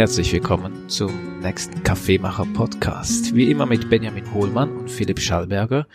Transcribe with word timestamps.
Herzlich 0.00 0.32
willkommen 0.32 0.88
zum 0.88 1.40
nächsten 1.40 1.82
Kaffeemacher 1.82 2.46
Podcast. 2.54 3.34
Wie 3.34 3.50
immer 3.50 3.66
mit 3.66 3.90
Benjamin 3.90 4.32
Hohlmann 4.32 4.74
und 4.74 4.90
Philipp 4.90 5.20
Schallberger 5.20 5.86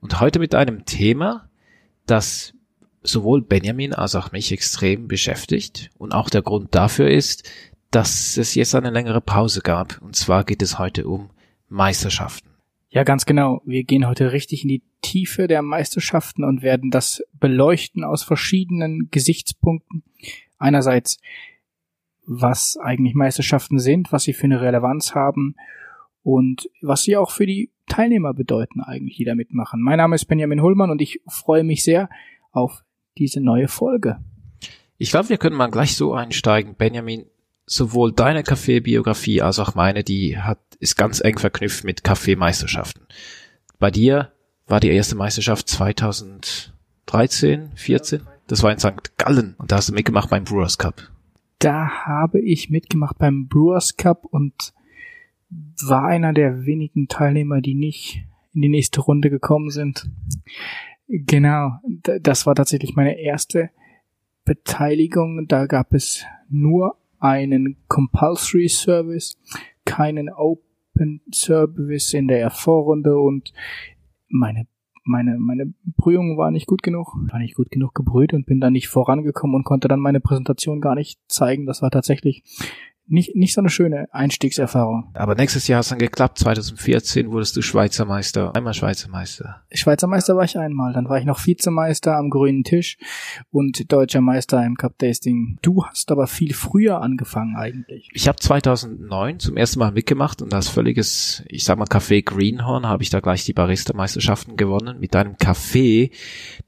und 0.00 0.18
heute 0.18 0.40
mit 0.40 0.56
einem 0.56 0.84
Thema, 0.84 1.48
das 2.04 2.54
sowohl 3.04 3.40
Benjamin 3.40 3.92
als 3.94 4.16
auch 4.16 4.32
mich 4.32 4.50
extrem 4.50 5.06
beschäftigt 5.06 5.90
und 5.96 6.10
auch 6.10 6.28
der 6.28 6.42
Grund 6.42 6.74
dafür 6.74 7.08
ist, 7.08 7.48
dass 7.92 8.36
es 8.36 8.56
jetzt 8.56 8.74
eine 8.74 8.90
längere 8.90 9.20
Pause 9.20 9.60
gab. 9.60 10.02
Und 10.02 10.16
zwar 10.16 10.42
geht 10.42 10.60
es 10.60 10.80
heute 10.80 11.06
um 11.06 11.30
Meisterschaften. 11.68 12.48
Ja, 12.90 13.04
ganz 13.04 13.26
genau. 13.26 13.62
Wir 13.64 13.84
gehen 13.84 14.08
heute 14.08 14.32
richtig 14.32 14.64
in 14.64 14.70
die 14.70 14.82
Tiefe 15.02 15.46
der 15.46 15.62
Meisterschaften 15.62 16.42
und 16.42 16.62
werden 16.62 16.90
das 16.90 17.22
beleuchten 17.38 18.02
aus 18.02 18.24
verschiedenen 18.24 19.06
Gesichtspunkten. 19.12 20.02
Einerseits, 20.58 21.18
was 22.26 22.76
eigentlich 22.76 23.14
Meisterschaften 23.14 23.78
sind, 23.78 24.12
was 24.12 24.24
sie 24.24 24.32
für 24.32 24.44
eine 24.44 24.60
Relevanz 24.60 25.14
haben 25.14 25.54
und 26.22 26.68
was 26.80 27.02
sie 27.02 27.16
auch 27.16 27.30
für 27.30 27.46
die 27.46 27.70
Teilnehmer 27.86 28.32
bedeuten 28.32 28.80
eigentlich, 28.80 29.16
die 29.16 29.24
da 29.24 29.34
mitmachen. 29.34 29.82
Mein 29.82 29.98
Name 29.98 30.14
ist 30.14 30.26
Benjamin 30.26 30.62
Hullmann 30.62 30.90
und 30.90 31.02
ich 31.02 31.20
freue 31.26 31.64
mich 31.64 31.84
sehr 31.84 32.08
auf 32.52 32.84
diese 33.18 33.40
neue 33.40 33.68
Folge. 33.68 34.20
Ich 34.98 35.10
glaube, 35.10 35.30
wir 35.30 35.38
können 35.38 35.56
mal 35.56 35.70
gleich 35.70 35.96
so 35.96 36.14
einsteigen. 36.14 36.76
Benjamin, 36.76 37.26
sowohl 37.66 38.12
deine 38.12 38.44
Kaffeebiografie 38.44 39.42
als 39.42 39.58
auch 39.58 39.74
meine, 39.74 40.04
die 40.04 40.38
hat, 40.38 40.60
ist 40.78 40.96
ganz 40.96 41.20
eng 41.20 41.38
verknüpft 41.38 41.84
mit 41.84 42.04
Kaffeemeisterschaften. 42.04 43.06
Bei 43.78 43.90
dir 43.90 44.32
war 44.66 44.80
die 44.80 44.90
erste 44.90 45.16
Meisterschaft 45.16 45.68
2013, 45.68 47.72
14? 47.74 48.22
Das 48.46 48.62
war 48.62 48.70
in 48.70 48.78
St. 48.78 49.18
Gallen 49.18 49.56
und 49.58 49.72
da 49.72 49.76
hast 49.76 49.88
du 49.88 49.92
mitgemacht 49.92 50.30
beim 50.30 50.44
Brewers 50.44 50.78
Cup. 50.78 51.11
Da 51.62 52.06
habe 52.06 52.40
ich 52.40 52.70
mitgemacht 52.70 53.18
beim 53.18 53.46
Brewers 53.46 53.96
Cup 53.96 54.24
und 54.24 54.74
war 55.86 56.06
einer 56.06 56.32
der 56.32 56.66
wenigen 56.66 57.06
Teilnehmer, 57.06 57.60
die 57.60 57.74
nicht 57.74 58.24
in 58.52 58.62
die 58.62 58.68
nächste 58.68 59.00
Runde 59.00 59.30
gekommen 59.30 59.70
sind. 59.70 60.10
Genau, 61.06 61.70
das 62.20 62.46
war 62.46 62.56
tatsächlich 62.56 62.96
meine 62.96 63.16
erste 63.16 63.70
Beteiligung. 64.44 65.46
Da 65.46 65.66
gab 65.66 65.92
es 65.92 66.24
nur 66.48 66.96
einen 67.20 67.76
Compulsory 67.86 68.68
Service, 68.68 69.38
keinen 69.84 70.30
Open 70.30 71.20
Service 71.32 72.12
in 72.12 72.26
der 72.26 72.50
Vorrunde 72.50 73.20
und 73.20 73.52
meine 74.28 74.66
meine 75.04 75.36
meine 75.38 75.72
Brühung 75.96 76.38
war 76.38 76.50
nicht 76.50 76.66
gut 76.66 76.82
genug, 76.82 77.14
war 77.30 77.38
nicht 77.38 77.54
gut 77.54 77.70
genug 77.70 77.94
gebrüht 77.94 78.32
und 78.32 78.46
bin 78.46 78.60
da 78.60 78.70
nicht 78.70 78.88
vorangekommen 78.88 79.56
und 79.56 79.64
konnte 79.64 79.88
dann 79.88 80.00
meine 80.00 80.20
Präsentation 80.20 80.80
gar 80.80 80.94
nicht 80.94 81.20
zeigen. 81.28 81.66
Das 81.66 81.82
war 81.82 81.90
tatsächlich 81.90 82.44
nicht, 83.06 83.34
nicht 83.34 83.54
so 83.54 83.60
eine 83.60 83.70
schöne 83.70 84.08
Einstiegserfahrung. 84.12 85.10
Aber 85.14 85.34
nächstes 85.34 85.68
Jahr 85.68 85.78
hat 85.78 85.84
es 85.84 85.90
dann 85.90 85.98
geklappt. 85.98 86.38
2014 86.38 87.30
wurdest 87.30 87.56
du 87.56 87.62
Schweizer 87.62 88.04
Meister. 88.04 88.54
Einmal 88.54 88.74
Schweizer 88.74 89.08
Meister. 89.08 89.62
Schweizer 89.72 90.06
Meister 90.06 90.36
war 90.36 90.44
ich 90.44 90.58
einmal. 90.58 90.92
Dann 90.92 91.08
war 91.08 91.18
ich 91.18 91.24
noch 91.24 91.44
Vizemeister 91.44 92.16
am 92.16 92.30
grünen 92.30 92.64
Tisch 92.64 92.96
und 93.50 93.92
deutscher 93.92 94.20
Meister 94.20 94.64
im 94.64 94.76
Cup 94.76 94.98
Tasting. 94.98 95.58
Du 95.62 95.84
hast 95.84 96.10
aber 96.10 96.26
viel 96.26 96.54
früher 96.54 97.00
angefangen 97.00 97.56
eigentlich. 97.56 98.08
Ich 98.12 98.28
habe 98.28 98.38
2009 98.38 99.40
zum 99.40 99.56
ersten 99.56 99.80
Mal 99.80 99.92
mitgemacht 99.92 100.40
und 100.40 100.54
als 100.54 100.68
völliges, 100.68 101.42
ich 101.48 101.64
sag 101.64 101.78
mal 101.78 101.86
Café 101.86 102.24
Greenhorn, 102.24 102.86
habe 102.86 103.02
ich 103.02 103.10
da 103.10 103.20
gleich 103.20 103.44
die 103.44 103.52
Barista-Meisterschaften 103.52 104.56
gewonnen 104.56 105.00
mit 105.00 105.14
einem 105.16 105.36
Kaffee. 105.38 106.10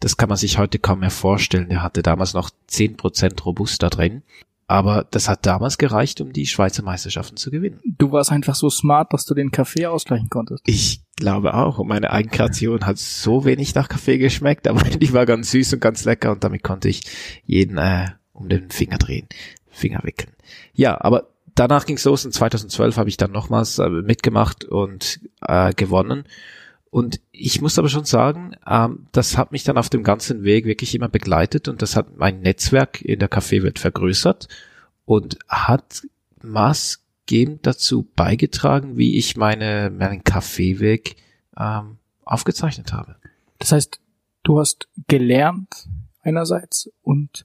Das 0.00 0.16
kann 0.16 0.28
man 0.28 0.38
sich 0.38 0.58
heute 0.58 0.78
kaum 0.78 1.00
mehr 1.00 1.10
vorstellen. 1.10 1.68
Der 1.68 1.82
hatte 1.82 2.02
damals 2.02 2.34
noch 2.34 2.50
10% 2.68 3.42
Robusta 3.44 3.88
drin. 3.88 4.22
Aber 4.66 5.06
das 5.10 5.28
hat 5.28 5.44
damals 5.44 5.76
gereicht, 5.78 6.20
um 6.20 6.32
die 6.32 6.46
Schweizer 6.46 6.82
Meisterschaften 6.82 7.36
zu 7.36 7.50
gewinnen. 7.50 7.80
Du 7.84 8.12
warst 8.12 8.32
einfach 8.32 8.54
so 8.54 8.70
smart, 8.70 9.12
dass 9.12 9.26
du 9.26 9.34
den 9.34 9.50
Kaffee 9.50 9.86
ausgleichen 9.86 10.30
konntest. 10.30 10.62
Ich 10.66 11.02
glaube 11.16 11.54
auch. 11.54 11.78
Und 11.78 11.88
meine 11.88 12.10
Eigenkreation 12.10 12.86
hat 12.86 12.98
so 12.98 13.44
wenig 13.44 13.74
nach 13.74 13.88
Kaffee 13.88 14.18
geschmeckt, 14.18 14.66
aber 14.66 14.82
die 14.82 15.12
war 15.12 15.26
ganz 15.26 15.50
süß 15.50 15.74
und 15.74 15.80
ganz 15.80 16.04
lecker 16.04 16.32
und 16.32 16.44
damit 16.44 16.62
konnte 16.62 16.88
ich 16.88 17.02
jeden 17.44 17.78
äh, 17.78 18.08
um 18.32 18.48
den 18.48 18.70
Finger 18.70 18.98
drehen, 18.98 19.28
Finger 19.68 20.00
wickeln. 20.02 20.32
Ja, 20.72 21.00
aber 21.00 21.28
danach 21.54 21.86
ging's 21.86 22.04
los. 22.04 22.24
In 22.24 22.32
2012 22.32 22.96
habe 22.96 23.08
ich 23.08 23.16
dann 23.16 23.32
nochmals 23.32 23.78
äh, 23.78 23.88
mitgemacht 23.88 24.64
und 24.64 25.20
äh, 25.46 25.72
gewonnen. 25.74 26.24
Und 26.94 27.20
ich 27.32 27.60
muss 27.60 27.76
aber 27.76 27.88
schon 27.88 28.04
sagen, 28.04 28.54
ähm, 28.70 29.08
das 29.10 29.36
hat 29.36 29.50
mich 29.50 29.64
dann 29.64 29.78
auf 29.78 29.90
dem 29.90 30.04
ganzen 30.04 30.44
Weg 30.44 30.64
wirklich 30.64 30.94
immer 30.94 31.08
begleitet 31.08 31.66
und 31.66 31.82
das 31.82 31.96
hat 31.96 32.16
mein 32.18 32.40
Netzwerk 32.40 33.02
in 33.02 33.18
der 33.18 33.26
Kaffeewelt 33.26 33.80
vergrößert 33.80 34.46
und 35.04 35.36
hat 35.48 36.06
maßgebend 36.44 37.66
dazu 37.66 38.08
beigetragen, 38.14 38.96
wie 38.96 39.18
ich 39.18 39.36
meine, 39.36 39.90
meinen 39.90 40.22
Kaffeeweg 40.22 41.16
ähm, 41.58 41.98
aufgezeichnet 42.22 42.92
habe. 42.92 43.16
Das 43.58 43.72
heißt, 43.72 44.00
du 44.44 44.60
hast 44.60 44.86
gelernt 45.08 45.88
einerseits 46.22 46.92
und 47.02 47.44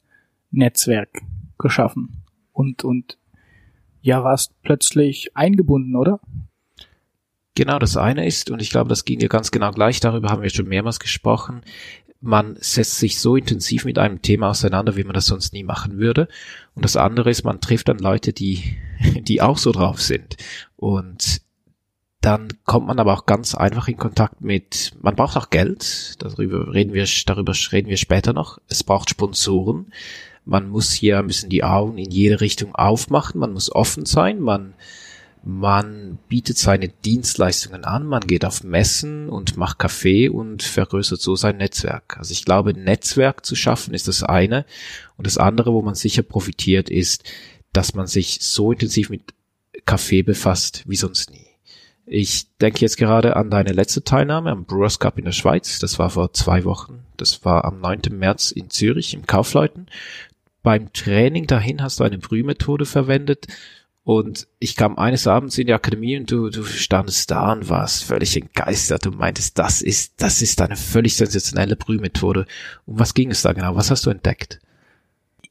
Netzwerk 0.52 1.24
geschaffen 1.58 2.24
und, 2.52 2.84
und 2.84 3.18
ja, 4.02 4.24
warst 4.24 4.54
plötzlich 4.62 5.36
eingebunden, 5.36 5.96
oder? 5.96 6.20
Genau, 7.60 7.78
das 7.78 7.98
eine 7.98 8.26
ist, 8.26 8.50
und 8.52 8.62
ich 8.62 8.70
glaube, 8.70 8.88
das 8.88 9.04
ging 9.04 9.20
dir 9.20 9.28
ganz 9.28 9.52
genau 9.52 9.72
gleich, 9.72 10.00
darüber 10.00 10.30
haben 10.30 10.42
wir 10.42 10.50
schon 10.50 10.70
mehrmals 10.70 10.98
gesprochen, 10.98 11.62
man 12.22 12.56
setzt 12.58 13.00
sich 13.00 13.20
so 13.20 13.36
intensiv 13.36 13.84
mit 13.84 14.00
einem 14.00 14.22
Thema 14.22 14.52
auseinander, 14.52 14.96
wie 14.96 15.04
man 15.04 15.14
das 15.14 15.26
sonst 15.26 15.52
nie 15.52 15.66
machen 15.66 15.98
würde. 15.98 16.30
Und 16.74 16.86
das 16.86 16.96
andere 16.96 17.30
ist, 17.30 17.44
man 17.44 17.60
trifft 17.60 17.90
dann 17.90 18.00
Leute, 18.00 18.32
die, 18.32 18.78
die 19.28 19.42
auch 19.42 19.58
so 19.58 19.74
drauf 19.74 20.02
sind. 20.02 20.38
Und 20.78 21.42
dann 22.22 22.48
kommt 22.64 22.88
man 22.88 22.98
aber 22.98 23.12
auch 23.12 23.26
ganz 23.26 23.56
einfach 23.56 23.90
in 23.90 23.98
Kontakt 23.98 24.40
mit, 24.40 24.94
man 25.02 25.18
braucht 25.18 25.36
auch 25.36 25.50
Geld, 25.50 26.14
darüber 26.20 26.74
reden 26.74 26.94
wir, 26.94 27.06
darüber 27.26 27.52
reden 27.74 27.90
wir 27.90 27.98
später 27.98 28.32
noch. 28.32 28.60
Es 28.70 28.86
braucht 28.86 29.10
Sponsoren. 29.10 29.92
Man 30.46 30.70
muss 30.70 30.94
hier 30.94 31.20
ein 31.20 31.28
bisschen 31.28 31.50
die 31.50 31.66
Augen 31.66 31.98
in 31.98 32.10
jede 32.10 32.40
Richtung 32.40 32.74
aufmachen, 32.74 33.38
man 33.42 33.52
muss 33.52 33.70
offen 33.70 34.06
sein, 34.06 34.40
man, 34.40 34.76
man 35.44 36.20
bietet 36.28 36.58
seine 36.58 36.90
Dienstleistungen 36.90 37.86
an, 37.86 38.06
man 38.06 38.22
geht 38.22 38.44
auf 38.44 38.64
Messen 38.64 39.30
und 39.30 39.56
macht 39.56 39.80
Kaffee 39.80 40.30
und 40.30 40.64
vergrößert 40.64 41.22
so 41.22 41.36
sein 41.36 41.58
Netzwerk. 41.58 42.18
Also 42.18 42.34
ich 42.34 42.44
glaube, 42.44 42.74
Netzwerk 42.74 43.46
zu 43.46 43.56
schaffen 43.56 43.94
ist 43.94 44.08
das 44.08 44.24
eine. 44.24 44.66
Und 45.18 45.28
das 45.28 45.38
andere, 45.38 45.74
wo 45.74 45.82
man 45.82 45.96
sicher 45.96 46.24
profitiert, 46.24 46.90
ist, 46.90 47.24
dass 47.72 47.94
man 47.94 48.08
sich 48.08 48.40
so 48.42 48.72
intensiv 48.72 49.10
mit 49.10 49.34
Kaffee 49.86 50.24
befasst 50.24 50.84
wie 50.88 50.98
sonst 50.98 51.32
nie. 51.32 51.48
Ich 52.06 52.48
denke 52.58 52.82
jetzt 52.82 52.98
gerade 52.98 53.36
an 53.36 53.52
deine 53.52 53.72
letzte 53.72 54.04
Teilnahme 54.04 54.50
am 54.50 54.66
Brewers 54.66 55.00
Cup 55.00 55.20
in 55.20 55.26
der 55.26 55.32
Schweiz. 55.32 55.80
Das 55.80 56.00
war 56.00 56.10
vor 56.10 56.34
zwei 56.34 56.64
Wochen. 56.66 57.04
Das 57.18 57.46
war 57.46 57.66
am 57.66 57.80
9. 57.80 58.02
März 58.12 58.52
in 58.52 58.70
Zürich 58.72 59.14
im 59.14 59.28
Kaufleuten. 59.28 59.88
Beim 60.64 60.92
Training 60.92 61.48
dahin 61.48 61.82
hast 61.82 62.00
du 62.00 62.04
eine 62.04 62.18
Brühmethode 62.18 62.86
verwendet, 62.86 63.48
und 64.10 64.48
ich 64.58 64.76
kam 64.76 64.98
eines 64.98 65.28
Abends 65.28 65.60
in 65.60 65.68
die 65.68 65.74
Akademie 65.74 66.18
und 66.18 66.32
du, 66.32 66.50
du 66.50 66.64
standest 66.64 67.30
da 67.30 67.52
und 67.52 67.70
warst 67.70 68.06
völlig 68.06 68.36
entgeistert 68.36 69.06
und 69.06 69.20
meintest, 69.20 69.60
das 69.60 69.84
ist, 69.84 70.20
das 70.20 70.42
ist 70.42 70.60
eine 70.62 70.78
völlig 70.78 71.16
sensationelle 71.16 71.76
Brühmethode. 71.76 72.48
Um 72.88 72.98
was 72.98 73.14
ging 73.14 73.30
es 73.30 73.44
da 73.44 73.54
genau? 73.54 73.76
Was 73.76 73.92
hast 73.92 74.08
du 74.08 74.10
entdeckt? 74.10 74.62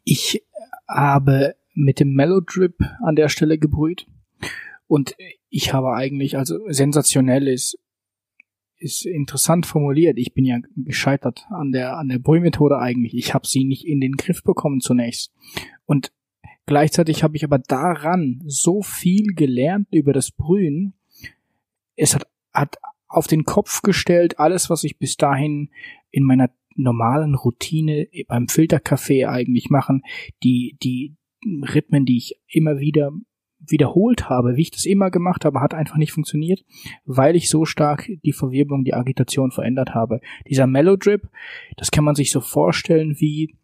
Ich 0.03 0.43
habe 0.89 1.55
mit 1.75 2.01
dem 2.01 2.15
Mellow 2.15 2.41
Drip 2.41 2.75
an 3.01 3.15
der 3.15 3.29
Stelle 3.29 3.59
gebrüht 3.59 4.09
und 4.89 5.15
ich 5.51 5.73
habe 5.73 5.95
eigentlich, 5.95 6.37
also 6.37 6.59
sensationell 6.69 7.47
ist, 7.47 7.79
ist 8.77 9.07
interessant 9.07 9.67
formuliert. 9.67 10.19
Ich 10.19 10.35
bin 10.35 10.45
ja 10.45 10.59
gescheitert 10.75 11.47
an 11.51 11.71
der, 11.71 11.97
an 11.97 12.09
der 12.09 12.19
Brühmethode 12.19 12.81
eigentlich. 12.81 13.15
Ich 13.15 13.35
habe 13.35 13.47
sie 13.47 13.63
nicht 13.63 13.87
in 13.87 14.01
den 14.01 14.17
Griff 14.17 14.43
bekommen 14.43 14.81
zunächst. 14.81 15.31
Und 15.87 16.11
Gleichzeitig 16.69 17.23
habe 17.23 17.35
ich 17.35 17.45
aber 17.45 17.59
daran 17.59 18.43
so 18.45 18.83
viel 18.83 19.29
gelernt 19.29 19.89
über 19.91 20.13
das 20.13 20.31
Brühen. 20.31 20.93
Es 21.97 22.15
hat, 22.15 22.29
hat 22.53 22.77
auf 23.09 23.27
den 23.27 23.45
Kopf 23.45 23.81
gestellt, 23.81 24.39
alles, 24.39 24.69
was 24.69 24.85
ich 24.85 24.99
bis 24.99 25.17
dahin 25.17 25.71
in 26.11 26.25
meiner 26.25 26.51
normalen 26.77 27.35
Routine 27.35 28.07
beim 28.29 28.49
Filterkaffee 28.49 29.25
eigentlich 29.25 29.71
machen, 29.71 30.03
die, 30.43 30.77
die 30.83 31.17
Rhythmen, 31.43 32.05
die 32.05 32.19
ich 32.19 32.39
immer 32.49 32.79
wieder 32.79 33.13
wiederholt 33.61 34.29
habe, 34.29 34.57
wie 34.57 34.63
ich 34.63 34.71
das 34.71 34.85
immer 34.85 35.11
gemacht 35.11 35.47
habe, 35.47 35.63
hat 35.63 35.73
einfach 35.73 35.97
nicht 35.97 36.13
funktioniert, 36.13 36.67
weil 37.07 37.35
ich 37.35 37.49
so 37.49 37.65
stark 37.65 38.11
die 38.25 38.35
Verwirbelung, 38.35 38.85
die 38.85 38.93
Agitation 38.93 39.53
verändert 39.53 39.95
habe. 39.95 40.21
Dieser 40.47 40.67
Mellow 40.67 40.97
Drip, 40.97 41.31
das 41.79 41.91
kann 41.91 42.05
man 42.05 42.15
sich 42.15 42.31
so 42.31 42.43
vorstellen 42.43 43.19
wie 43.21 43.57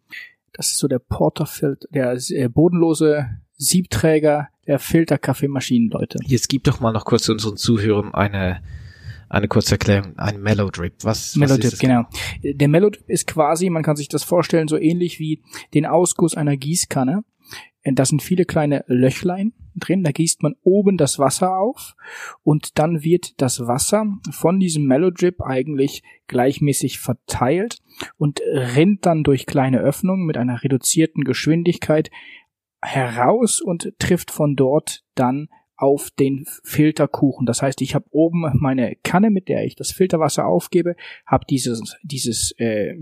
das 0.55 0.71
ist 0.71 0.77
so 0.77 0.87
der 0.87 0.99
Porterfilter, 0.99 1.87
der 1.91 2.17
äh, 2.29 2.47
bodenlose 2.49 3.27
Siebträger 3.57 4.49
der 4.67 4.79
Filterkaffeemaschinen-Leute. 4.79 6.19
Jetzt 6.25 6.49
gib 6.49 6.63
doch 6.63 6.79
mal 6.79 6.91
noch 6.91 7.05
kurz 7.05 7.29
unseren 7.29 7.57
Zuhörern 7.57 8.13
eine 8.13 8.61
eine 9.27 9.47
kurze 9.47 9.71
Erklärung, 9.71 10.17
ein 10.17 10.39
Mellow 10.39 10.69
Drip. 10.69 10.93
Was, 11.01 11.35
Mellow 11.35 11.57
Drip, 11.57 11.79
genau. 11.79 12.03
Der 12.43 12.67
Mellow 12.67 12.91
Drip 12.91 13.09
ist 13.09 13.25
quasi, 13.25 13.69
man 13.71 13.81
kann 13.81 13.95
sich 13.95 14.07
das 14.07 14.23
vorstellen, 14.23 14.67
so 14.67 14.77
ähnlich 14.77 15.19
wie 15.19 15.41
den 15.73 15.85
Ausguss 15.87 16.35
einer 16.35 16.55
Gießkanne. 16.55 17.23
Das 17.83 18.09
sind 18.09 18.21
viele 18.21 18.45
kleine 18.45 18.85
Löchlein 18.87 19.53
drin. 19.75 20.03
Da 20.03 20.11
gießt 20.11 20.43
man 20.43 20.55
oben 20.63 20.97
das 20.97 21.19
Wasser 21.19 21.57
auf 21.57 21.95
und 22.43 22.77
dann 22.79 23.03
wird 23.03 23.41
das 23.41 23.67
Wasser 23.67 24.05
von 24.31 24.59
diesem 24.59 24.85
Mellow 24.85 25.11
Drip 25.11 25.41
eigentlich 25.41 26.03
gleichmäßig 26.27 26.99
verteilt 26.99 27.81
und 28.17 28.41
rinnt 28.45 29.05
dann 29.05 29.23
durch 29.23 29.45
kleine 29.45 29.79
Öffnungen 29.79 30.25
mit 30.25 30.37
einer 30.37 30.63
reduzierten 30.63 31.23
Geschwindigkeit 31.23 32.09
heraus 32.81 33.61
und 33.61 33.93
trifft 33.99 34.31
von 34.31 34.55
dort 34.55 35.03
dann 35.15 35.49
auf 35.77 36.09
den 36.11 36.45
Filterkuchen. 36.63 37.45
Das 37.45 37.61
heißt, 37.61 37.81
ich 37.81 37.95
habe 37.95 38.05
oben 38.11 38.45
meine 38.59 38.95
Kanne, 39.03 39.29
mit 39.29 39.49
der 39.49 39.65
ich 39.65 39.75
das 39.75 39.91
Filterwasser 39.91 40.45
aufgebe, 40.45 40.95
habe 41.25 41.45
dieses 41.49 41.97
dieses 42.03 42.53
äh, 42.57 42.95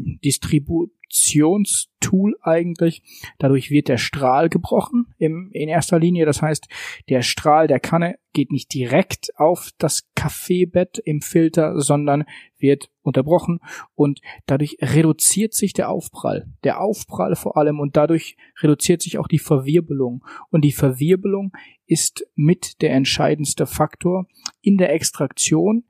Distributionstool 1.13 2.35
eigentlich. 2.41 3.01
Dadurch 3.39 3.69
wird 3.69 3.87
der 3.87 3.97
Strahl 3.97 4.49
gebrochen 4.49 5.13
im, 5.17 5.49
in 5.53 5.69
erster 5.69 5.99
Linie. 5.99 6.25
Das 6.25 6.41
heißt, 6.41 6.67
der 7.09 7.21
Strahl 7.21 7.67
der 7.67 7.79
Kanne 7.79 8.15
geht 8.33 8.51
nicht 8.51 8.73
direkt 8.73 9.29
auf 9.37 9.69
das 9.77 10.09
Kaffeebett 10.15 10.97
im 10.97 11.21
Filter, 11.21 11.79
sondern 11.79 12.25
wird 12.57 12.89
unterbrochen 13.03 13.59
und 13.95 14.21
dadurch 14.47 14.77
reduziert 14.81 15.53
sich 15.53 15.73
der 15.73 15.89
Aufprall. 15.89 16.47
Der 16.63 16.81
Aufprall 16.81 17.35
vor 17.35 17.57
allem 17.57 17.79
und 17.79 17.95
dadurch 17.95 18.35
reduziert 18.61 19.01
sich 19.01 19.17
auch 19.19 19.27
die 19.27 19.39
Verwirbelung. 19.39 20.23
Und 20.49 20.61
die 20.61 20.71
Verwirbelung 20.71 21.51
ist 21.85 22.25
mit 22.35 22.81
der 22.81 22.93
entscheidendste 22.93 23.67
Faktor 23.67 24.27
in 24.61 24.77
der 24.77 24.93
Extraktion. 24.93 25.83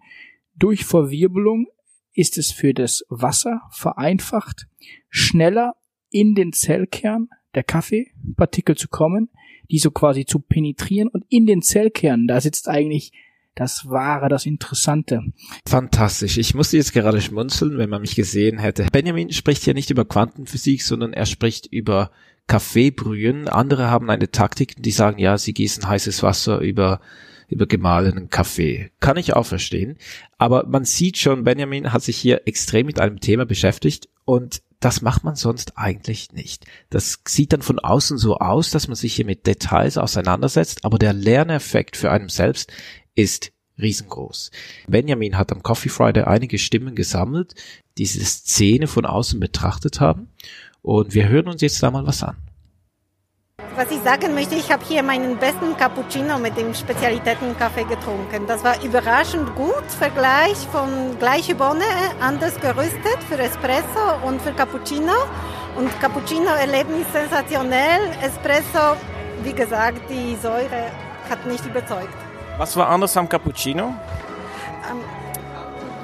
Durch 0.56 0.86
Verwirbelung 0.86 1.68
ist 2.14 2.38
es 2.38 2.52
für 2.52 2.74
das 2.74 3.04
Wasser 3.10 3.62
vereinfacht, 3.72 4.68
schneller 5.10 5.76
in 6.10 6.36
den 6.36 6.54
Zellkern 6.54 7.30
der 7.56 7.64
Kaffeepartikel 7.64 8.76
zu 8.76 8.88
kommen, 8.88 9.30
die 9.72 9.80
so 9.80 9.92
quasi 9.92 10.26
zu 10.26 10.40
penetrieren 10.40 11.08
und 11.08 11.26
in 11.30 11.46
den 11.46 11.62
Zellkern, 11.62 12.28
da 12.28 12.42
sitzt 12.42 12.70
eigentlich 12.70 13.12
das 13.56 13.88
Wahre, 13.88 14.30
das 14.30 14.46
Interessante. 14.46 15.22
Fantastisch. 15.68 16.38
Ich 16.38 16.56
musste 16.56 16.78
jetzt 16.78 16.94
gerade 16.94 17.22
schmunzeln, 17.22 17.78
wenn 17.78 17.90
man 17.90 18.02
mich 18.02 18.16
gesehen 18.16 18.58
hätte. 18.58 18.88
Benjamin 18.92 19.32
spricht 19.32 19.66
ja 19.66 19.74
nicht 19.74 19.92
über 19.92 20.06
Quantenphysik, 20.06 20.82
sondern 20.82 21.14
er 21.14 21.28
spricht 21.28 21.68
über 21.68 22.12
Kaffeebrühen. 22.48 23.48
Andere 23.48 23.90
haben 23.90 24.10
eine 24.10 24.32
Taktik, 24.32 24.82
die 24.82 24.92
sagen, 24.92 25.20
ja, 25.20 25.38
sie 25.38 25.54
gießen 25.54 25.88
heißes 25.88 26.24
Wasser 26.24 26.60
über 26.60 27.00
über 27.54 27.66
gemahlenen 27.66 28.30
Kaffee. 28.30 28.92
Kann 29.00 29.18
ich 29.18 29.36
auch 29.36 29.46
verstehen. 29.46 29.98
Aber 30.38 30.66
man 30.68 30.86
sieht 30.86 31.18
schon, 31.18 31.44
Benjamin 31.44 31.94
hat 31.94 32.04
sich 32.04 32.18
hier 32.18 32.48
extrem 32.48 32.86
mit 32.86 33.00
einem 33.00 33.20
Thema 33.20 33.46
beschäftigt 33.46 34.10
und 34.26 34.62
das 34.80 35.02
macht 35.02 35.24
man 35.24 35.36
sonst 35.36 35.78
eigentlich 35.78 36.34
nicht. 36.34 36.66
Das 36.90 37.20
sieht 37.26 37.54
dann 37.54 37.62
von 37.62 37.80
außen 37.80 38.18
so 38.18 38.38
aus, 38.38 38.70
dass 38.70 38.88
man 38.88 38.96
sich 38.96 39.14
hier 39.14 39.26
mit 39.26 39.48
Details 39.48 39.98
auseinandersetzt, 39.98 40.84
aber 40.84 40.98
der 40.98 41.14
Lerneffekt 41.14 41.96
für 41.96 42.12
einen 42.12 42.28
selbst 42.28 42.72
ist 43.16 43.54
riesengroß. 43.80 44.52
Benjamin 44.88 45.38
hat 45.38 45.52
am 45.52 45.64
Coffee 45.64 45.90
Friday 45.90 46.24
einige 46.24 46.58
Stimmen 46.58 46.96
gesammelt, 46.96 47.56
die 47.98 48.04
diese 48.04 48.26
Szene 48.26 48.88
von 48.88 49.06
außen 49.06 49.40
betrachtet 49.40 50.02
haben 50.02 50.28
und 50.82 51.14
wir 51.14 51.30
hören 51.30 51.48
uns 51.48 51.62
jetzt 51.62 51.82
da 51.82 51.90
mal 51.90 52.06
was 52.06 52.22
an. 52.22 52.36
Was 53.76 53.90
ich 53.90 54.04
sagen 54.04 54.36
möchte, 54.36 54.54
ich 54.54 54.72
habe 54.72 54.86
hier 54.86 55.02
meinen 55.02 55.36
besten 55.38 55.76
Cappuccino 55.76 56.38
mit 56.38 56.56
dem 56.56 56.76
Spezialitätenkaffee 56.76 57.86
getrunken. 57.86 58.46
Das 58.46 58.64
war 58.64 58.80
überraschend 58.84 59.56
gut, 59.56 59.84
Vergleich 59.98 60.58
von 60.72 61.18
gleiche 61.18 61.56
Bohne, 61.56 61.84
anders 62.22 62.60
gerüstet 62.60 63.18
für 63.28 63.40
Espresso 63.40 64.28
und 64.28 64.40
für 64.44 64.52
Cappuccino. 64.54 65.14
Und 65.76 65.90
Cappuccino-Erlebnis 66.00 67.08
sensationell, 67.12 68.12
Espresso, 68.22 68.96
wie 69.42 69.54
gesagt, 69.54 70.08
die 70.08 70.36
Säure 70.36 70.92
hat 71.28 71.44
nicht 71.48 71.66
überzeugt. 71.66 72.14
Was 72.60 72.78
war 72.78 72.90
anders 72.90 73.18
am 73.18 73.28
Cappuccino? 73.28 73.96
Ähm, 74.92 75.00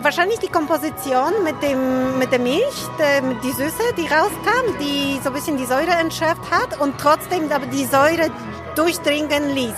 wahrscheinlich 0.03 0.39
die 0.39 0.47
Komposition 0.47 1.43
mit, 1.43 1.61
dem, 1.61 2.17
mit 2.17 2.31
der 2.31 2.39
Milch, 2.39 2.87
der, 2.97 3.21
mit 3.21 3.43
die 3.43 3.51
Süße, 3.51 3.93
die 3.97 4.07
rauskam, 4.07 4.77
die 4.79 5.19
so 5.23 5.29
ein 5.29 5.33
bisschen 5.33 5.57
die 5.57 5.65
Säure 5.65 5.91
entschärft 5.99 6.49
hat 6.51 6.79
und 6.79 6.97
trotzdem 6.97 7.51
aber 7.51 7.65
die 7.67 7.85
Säure 7.85 8.31
durchdringen 8.75 9.55
ließ. 9.55 9.73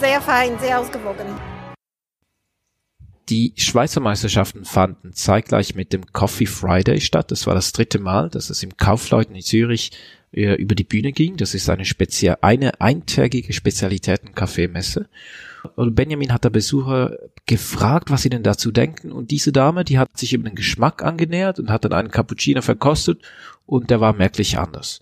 Sehr 0.00 0.20
fein, 0.20 0.58
sehr 0.58 0.80
ausgewogen. 0.80 1.26
Die 3.28 3.54
Schweizer 3.56 4.00
Meisterschaften 4.00 4.64
fanden 4.64 5.12
zeitgleich 5.12 5.74
mit 5.74 5.92
dem 5.92 6.06
Coffee 6.12 6.46
Friday 6.46 7.00
statt. 7.00 7.30
Das 7.30 7.46
war 7.46 7.54
das 7.54 7.72
dritte 7.72 7.98
Mal, 7.98 8.28
dass 8.28 8.50
es 8.50 8.62
im 8.62 8.76
Kaufleuten 8.76 9.34
in 9.34 9.42
Zürich 9.42 9.92
äh, 10.32 10.54
über 10.54 10.74
die 10.74 10.84
Bühne 10.84 11.12
ging. 11.12 11.36
Das 11.36 11.54
ist 11.54 11.70
eine 11.70 11.84
speziell, 11.84 12.36
eine 12.40 12.80
eintägige 12.80 13.52
Spezialitäten-Kaffeemesse. 13.52 15.08
Und 15.76 15.94
Benjamin 15.94 16.32
hat 16.32 16.44
der 16.44 16.50
Besucher 16.50 17.16
gefragt, 17.46 18.10
was 18.10 18.22
sie 18.22 18.30
denn 18.30 18.42
dazu 18.42 18.70
denken. 18.70 19.12
Und 19.12 19.30
diese 19.30 19.52
Dame, 19.52 19.84
die 19.84 19.98
hat 19.98 20.16
sich 20.16 20.32
über 20.32 20.48
den 20.48 20.56
Geschmack 20.56 21.02
angenähert 21.02 21.58
und 21.58 21.70
hat 21.70 21.84
dann 21.84 21.92
einen 21.92 22.10
Cappuccino 22.10 22.62
verkostet 22.62 23.22
und 23.66 23.90
der 23.90 24.00
war 24.00 24.12
merklich 24.12 24.58
anders. 24.58 25.00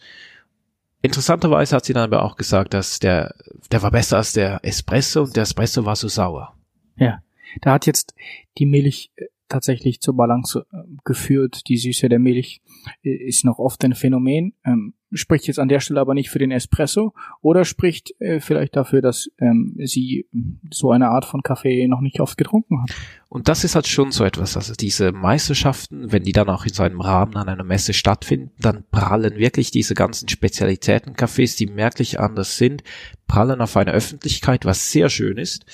Interessanterweise 1.03 1.77
hat 1.77 1.85
sie 1.85 1.95
dann 1.95 2.05
aber 2.05 2.23
auch 2.25 2.37
gesagt, 2.37 2.75
dass 2.75 2.99
der, 2.99 3.35
der 3.73 3.83
war 3.83 3.91
besser 3.91 4.19
als 4.19 4.33
der 4.33 4.61
Espresso 4.63 5.23
und 5.23 5.35
der 5.35 5.45
Espresso 5.45 5.85
war 5.87 5.97
so 5.97 6.09
sauer. 6.09 6.55
Ja, 6.97 7.23
da 7.63 7.73
hat 7.73 7.87
jetzt 7.87 8.15
die 8.59 8.67
Milch 8.67 9.11
äh, 9.17 9.25
tatsächlich 9.49 10.01
zur 10.01 10.15
Balance 10.15 10.67
äh, 10.73 10.77
geführt. 11.05 11.69
Die 11.69 11.79
Süße 11.79 12.09
der 12.11 12.19
Milch 12.19 12.61
äh, 13.03 13.11
ist 13.11 13.45
noch 13.45 13.59
oft 13.59 13.83
ein 13.85 13.95
Phänomen, 13.95 14.53
ähm, 14.65 14.93
spricht 15.13 15.47
jetzt 15.47 15.59
an 15.59 15.69
der 15.69 15.81
Stelle 15.81 16.01
aber 16.01 16.15
nicht 16.15 16.31
für 16.31 16.39
den 16.39 16.51
Espresso 16.51 17.15
oder 17.41 17.65
spricht 17.65 18.15
äh, 18.21 18.41
vielleicht 18.41 18.77
dafür, 18.77 19.03
dass 19.03 19.31
ähm, 19.39 19.75
sie 19.79 20.27
so 20.71 20.91
eine 20.91 21.09
Art 21.09 21.25
von 21.25 21.43
Kaffee 21.43 21.87
noch 21.89 22.01
nicht 22.01 22.21
oft 22.21 22.37
getrunken 22.37 22.83
hat. 22.83 22.91
Und 23.29 23.49
das 23.49 23.65
ist 23.65 23.75
halt 23.75 23.87
schon 23.87 24.11
so 24.13 24.25
etwas, 24.25 24.57
also 24.57 24.75
diese 24.75 25.13
Meisterschaften, 25.13 26.13
wenn 26.13 26.25
die 26.25 26.33
dann 26.33 26.49
auch 26.49 26.65
in 26.65 26.73
so 26.73 26.83
einem 26.83 27.01
Rahmen 27.01 27.37
an 27.37 27.49
einer 27.49 27.65
Messe 27.65 27.93
stattfinden, 27.93 28.51
dann 28.59 28.85
prallen 28.91 29.37
wirklich 29.37 29.71
diese 29.71 29.95
ganzen 29.95 30.29
Spezialitäten-Cafés, 30.29 31.57
die 31.57 31.67
merklich 31.67 32.19
anders 32.19 32.57
sind, 32.57 32.83
prallen 33.27 33.61
auf 33.61 33.77
eine 33.77 33.93
Öffentlichkeit, 33.93 34.65
was 34.65 34.91
sehr 34.91 35.09
schön 35.09 35.37
ist 35.37 35.67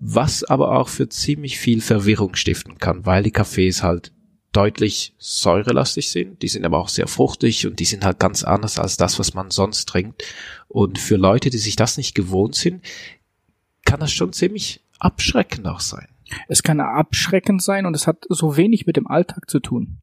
was 0.00 0.44
aber 0.44 0.76
auch 0.78 0.88
für 0.88 1.08
ziemlich 1.08 1.58
viel 1.58 1.80
Verwirrung 1.80 2.36
stiften 2.36 2.78
kann, 2.78 3.04
weil 3.04 3.24
die 3.24 3.32
Kaffees 3.32 3.82
halt 3.82 4.12
deutlich 4.52 5.14
säurelastig 5.18 6.10
sind, 6.10 6.42
die 6.42 6.48
sind 6.48 6.64
aber 6.64 6.78
auch 6.78 6.88
sehr 6.88 7.06
fruchtig 7.06 7.66
und 7.66 7.80
die 7.80 7.84
sind 7.84 8.04
halt 8.04 8.18
ganz 8.18 8.44
anders 8.44 8.78
als 8.78 8.96
das, 8.96 9.18
was 9.18 9.34
man 9.34 9.50
sonst 9.50 9.86
trinkt. 9.86 10.24
Und 10.68 10.98
für 10.98 11.16
Leute, 11.16 11.50
die 11.50 11.58
sich 11.58 11.76
das 11.76 11.96
nicht 11.96 12.14
gewohnt 12.14 12.54
sind, 12.54 12.82
kann 13.84 14.00
das 14.00 14.12
schon 14.12 14.32
ziemlich 14.32 14.82
abschreckend 14.98 15.66
auch 15.66 15.80
sein. 15.80 16.08
Es 16.48 16.62
kann 16.62 16.80
abschreckend 16.80 17.62
sein 17.62 17.86
und 17.86 17.94
es 17.94 18.06
hat 18.06 18.24
so 18.28 18.56
wenig 18.56 18.86
mit 18.86 18.96
dem 18.96 19.06
Alltag 19.06 19.48
zu 19.48 19.60
tun. 19.60 20.00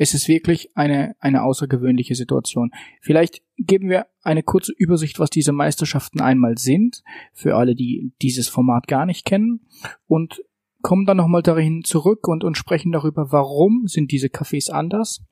Es 0.00 0.14
ist 0.14 0.28
wirklich 0.28 0.70
eine, 0.76 1.16
eine 1.18 1.42
außergewöhnliche 1.42 2.14
Situation. 2.14 2.70
Vielleicht 3.00 3.42
geben 3.58 3.90
wir 3.90 4.06
eine 4.22 4.44
kurze 4.44 4.72
Übersicht, 4.72 5.18
was 5.18 5.28
diese 5.28 5.52
Meisterschaften 5.52 6.20
einmal 6.20 6.56
sind, 6.56 7.02
für 7.32 7.56
alle, 7.56 7.74
die 7.74 8.12
dieses 8.22 8.48
Format 8.48 8.86
gar 8.86 9.06
nicht 9.06 9.24
kennen, 9.24 9.66
und 10.06 10.40
kommen 10.88 11.04
dann 11.04 11.18
nochmal 11.18 11.42
dahin 11.42 11.84
zurück 11.84 12.26
und, 12.28 12.44
und 12.44 12.56
sprechen 12.56 12.92
darüber, 12.92 13.30
warum 13.30 13.88
sind 13.88 14.10
diese 14.10 14.28
Cafés 14.28 14.70
anders 14.70 15.22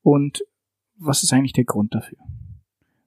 und 0.00 0.42
was 0.96 1.22
ist 1.22 1.34
eigentlich 1.34 1.52
der 1.52 1.66
Grund 1.66 1.94
dafür. 1.94 2.16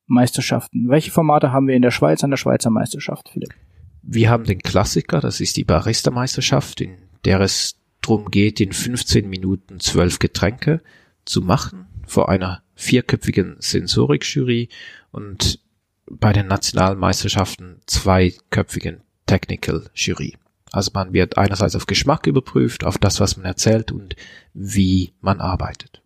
Meisterschaften. 0.06 0.88
Welche 0.88 1.10
Formate 1.10 1.52
haben 1.52 1.68
wir 1.68 1.76
in 1.76 1.82
der 1.82 1.90
Schweiz 1.90 2.24
an 2.24 2.30
der 2.30 2.38
Schweizer 2.38 2.70
Meisterschaft, 2.70 3.30
Philipp? 3.30 3.56
Wir 4.04 4.30
haben 4.30 4.44
den 4.44 4.60
Klassiker, 4.60 5.20
das 5.20 5.42
ist 5.42 5.58
die 5.58 5.64
Barista-Meisterschaft, 5.64 6.80
in 6.80 6.96
der 7.26 7.40
es 7.40 7.82
darum 8.02 8.30
geht, 8.30 8.62
in 8.62 8.72
15 8.72 9.28
Minuten 9.28 9.80
zwölf 9.80 10.20
Getränke 10.20 10.84
zu 11.26 11.42
machen 11.42 11.88
vor 12.06 12.30
einer 12.30 12.62
vierköpfigen 12.76 13.56
Sensorik-Jury 13.58 14.70
und 15.10 15.60
bei 16.06 16.34
den 16.34 16.46
nationalen 16.46 17.00
Meisterschaften 17.00 17.82
zweiköpfigen 17.88 19.02
Technical 19.26 19.90
Jury. 19.96 20.36
Also 20.76 20.92
man 20.94 21.14
wird 21.14 21.38
einerseits 21.38 21.76
auf 21.76 21.86
Geschmack 21.86 22.28
überprüft, 22.28 22.84
auf 22.84 22.98
das, 22.98 23.22
was 23.22 23.38
man 23.38 23.46
erzählt 23.46 23.94
und 23.94 24.16
wie 24.54 25.14
man 25.22 25.40
arbeitet. 25.40 26.02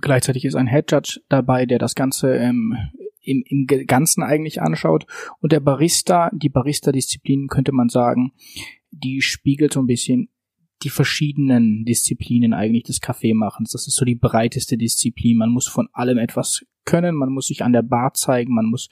Gleichzeitig 0.00 0.44
ist 0.44 0.54
ein 0.54 0.68
Head 0.68 0.92
Judge 0.92 1.20
dabei, 1.28 1.66
der 1.66 1.80
das 1.80 1.96
Ganze 1.96 2.36
ähm, 2.36 2.76
im, 3.20 3.42
im 3.46 3.66
Ganzen 3.66 4.22
eigentlich 4.22 4.62
anschaut. 4.62 5.06
Und 5.40 5.50
der 5.50 5.58
Barista, 5.58 6.30
die 6.32 6.50
Barista-Disziplin 6.50 7.48
könnte 7.48 7.72
man 7.72 7.88
sagen, 7.88 8.32
die 8.92 9.22
spiegelt 9.22 9.72
so 9.72 9.80
ein 9.80 9.86
bisschen 9.86 10.28
die 10.82 10.90
verschiedenen 10.90 11.84
Disziplinen 11.84 12.52
eigentlich 12.52 12.84
des 12.84 13.00
Kaffeemachens. 13.00 13.70
Das 13.72 13.86
ist 13.86 13.96
so 13.96 14.04
die 14.04 14.16
breiteste 14.16 14.76
Disziplin. 14.76 15.38
Man 15.38 15.50
muss 15.50 15.66
von 15.66 15.88
allem 15.92 16.18
etwas 16.18 16.64
können, 16.84 17.14
man 17.14 17.30
muss 17.30 17.46
sich 17.46 17.64
an 17.64 17.72
der 17.72 17.82
Bar 17.82 18.14
zeigen, 18.14 18.54
man 18.54 18.66
muss 18.66 18.88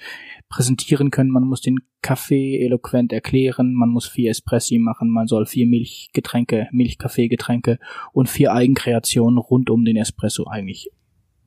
präsentieren 0.48 1.10
können, 1.10 1.30
man 1.30 1.44
muss 1.44 1.60
den 1.60 1.78
Kaffee 2.00 2.58
eloquent 2.64 3.12
erklären, 3.12 3.74
man 3.74 3.90
muss 3.90 4.06
vier 4.06 4.30
Espressi 4.30 4.78
machen, 4.78 5.10
man 5.10 5.26
soll 5.26 5.46
vier 5.46 5.66
Milchgetränke, 5.66 6.68
Milchkaffeegetränke 6.72 7.78
und 8.12 8.28
vier 8.28 8.52
Eigenkreationen 8.52 9.38
rund 9.38 9.70
um 9.70 9.84
den 9.84 9.96
Espresso 9.96 10.46
eigentlich 10.46 10.90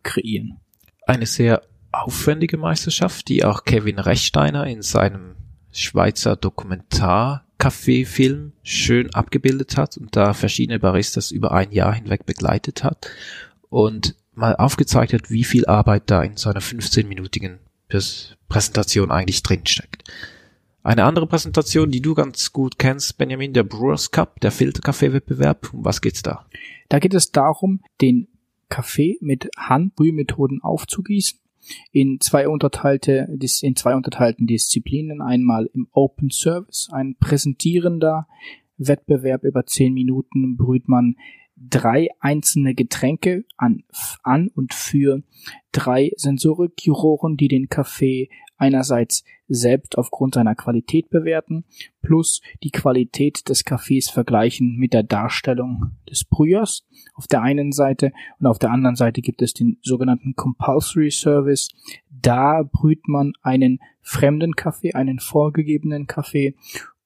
kreieren. 0.04 0.60
Eine 1.08 1.26
sehr 1.26 1.62
aufwendige 1.92 2.58
Meisterschaft, 2.58 3.28
die 3.28 3.44
auch 3.44 3.64
Kevin 3.64 4.00
Rechsteiner 4.00 4.68
in 4.68 4.82
seinem 4.82 5.36
Schweizer 5.72 6.36
Dokumentar-Café-Film 7.58 8.52
schön 8.64 9.14
abgebildet 9.14 9.78
hat 9.78 9.98
und 9.98 10.16
da 10.16 10.34
verschiedene 10.34 10.80
Baristas 10.80 11.32
über 11.32 11.52
ein 11.52 11.72
Jahr 11.72 11.94
hinweg 11.94 12.26
begleitet 12.26 12.84
hat 12.84 13.10
und 13.70 14.16
mal 14.34 14.56
aufgezeigt 14.56 15.14
hat, 15.14 15.32
wie 15.32 15.44
viel 15.44 15.66
Arbeit 15.66 16.04
da 16.08 16.22
in 16.22 16.38
so 16.38 16.50
einer 16.50 16.62
15-minütigen 16.62 17.60
Präsentation 18.50 19.12
eigentlich 19.12 19.44
drinsteckt. 19.44 20.04
Eine 20.84 21.06
andere 21.06 21.26
Präsentation, 21.26 21.90
die 21.90 22.02
du 22.02 22.14
ganz 22.14 22.52
gut 22.52 22.78
kennst, 22.78 23.18
Benjamin, 23.18 23.54
der 23.54 23.64
Brewers 23.64 24.12
Cup, 24.12 24.40
der 24.42 24.52
Filterkaffee-Wettbewerb. 24.52 25.74
Um 25.74 25.84
was 25.84 26.02
geht's 26.02 26.22
da? 26.22 26.46
Da 26.90 27.00
geht 27.00 27.16
es 27.16 27.32
darum, 27.32 27.82
den 28.02 28.28
Kaffee 28.70 29.18
mit 29.22 29.50
Handbrühmethoden 29.58 30.62
aufzugießen 30.62 31.40
in 31.92 32.20
zwei 32.20 32.48
unterteilte, 32.48 33.28
in 33.62 33.76
zwei 33.76 33.96
unterteilten 33.96 34.48
Disziplinen. 34.48 35.22
Einmal 35.22 35.70
im 35.74 35.88
Open 35.92 36.30
Service, 36.30 36.90
ein 36.92 37.16
präsentierender 37.20 38.28
Wettbewerb 38.78 39.44
über 39.44 39.66
zehn 39.66 39.94
Minuten 39.94 40.58
brüht 40.58 40.88
man 40.88 41.16
drei 41.56 42.10
einzelne 42.20 42.76
Getränke 42.76 43.46
an, 43.58 43.84
an 44.24 44.50
und 44.54 44.74
für 44.74 45.24
drei 45.72 46.12
Sensorikjuroren, 46.18 47.38
die 47.38 47.48
den 47.48 47.70
Kaffee 47.70 48.30
einerseits 48.58 49.24
selbst 49.48 49.98
aufgrund 49.98 50.36
seiner 50.36 50.56
Qualität 50.56 51.10
bewerten, 51.10 51.66
plus 52.02 52.42
die 52.64 52.72
Qualität 52.72 53.48
des 53.50 53.64
Kaffees 53.64 54.10
vergleichen 54.10 54.76
mit 54.78 54.94
der 54.94 55.04
Darstellung 55.04 55.92
des 56.10 56.24
Brühers 56.24 56.86
auf 57.14 57.28
der 57.28 57.42
einen 57.42 57.72
Seite 57.72 58.12
und 58.40 58.48
auf 58.48 58.60
der 58.60 58.72
anderen 58.72 58.96
Seite 58.96 59.22
gibt 59.22 59.42
es 59.42 59.54
den 59.54 59.78
sogenannten 59.82 60.36
Compulsory 60.36 61.12
Service. 61.12 61.70
Da 62.10 62.64
brüht 62.64 63.08
man 63.08 63.34
einen 63.42 63.80
fremden 64.02 64.56
Kaffee, 64.56 64.94
einen 64.94 65.20
vorgegebenen 65.20 66.08
Kaffee 66.08 66.56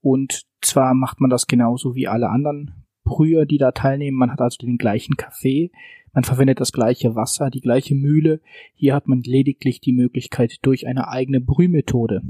und 0.02 0.44
zwar 0.62 0.94
macht 0.94 1.20
man 1.20 1.30
das 1.30 1.48
genauso 1.48 1.96
wie 1.96 2.08
alle 2.08 2.30
anderen 2.30 2.86
Brüher, 3.04 3.46
die 3.46 3.58
da 3.58 3.72
teilnehmen. 3.72 4.18
Man 4.18 4.32
hat 4.32 4.42
also 4.42 4.58
den 4.66 4.78
gleichen 4.78 5.16
Kaffee, 5.18 5.72
man 6.14 6.24
verwendet 6.24 6.60
das 6.60 6.72
gleiche 6.72 7.16
Wasser, 7.16 7.50
die 7.50 7.62
gleiche 7.62 7.96
Mühle. 7.96 8.42
Hier 8.74 8.96
hat 8.96 9.08
man 9.08 9.22
lediglich 9.22 9.82
die 9.82 9.94
Möglichkeit, 9.94 10.58
durch 10.62 10.88
eine 10.88 11.08
eigene 11.08 11.42
Brühmethode 11.42 12.22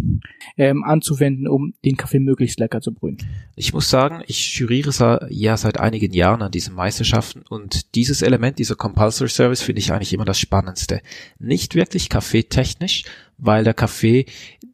ähm, 0.57 0.83
anzuwenden, 0.83 1.47
um 1.47 1.73
den 1.85 1.97
Kaffee 1.97 2.19
möglichst 2.19 2.59
lecker 2.59 2.81
zu 2.81 2.93
brühen. 2.93 3.17
Ich 3.55 3.73
muss 3.73 3.89
sagen, 3.89 4.23
ich 4.27 4.55
juriere 4.57 5.27
ja 5.29 5.57
seit 5.57 5.79
einigen 5.79 6.13
Jahren 6.13 6.41
an 6.41 6.51
diesen 6.51 6.75
Meisterschaften 6.75 7.43
und 7.49 7.95
dieses 7.95 8.21
Element, 8.21 8.59
dieser 8.59 8.75
Compulsory 8.75 9.29
Service, 9.29 9.61
finde 9.61 9.79
ich 9.79 9.91
eigentlich 9.91 10.13
immer 10.13 10.25
das 10.25 10.39
Spannendste. 10.39 11.01
Nicht 11.39 11.75
wirklich 11.75 12.09
kaffeetechnisch, 12.09 13.05
weil 13.37 13.63
der 13.63 13.73
Kaffee 13.73 14.25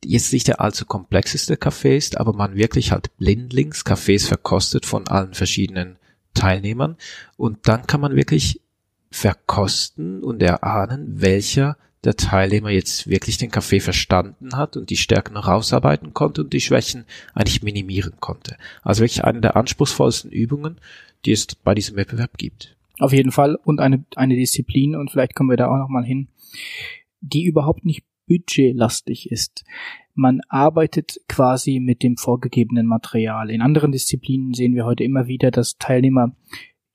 jetzt 0.04 0.34
nicht 0.34 0.48
der 0.48 0.62
allzu 0.62 0.86
komplexeste 0.86 1.58
Kaffee 1.58 1.98
ist, 1.98 2.18
aber 2.18 2.34
man 2.34 2.56
wirklich 2.56 2.92
halt 2.92 3.16
blindlings 3.18 3.86
Kaffees 3.86 4.28
verkostet 4.28 4.86
von 4.86 5.08
allen 5.08 5.34
verschiedenen 5.34 5.98
Teilnehmern 6.34 6.98
und 7.38 7.68
dann 7.68 7.88
kann 7.88 8.02
man 8.02 8.16
wirklich 8.16 8.62
verkosten 9.15 10.24
und 10.24 10.43
erahnen, 10.43 11.22
welcher 11.22 11.77
der 12.03 12.17
Teilnehmer 12.17 12.69
jetzt 12.69 13.07
wirklich 13.07 13.38
den 13.38 13.50
Kaffee 13.50 13.79
verstanden 13.79 14.57
hat 14.57 14.75
und 14.75 14.89
die 14.89 14.98
Stärken 14.98 15.38
rausarbeiten 15.38 16.13
konnte 16.13 16.43
und 16.43 16.51
die 16.51 16.60
Schwächen 16.60 17.05
eigentlich 17.34 17.63
minimieren 17.63 18.15
konnte. 18.19 18.57
Also 18.84 19.01
wirklich 19.01 19.24
eine 19.24 19.39
der 19.39 19.55
anspruchsvollsten 19.55 20.31
Übungen, 20.31 20.81
die 21.24 21.31
es 21.31 21.48
bei 21.55 21.74
diesem 21.74 21.95
Wettbewerb 21.95 22.38
gibt. 22.38 22.75
Auf 23.00 23.13
jeden 23.13 23.31
Fall 23.31 23.55
und 23.55 23.79
eine, 23.79 24.03
eine 24.17 24.36
Disziplin 24.36 24.98
und 24.98 25.12
vielleicht 25.12 25.34
kommen 25.34 25.50
wir 25.50 25.57
da 25.57 25.67
auch 25.67 25.77
nochmal 25.77 26.03
hin, 26.03 26.27
die 27.22 27.45
überhaupt 27.45 27.86
nicht 27.86 28.03
budgetlastig 28.27 29.31
ist. 29.31 29.63
Man 30.13 30.41
arbeitet 30.50 31.22
quasi 31.29 31.79
mit 31.79 32.03
dem 32.03 32.17
vorgegebenen 32.17 32.86
Material. 32.86 33.50
In 33.50 33.62
anderen 33.62 33.93
Disziplinen 33.93 34.53
sehen 34.53 34.75
wir 34.75 34.86
heute 34.86 35.05
immer 35.05 35.27
wieder, 35.27 35.51
dass 35.51 35.77
Teilnehmer 35.77 36.36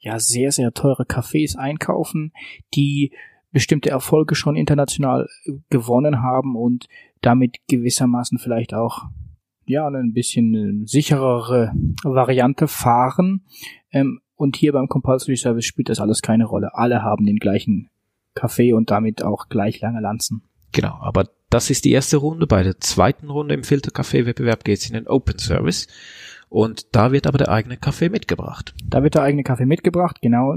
ja 0.00 0.18
sehr, 0.18 0.50
sehr 0.50 0.72
teure 0.72 1.04
Cafés 1.04 1.56
einkaufen, 1.56 2.32
die 2.74 3.12
bestimmte 3.52 3.90
Erfolge 3.90 4.34
schon 4.34 4.56
international 4.56 5.28
äh, 5.44 5.52
gewonnen 5.70 6.22
haben 6.22 6.56
und 6.56 6.88
damit 7.20 7.56
gewissermaßen 7.68 8.38
vielleicht 8.38 8.74
auch 8.74 9.04
ja 9.66 9.86
ein 9.86 10.12
bisschen 10.12 10.86
sicherere 10.86 11.72
Variante 12.02 12.66
fahren. 12.66 13.44
Ähm, 13.92 14.20
und 14.34 14.56
hier 14.56 14.72
beim 14.72 14.88
Compulsory 14.88 15.36
Service 15.36 15.66
spielt 15.66 15.90
das 15.90 16.00
alles 16.00 16.22
keine 16.22 16.46
Rolle. 16.46 16.74
Alle 16.74 17.02
haben 17.02 17.26
den 17.26 17.36
gleichen 17.36 17.90
Kaffee 18.34 18.72
und 18.72 18.90
damit 18.90 19.22
auch 19.22 19.48
gleich 19.48 19.80
lange 19.80 20.00
Lanzen. 20.00 20.42
Genau, 20.72 20.96
aber 21.00 21.28
das 21.50 21.68
ist 21.68 21.84
die 21.84 21.92
erste 21.92 22.16
Runde. 22.16 22.46
Bei 22.46 22.62
der 22.62 22.78
zweiten 22.78 23.28
Runde 23.28 23.54
im 23.54 23.64
Filterkaffee-Wettbewerb 23.64 24.64
geht 24.64 24.78
es 24.78 24.88
in 24.88 24.94
den 24.94 25.08
Open 25.08 25.38
Service. 25.38 25.88
Und 26.50 26.94
da 26.96 27.12
wird 27.12 27.28
aber 27.28 27.38
der 27.38 27.48
eigene 27.48 27.76
Kaffee 27.76 28.08
mitgebracht. 28.08 28.74
Da 28.84 29.04
wird 29.04 29.14
der 29.14 29.22
eigene 29.22 29.44
Kaffee 29.44 29.66
mitgebracht, 29.66 30.20
genau. 30.20 30.56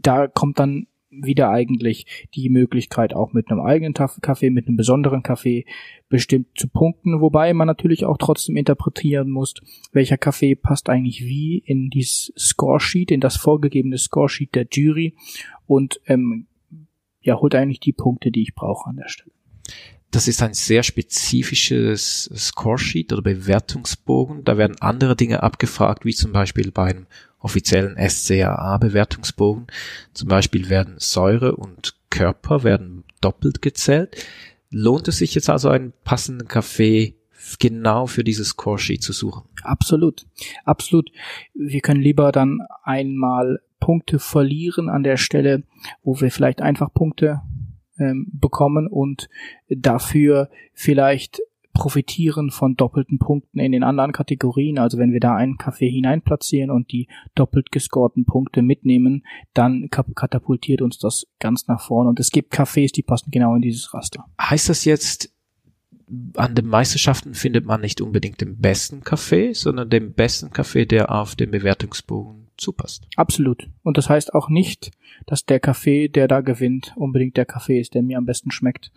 Da 0.00 0.28
kommt 0.28 0.60
dann 0.60 0.86
wieder 1.10 1.50
eigentlich 1.50 2.28
die 2.34 2.48
Möglichkeit, 2.48 3.14
auch 3.14 3.32
mit 3.32 3.50
einem 3.50 3.60
eigenen 3.60 3.94
Kaffee, 3.94 4.50
mit 4.50 4.68
einem 4.68 4.76
besonderen 4.76 5.24
Kaffee 5.24 5.64
bestimmt 6.08 6.48
zu 6.56 6.68
punkten, 6.68 7.20
wobei 7.20 7.52
man 7.52 7.66
natürlich 7.66 8.04
auch 8.04 8.16
trotzdem 8.16 8.56
interpretieren 8.56 9.28
muss, 9.28 9.54
welcher 9.92 10.18
Kaffee 10.18 10.54
passt 10.54 10.88
eigentlich 10.88 11.24
wie 11.24 11.58
in 11.58 11.90
dieses 11.90 12.32
Scoresheet, 12.38 13.10
in 13.10 13.20
das 13.20 13.36
vorgegebene 13.36 13.98
Scoresheet 13.98 14.54
der 14.54 14.66
Jury 14.70 15.14
und 15.66 16.00
ähm, 16.06 16.46
ja, 17.22 17.40
holt 17.40 17.56
eigentlich 17.56 17.80
die 17.80 17.92
Punkte, 17.92 18.30
die 18.30 18.42
ich 18.42 18.54
brauche 18.54 18.88
an 18.88 18.96
der 18.96 19.08
Stelle. 19.08 19.32
Das 20.14 20.28
ist 20.28 20.44
ein 20.44 20.54
sehr 20.54 20.84
spezifisches 20.84 22.30
Scoresheet 22.32 23.12
oder 23.12 23.22
Bewertungsbogen. 23.22 24.44
Da 24.44 24.56
werden 24.56 24.76
andere 24.78 25.16
Dinge 25.16 25.42
abgefragt, 25.42 26.04
wie 26.04 26.14
zum 26.14 26.30
Beispiel 26.30 26.70
beim 26.70 27.06
offiziellen 27.40 27.96
SCAA-Bewertungsbogen. 27.98 29.66
Zum 30.12 30.28
Beispiel 30.28 30.68
werden 30.68 30.94
Säure 30.98 31.56
und 31.56 31.96
Körper 32.10 32.62
werden 32.62 33.02
doppelt 33.20 33.60
gezählt. 33.60 34.24
Lohnt 34.70 35.08
es 35.08 35.18
sich 35.18 35.34
jetzt 35.34 35.50
also 35.50 35.68
einen 35.68 35.92
passenden 36.04 36.46
Kaffee 36.46 37.16
genau 37.58 38.06
für 38.06 38.22
dieses 38.22 38.50
Scoresheet 38.50 39.02
zu 39.02 39.12
suchen? 39.12 39.48
Absolut, 39.64 40.26
absolut. 40.64 41.10
Wir 41.54 41.80
können 41.80 42.02
lieber 42.02 42.30
dann 42.30 42.60
einmal 42.84 43.62
Punkte 43.80 44.20
verlieren 44.20 44.88
an 44.88 45.02
der 45.02 45.16
Stelle, 45.16 45.64
wo 46.04 46.20
wir 46.20 46.30
vielleicht 46.30 46.62
einfach 46.62 46.94
Punkte 46.94 47.42
ähm, 47.98 48.26
bekommen 48.32 48.86
und 48.86 49.28
dafür 49.68 50.48
vielleicht 50.72 51.40
profitieren 51.74 52.52
von 52.52 52.76
doppelten 52.76 53.18
Punkten 53.18 53.58
in 53.58 53.72
den 53.72 53.82
anderen 53.82 54.12
Kategorien. 54.12 54.78
Also 54.78 54.96
wenn 54.96 55.12
wir 55.12 55.20
da 55.20 55.34
einen 55.34 55.58
Kaffee 55.58 55.90
hineinplatzieren 55.90 56.70
und 56.70 56.92
die 56.92 57.08
doppelt 57.34 57.72
gescorten 57.72 58.24
Punkte 58.24 58.62
mitnehmen, 58.62 59.24
dann 59.54 59.90
katapultiert 59.90 60.80
uns 60.80 60.98
das 60.98 61.26
ganz 61.40 61.66
nach 61.66 61.80
vorne. 61.80 62.08
Und 62.08 62.20
es 62.20 62.30
gibt 62.30 62.52
Kaffees, 62.52 62.92
die 62.92 63.02
passen 63.02 63.32
genau 63.32 63.56
in 63.56 63.62
dieses 63.62 63.92
Raster. 63.92 64.24
Heißt 64.40 64.68
das 64.68 64.84
jetzt, 64.84 65.32
an 66.36 66.54
den 66.54 66.66
Meisterschaften 66.66 67.34
findet 67.34 67.66
man 67.66 67.80
nicht 67.80 68.00
unbedingt 68.00 68.40
den 68.40 68.58
besten 68.58 69.02
Kaffee, 69.02 69.52
sondern 69.52 69.90
den 69.90 70.12
besten 70.12 70.50
Kaffee, 70.50 70.86
der 70.86 71.10
auf 71.10 71.34
den 71.34 71.50
Bewertungsbogen 71.50 72.43
zupasst. 72.56 73.06
Absolut. 73.16 73.68
Und 73.82 73.98
das 73.98 74.08
heißt 74.08 74.34
auch 74.34 74.48
nicht, 74.48 74.90
dass 75.26 75.44
der 75.44 75.60
Kaffee, 75.60 76.08
der 76.08 76.28
da 76.28 76.40
gewinnt, 76.40 76.92
unbedingt 76.96 77.36
der 77.36 77.46
Kaffee 77.46 77.80
ist, 77.80 77.94
der 77.94 78.02
mir 78.02 78.18
am 78.18 78.26
besten 78.26 78.50
schmeckt, 78.50 78.92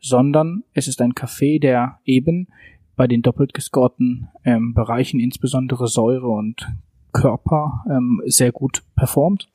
sondern 0.00 0.64
es 0.74 0.88
ist 0.88 1.00
ein 1.00 1.14
Kaffee, 1.14 1.58
der 1.58 1.98
eben 2.04 2.48
bei 2.96 3.06
den 3.06 3.22
doppelt 3.22 3.54
gescorten 3.54 4.28
ähm, 4.44 4.74
Bereichen, 4.74 5.18
insbesondere 5.18 5.88
Säure 5.88 6.28
und 6.28 6.68
Körper, 7.12 7.84
ähm, 7.90 8.22
sehr 8.26 8.52
gut 8.52 8.84
performt. 8.96 9.50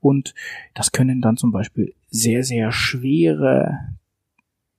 Und 0.00 0.34
das 0.74 0.92
können 0.92 1.20
dann 1.20 1.36
zum 1.36 1.52
Beispiel 1.52 1.94
sehr, 2.10 2.42
sehr 2.44 2.72
schwere 2.72 3.78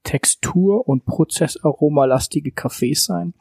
Textur- 0.04 0.88
und 0.88 1.06
Prozessaromalastige 1.06 2.52
Kaffees 2.52 3.06
sein, 3.06 3.34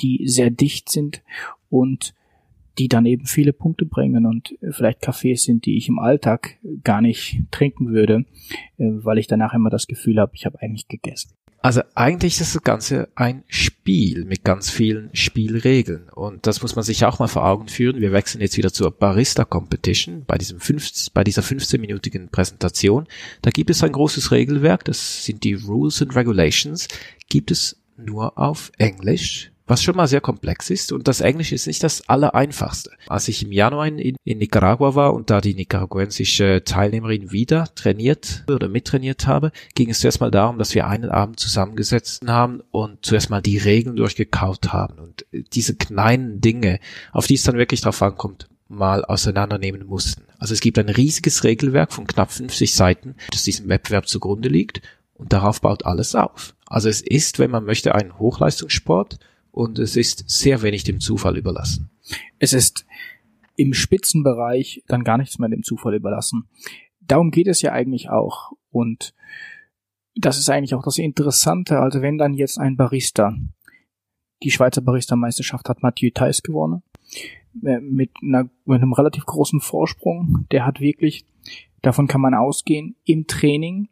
die 0.00 0.26
sehr 0.26 0.50
dicht 0.50 0.90
sind 0.90 1.22
und 1.68 2.14
die 2.80 2.88
dann 2.88 3.04
eben 3.04 3.26
viele 3.26 3.52
Punkte 3.52 3.84
bringen 3.84 4.24
und 4.24 4.54
vielleicht 4.70 5.02
Kaffees 5.02 5.44
sind, 5.44 5.66
die 5.66 5.76
ich 5.76 5.88
im 5.88 5.98
Alltag 5.98 6.56
gar 6.82 7.02
nicht 7.02 7.42
trinken 7.50 7.92
würde, 7.92 8.24
äh, 8.78 8.84
weil 9.04 9.18
ich 9.18 9.26
danach 9.26 9.52
immer 9.52 9.68
das 9.68 9.86
Gefühl 9.86 10.18
habe, 10.18 10.32
ich 10.34 10.46
habe 10.46 10.62
eigentlich 10.62 10.88
gegessen. 10.88 11.34
Also 11.60 11.82
eigentlich 11.94 12.40
ist 12.40 12.54
das 12.54 12.62
Ganze 12.62 13.10
ein 13.16 13.44
Spiel 13.46 14.24
mit 14.24 14.44
ganz 14.44 14.70
vielen 14.70 15.10
Spielregeln 15.12 16.08
und 16.08 16.46
das 16.46 16.62
muss 16.62 16.74
man 16.74 16.84
sich 16.84 17.04
auch 17.04 17.18
mal 17.18 17.28
vor 17.28 17.44
Augen 17.44 17.68
führen. 17.68 18.00
Wir 18.00 18.12
wechseln 18.12 18.40
jetzt 18.40 18.56
wieder 18.56 18.72
zur 18.72 18.90
Barista 18.92 19.44
Competition 19.44 20.24
bei 20.26 20.38
diesem 20.38 20.58
15, 20.58 21.12
bei 21.12 21.22
dieser 21.22 21.42
15-minütigen 21.42 22.30
Präsentation. 22.30 23.06
Da 23.42 23.50
gibt 23.50 23.68
es 23.68 23.84
ein 23.84 23.92
großes 23.92 24.32
Regelwerk, 24.32 24.86
das 24.86 25.26
sind 25.26 25.44
die 25.44 25.52
Rules 25.52 26.00
and 26.00 26.16
Regulations, 26.16 26.88
gibt 27.28 27.50
es 27.50 27.78
nur 27.98 28.38
auf 28.38 28.72
Englisch 28.78 29.49
was 29.70 29.84
schon 29.84 29.96
mal 29.96 30.08
sehr 30.08 30.20
komplex 30.20 30.68
ist 30.68 30.90
und 30.90 31.06
das 31.06 31.20
Englisch 31.20 31.52
ist 31.52 31.68
nicht 31.68 31.84
das 31.84 32.08
allereinfachste. 32.08 32.90
Als 33.06 33.28
ich 33.28 33.44
im 33.44 33.52
Januar 33.52 33.86
in, 33.86 34.16
in 34.24 34.38
Nicaragua 34.38 34.96
war 34.96 35.14
und 35.14 35.30
da 35.30 35.40
die 35.40 35.54
nicaraguensische 35.54 36.64
Teilnehmerin 36.64 37.30
wieder 37.30 37.72
trainiert 37.76 38.44
oder 38.50 38.68
mittrainiert 38.68 39.28
habe, 39.28 39.52
ging 39.76 39.88
es 39.88 40.00
zuerst 40.00 40.20
mal 40.20 40.32
darum, 40.32 40.58
dass 40.58 40.74
wir 40.74 40.88
einen 40.88 41.08
Abend 41.08 41.38
zusammengesetzt 41.38 42.26
haben 42.26 42.62
und 42.72 43.06
zuerst 43.06 43.30
mal 43.30 43.40
die 43.40 43.58
Regeln 43.58 43.94
durchgekaut 43.94 44.72
haben 44.72 44.98
und 44.98 45.24
diese 45.52 45.76
kleinen 45.76 46.40
Dinge, 46.40 46.80
auf 47.12 47.28
die 47.28 47.34
es 47.34 47.44
dann 47.44 47.56
wirklich 47.56 47.80
drauf 47.80 48.02
ankommt, 48.02 48.48
mal 48.66 49.04
auseinandernehmen 49.04 49.86
mussten. 49.86 50.24
Also 50.38 50.52
es 50.52 50.60
gibt 50.60 50.80
ein 50.80 50.88
riesiges 50.88 51.44
Regelwerk 51.44 51.92
von 51.92 52.08
knapp 52.08 52.32
50 52.32 52.74
Seiten, 52.74 53.14
das 53.30 53.44
diesem 53.44 53.68
Wettbewerb 53.68 54.08
zugrunde 54.08 54.48
liegt 54.48 54.82
und 55.14 55.32
darauf 55.32 55.60
baut 55.60 55.86
alles 55.86 56.16
auf. 56.16 56.56
Also 56.66 56.88
es 56.88 57.00
ist, 57.02 57.38
wenn 57.38 57.52
man 57.52 57.64
möchte, 57.64 57.94
ein 57.94 58.18
Hochleistungssport 58.18 59.20
und 59.52 59.78
es 59.78 59.96
ist 59.96 60.28
sehr 60.28 60.62
wenig 60.62 60.84
dem 60.84 61.00
Zufall 61.00 61.36
überlassen. 61.36 61.90
Es 62.38 62.52
ist 62.52 62.86
im 63.56 63.74
Spitzenbereich 63.74 64.82
dann 64.88 65.04
gar 65.04 65.18
nichts 65.18 65.38
mehr 65.38 65.48
dem 65.48 65.62
Zufall 65.62 65.94
überlassen. 65.94 66.48
Darum 67.00 67.30
geht 67.30 67.48
es 67.48 67.62
ja 67.62 67.72
eigentlich 67.72 68.08
auch. 68.08 68.52
Und 68.70 69.14
das 70.14 70.38
ist 70.38 70.48
eigentlich 70.48 70.74
auch 70.74 70.82
das 70.82 70.98
Interessante. 70.98 71.80
Also 71.80 72.02
wenn 72.02 72.18
dann 72.18 72.34
jetzt 72.34 72.58
ein 72.58 72.76
Barista, 72.76 73.36
die 74.42 74.50
Schweizer 74.50 74.80
Barista-Meisterschaft 74.80 75.68
hat 75.68 75.82
Mathieu 75.82 76.10
Theiss 76.10 76.42
gewonnen, 76.42 76.82
äh, 77.64 77.80
mit, 77.80 78.12
einer, 78.22 78.48
mit 78.64 78.80
einem 78.80 78.92
relativ 78.92 79.26
großen 79.26 79.60
Vorsprung. 79.60 80.46
Der 80.52 80.64
hat 80.64 80.80
wirklich, 80.80 81.26
davon 81.82 82.06
kann 82.06 82.20
man 82.20 82.34
ausgehen, 82.34 82.96
im 83.04 83.26
Training 83.26 83.88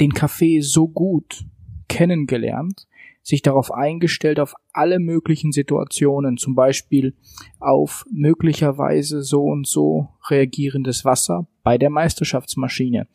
den 0.00 0.12
Kaffee 0.12 0.60
so 0.60 0.88
gut 0.88 1.44
kennengelernt, 1.88 2.86
sich 3.24 3.42
darauf 3.42 3.72
eingestellt 3.72 4.38
auf 4.38 4.54
alle 4.72 5.00
möglichen 5.00 5.50
Situationen, 5.50 6.36
zum 6.36 6.54
Beispiel 6.54 7.14
auf 7.58 8.04
möglicherweise 8.12 9.22
so 9.22 9.44
und 9.44 9.66
so 9.66 10.10
reagierendes 10.28 11.04
Wasser 11.04 11.48
bei 11.62 11.78
der 11.78 11.90
Meisterschaftsmaschine. 11.90 13.08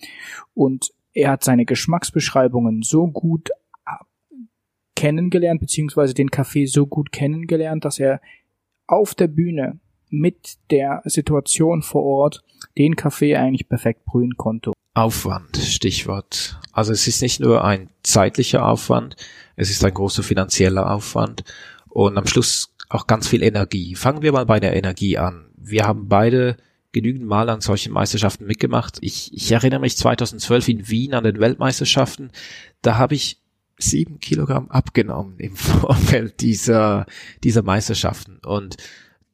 Und 0.55 0.91
er 1.13 1.29
hat 1.31 1.43
seine 1.43 1.65
Geschmacksbeschreibungen 1.65 2.81
so 2.81 3.07
gut 3.07 3.51
kennengelernt, 4.95 5.61
beziehungsweise 5.61 6.13
den 6.13 6.31
Kaffee 6.31 6.65
so 6.65 6.87
gut 6.87 7.11
kennengelernt, 7.11 7.85
dass 7.85 7.99
er 7.99 8.19
auf 8.87 9.13
der 9.13 9.27
Bühne 9.27 9.79
mit 10.09 10.57
der 10.71 11.03
Situation 11.05 11.83
vor 11.83 12.03
Ort 12.03 12.43
den 12.77 12.95
Kaffee 12.95 13.35
eigentlich 13.35 13.69
perfekt 13.69 14.03
brühen 14.05 14.35
konnte. 14.37 14.73
Aufwand, 14.99 15.57
Stichwort. 15.57 16.59
Also 16.71 16.91
es 16.91 17.07
ist 17.07 17.21
nicht 17.21 17.39
nur 17.39 17.63
ein 17.63 17.89
zeitlicher 18.03 18.65
Aufwand, 18.65 19.15
es 19.55 19.69
ist 19.69 19.83
ein 19.83 19.93
großer 19.93 20.23
finanzieller 20.23 20.91
Aufwand 20.91 21.43
und 21.87 22.17
am 22.17 22.27
Schluss 22.27 22.75
auch 22.89 23.07
ganz 23.07 23.27
viel 23.27 23.43
Energie. 23.43 23.95
Fangen 23.95 24.21
wir 24.21 24.31
mal 24.31 24.45
bei 24.45 24.59
der 24.59 24.75
Energie 24.75 25.17
an. 25.17 25.45
Wir 25.55 25.85
haben 25.85 26.07
beide 26.07 26.57
genügend 26.91 27.25
Mal 27.25 27.49
an 27.49 27.61
solchen 27.61 27.93
Meisterschaften 27.93 28.45
mitgemacht. 28.45 28.97
Ich, 29.01 29.33
ich 29.33 29.51
erinnere 29.51 29.79
mich 29.79 29.95
2012 29.95 30.67
in 30.67 30.89
Wien 30.89 31.13
an 31.13 31.23
den 31.23 31.39
Weltmeisterschaften. 31.39 32.31
Da 32.81 32.97
habe 32.97 33.15
ich 33.15 33.41
sieben 33.77 34.19
Kilogramm 34.19 34.69
abgenommen 34.69 35.37
im 35.37 35.55
Vorfeld 35.55 36.41
dieser, 36.41 37.05
dieser 37.43 37.61
Meisterschaften. 37.61 38.39
Und 38.43 38.77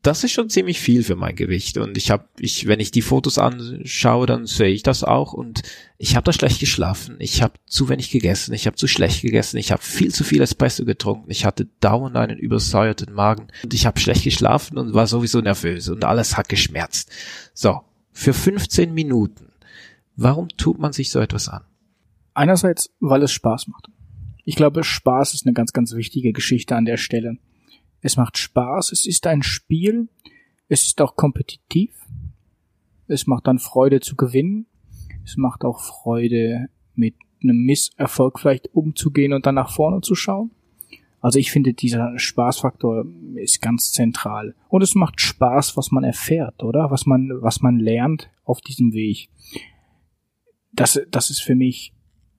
das 0.06 0.24
ist 0.24 0.34
schon 0.34 0.50
ziemlich 0.50 0.80
viel 0.80 1.04
für 1.04 1.16
mein 1.16 1.36
Gewicht 1.36 1.78
und 1.78 1.98
ich 1.98 2.12
habe 2.12 2.26
ich 2.38 2.68
wenn 2.68 2.80
ich 2.80 2.92
die 2.92 3.02
Fotos 3.02 3.40
anschaue, 3.40 4.28
dann 4.28 4.46
sehe 4.46 4.70
ich 4.70 4.84
das 4.84 5.04
auch 5.04 5.34
und 5.34 5.64
ich 5.98 6.16
habe 6.16 6.26
da 6.26 6.34
schlecht 6.34 6.60
geschlafen, 6.60 7.16
ich 7.20 7.42
habe 7.42 7.54
zu 7.66 7.90
wenig 7.90 8.12
gegessen, 8.12 8.54
ich 8.54 8.68
habe 8.68 8.76
zu 8.76 8.88
schlecht 8.88 9.22
gegessen, 9.22 9.58
ich 9.58 9.72
habe 9.72 9.82
viel 9.82 10.14
zu 10.14 10.24
viel 10.24 10.42
Espresso 10.42 10.86
getrunken, 10.86 11.32
ich 11.32 11.46
hatte 11.46 11.68
dauernd 11.80 12.16
einen 12.16 12.38
übersäuerten 12.38 13.14
Magen 13.14 13.48
und 13.64 13.74
ich 13.74 13.88
habe 13.88 14.00
schlecht 14.00 14.24
geschlafen 14.24 14.78
und 14.78 14.94
war 14.94 15.08
sowieso 15.08 15.42
nervös 15.42 15.90
und 15.90 16.06
alles 16.06 16.38
hat 16.38 16.50
geschmerzt. 16.50 17.10
So, 17.54 17.82
für 18.12 18.34
15 18.34 18.94
Minuten. 18.94 19.54
Warum 20.16 20.50
tut 20.50 20.80
man 20.80 20.94
sich 20.94 21.12
so 21.12 21.20
etwas 21.20 21.50
an? 21.50 21.64
Einerseits, 22.34 22.92
weil 23.00 23.24
es 23.24 23.32
Spaß 23.32 23.68
macht. 23.68 23.88
Ich 24.44 24.56
glaube, 24.56 24.84
Spaß 24.84 25.34
ist 25.34 25.46
eine 25.46 25.54
ganz, 25.54 25.74
ganz 25.74 25.94
wichtige 25.94 26.32
Geschichte 26.32 26.76
an 26.76 26.86
der 26.86 26.98
Stelle. 26.98 27.38
Es 28.06 28.18
macht 28.18 28.38
Spaß, 28.38 28.92
es 28.92 29.08
ist 29.08 29.26
ein 29.26 29.42
Spiel, 29.42 30.10
es 30.68 30.86
ist 30.86 31.02
auch 31.02 31.16
kompetitiv, 31.16 31.90
es 33.08 33.26
macht 33.26 33.48
dann 33.48 33.58
Freude 33.58 34.00
zu 34.00 34.16
gewinnen, 34.16 34.68
es 35.24 35.38
macht 35.38 35.66
auch 35.66 35.82
Freude 35.82 36.68
mit 36.94 37.16
einem 37.42 37.66
Misserfolg 37.66 38.40
vielleicht 38.40 38.72
umzugehen 38.76 39.34
und 39.34 39.48
dann 39.48 39.56
nach 39.56 39.72
vorne 39.72 40.02
zu 40.02 40.14
schauen. 40.14 40.52
Also 41.20 41.40
ich 41.40 41.50
finde, 41.50 41.74
dieser 41.74 42.20
Spaßfaktor 42.20 43.06
ist 43.38 43.60
ganz 43.60 43.92
zentral. 43.92 44.54
Und 44.70 44.84
es 44.84 44.94
macht 44.94 45.20
Spaß, 45.20 45.76
was 45.76 45.90
man 45.90 46.04
erfährt, 46.04 46.62
oder? 46.62 46.92
Was 46.92 47.08
man, 47.08 47.32
was 47.42 47.62
man 47.62 47.80
lernt 47.80 48.30
auf 48.44 48.62
diesem 48.62 48.94
Weg. 48.94 49.30
Das, 50.74 51.02
das 51.10 51.32
ist 51.32 51.42
für 51.42 51.56
mich 51.56 51.95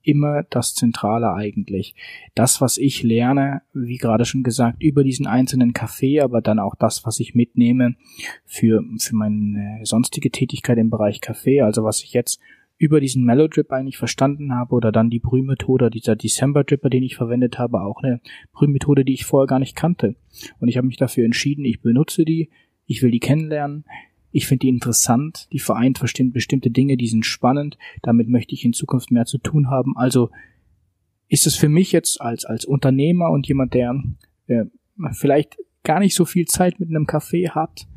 immer 0.07 0.43
das 0.49 0.73
Zentrale 0.73 1.33
eigentlich. 1.33 1.95
Das, 2.33 2.61
was 2.61 2.77
ich 2.77 3.03
lerne, 3.03 3.61
wie 3.73 3.97
gerade 3.97 4.25
schon 4.25 4.43
gesagt, 4.43 4.81
über 4.81 5.03
diesen 5.03 5.27
einzelnen 5.27 5.73
Kaffee, 5.73 6.21
aber 6.21 6.41
dann 6.41 6.59
auch 6.59 6.75
das, 6.75 7.05
was 7.05 7.19
ich 7.19 7.35
mitnehme 7.35 7.95
für, 8.45 8.83
für 8.99 9.15
meine 9.15 9.79
sonstige 9.83 10.31
Tätigkeit 10.31 10.77
im 10.77 10.89
Bereich 10.89 11.21
Kaffee, 11.21 11.61
also 11.61 11.83
was 11.83 12.03
ich 12.03 12.13
jetzt 12.13 12.39
über 12.77 12.99
diesen 12.99 13.25
Mellow 13.25 13.47
Drip 13.47 13.71
eigentlich 13.71 13.97
verstanden 13.97 14.53
habe 14.53 14.75
oder 14.75 14.91
dann 14.91 15.09
die 15.09 15.19
Brühmethode, 15.19 15.89
dieser 15.89 16.15
December 16.15 16.63
Dripper, 16.63 16.89
den 16.89 17.03
ich 17.03 17.15
verwendet 17.15 17.57
habe, 17.57 17.81
auch 17.81 18.03
eine 18.03 18.21
Brühmethode, 18.53 19.03
die 19.03 19.13
ich 19.13 19.25
vorher 19.25 19.47
gar 19.47 19.59
nicht 19.59 19.75
kannte. 19.75 20.15
Und 20.59 20.67
ich 20.67 20.77
habe 20.77 20.87
mich 20.87 20.97
dafür 20.97 21.25
entschieden, 21.25 21.65
ich 21.65 21.81
benutze 21.81 22.23
die, 22.23 22.49
ich 22.85 23.01
will 23.01 23.11
die 23.11 23.19
kennenlernen, 23.19 23.83
ich 24.31 24.47
finde 24.47 24.61
die 24.61 24.69
interessant, 24.69 25.47
die 25.51 25.59
vereint 25.59 25.99
bestimmte 25.99 26.69
Dinge, 26.69 26.97
die 26.97 27.07
sind 27.07 27.25
spannend, 27.25 27.77
damit 28.01 28.27
möchte 28.27 28.53
ich 28.53 28.65
in 28.65 28.73
Zukunft 28.73 29.11
mehr 29.11 29.25
zu 29.25 29.37
tun 29.37 29.69
haben. 29.69 29.95
Also 29.97 30.29
ist 31.27 31.47
es 31.47 31.55
für 31.55 31.69
mich 31.69 31.91
jetzt 31.91 32.21
als, 32.21 32.45
als 32.45 32.65
Unternehmer 32.65 33.29
und 33.29 33.47
jemand, 33.47 33.73
der 33.73 34.01
äh, 34.47 34.65
vielleicht 35.13 35.57
gar 35.83 35.99
nicht 35.99 36.15
so 36.15 36.25
viel 36.25 36.45
Zeit 36.45 36.79
mit 36.79 36.89
einem 36.89 37.05
Café 37.05 37.51
hat, 37.51 37.87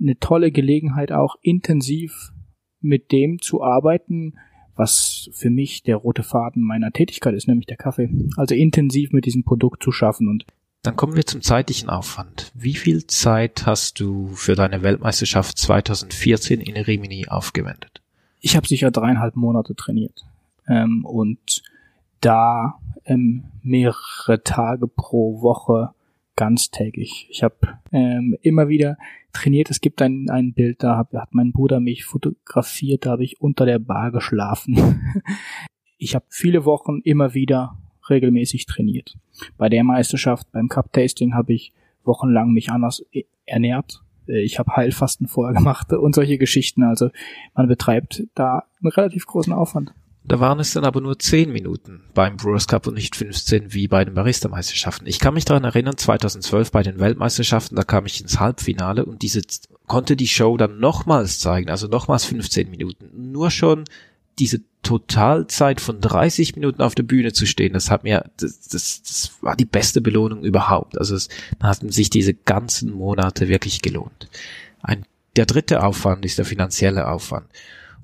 eine 0.00 0.18
tolle 0.18 0.52
Gelegenheit 0.52 1.12
auch 1.12 1.36
intensiv 1.42 2.32
mit 2.80 3.10
dem 3.12 3.40
zu 3.40 3.62
arbeiten, 3.62 4.34
was 4.76 5.28
für 5.32 5.50
mich 5.50 5.82
der 5.82 5.96
rote 5.96 6.22
Faden 6.22 6.62
meiner 6.62 6.92
Tätigkeit 6.92 7.34
ist, 7.34 7.48
nämlich 7.48 7.66
der 7.66 7.76
Kaffee. 7.76 8.08
Also 8.36 8.54
intensiv 8.54 9.12
mit 9.12 9.26
diesem 9.26 9.42
Produkt 9.42 9.82
zu 9.82 9.90
schaffen 9.90 10.28
und 10.28 10.46
dann 10.82 10.96
kommen 10.96 11.16
wir 11.16 11.26
zum 11.26 11.42
zeitlichen 11.42 11.90
Aufwand. 11.90 12.52
Wie 12.54 12.74
viel 12.74 13.06
Zeit 13.06 13.66
hast 13.66 14.00
du 14.00 14.28
für 14.28 14.54
deine 14.54 14.82
Weltmeisterschaft 14.82 15.58
2014 15.58 16.60
in 16.60 16.76
Rimini 16.76 17.28
aufgewendet? 17.28 18.00
Ich 18.40 18.56
habe 18.56 18.66
sicher 18.66 18.90
dreieinhalb 18.90 19.34
Monate 19.36 19.74
trainiert 19.74 20.24
ähm, 20.68 21.04
und 21.04 21.62
da 22.20 22.78
ähm, 23.04 23.44
mehrere 23.62 24.42
Tage 24.44 24.86
pro 24.86 25.42
Woche 25.42 25.90
ganztägig. 26.36 27.26
Ich 27.30 27.42
habe 27.42 27.56
ähm, 27.90 28.36
immer 28.42 28.68
wieder 28.68 28.96
trainiert. 29.32 29.70
Es 29.70 29.80
gibt 29.80 30.00
ein, 30.00 30.30
ein 30.30 30.52
Bild, 30.52 30.82
da 30.82 30.96
hab, 30.96 31.12
hat 31.12 31.34
mein 31.34 31.52
Bruder 31.52 31.80
mich 31.80 32.04
fotografiert, 32.04 33.06
da 33.06 33.10
habe 33.10 33.24
ich 33.24 33.40
unter 33.40 33.66
der 33.66 33.80
Bar 33.80 34.12
geschlafen. 34.12 35.22
ich 35.98 36.14
habe 36.14 36.26
viele 36.28 36.64
Wochen 36.64 37.00
immer 37.02 37.34
wieder 37.34 37.76
regelmäßig 38.10 38.66
trainiert. 38.66 39.16
Bei 39.56 39.68
der 39.68 39.84
Meisterschaft, 39.84 40.50
beim 40.52 40.68
Cup 40.68 40.92
Tasting 40.92 41.34
habe 41.34 41.52
ich 41.52 41.72
wochenlang 42.04 42.52
mich 42.52 42.70
anders 42.70 43.04
e- 43.12 43.24
ernährt. 43.44 44.02
Äh, 44.26 44.42
ich 44.42 44.58
habe 44.58 44.76
Heilfasten 44.76 45.28
vorher 45.28 45.54
gemacht 45.58 45.92
und 45.92 46.14
solche 46.14 46.38
Geschichten. 46.38 46.82
Also 46.82 47.10
man 47.54 47.68
betreibt 47.68 48.24
da 48.34 48.64
einen 48.80 48.92
relativ 48.92 49.26
großen 49.26 49.52
Aufwand. 49.52 49.92
Da 50.28 50.40
waren 50.40 50.60
es 50.60 50.74
dann 50.74 50.84
aber 50.84 51.00
nur 51.00 51.18
10 51.18 51.50
Minuten 51.50 52.02
beim 52.12 52.36
Brewers 52.36 52.68
Cup 52.68 52.86
und 52.86 52.94
nicht 52.94 53.16
15 53.16 53.72
wie 53.72 53.88
bei 53.88 54.04
den 54.04 54.12
Barista-Meisterschaften. 54.12 55.06
Ich 55.06 55.20
kann 55.20 55.32
mich 55.32 55.46
daran 55.46 55.64
erinnern, 55.64 55.96
2012 55.96 56.70
bei 56.70 56.82
den 56.82 57.00
Weltmeisterschaften, 57.00 57.76
da 57.76 57.82
kam 57.82 58.04
ich 58.04 58.20
ins 58.20 58.38
Halbfinale 58.38 59.06
und 59.06 59.22
diese 59.22 59.40
konnte 59.86 60.16
die 60.16 60.28
Show 60.28 60.58
dann 60.58 60.80
nochmals 60.80 61.38
zeigen, 61.38 61.70
also 61.70 61.88
nochmals 61.88 62.26
15 62.26 62.68
Minuten. 62.68 63.08
Nur 63.32 63.50
schon 63.50 63.84
diese 64.38 64.60
Totalzeit 64.82 65.80
von 65.80 66.00
30 66.00 66.54
Minuten 66.54 66.82
auf 66.82 66.94
der 66.94 67.02
Bühne 67.02 67.32
zu 67.32 67.46
stehen, 67.46 67.72
das 67.72 67.90
hat 67.90 68.04
mir, 68.04 68.30
das, 68.38 68.68
das, 68.68 69.02
das 69.02 69.32
war 69.40 69.56
die 69.56 69.64
beste 69.64 70.00
Belohnung 70.00 70.44
überhaupt. 70.44 70.98
Also 70.98 71.14
es 71.14 71.28
hatten 71.60 71.90
sich 71.90 72.10
diese 72.10 72.34
ganzen 72.34 72.92
Monate 72.92 73.48
wirklich 73.48 73.82
gelohnt. 73.82 74.28
Ein, 74.80 75.04
der 75.36 75.46
dritte 75.46 75.82
Aufwand 75.82 76.24
ist 76.24 76.38
der 76.38 76.44
finanzielle 76.44 77.08
Aufwand. 77.08 77.46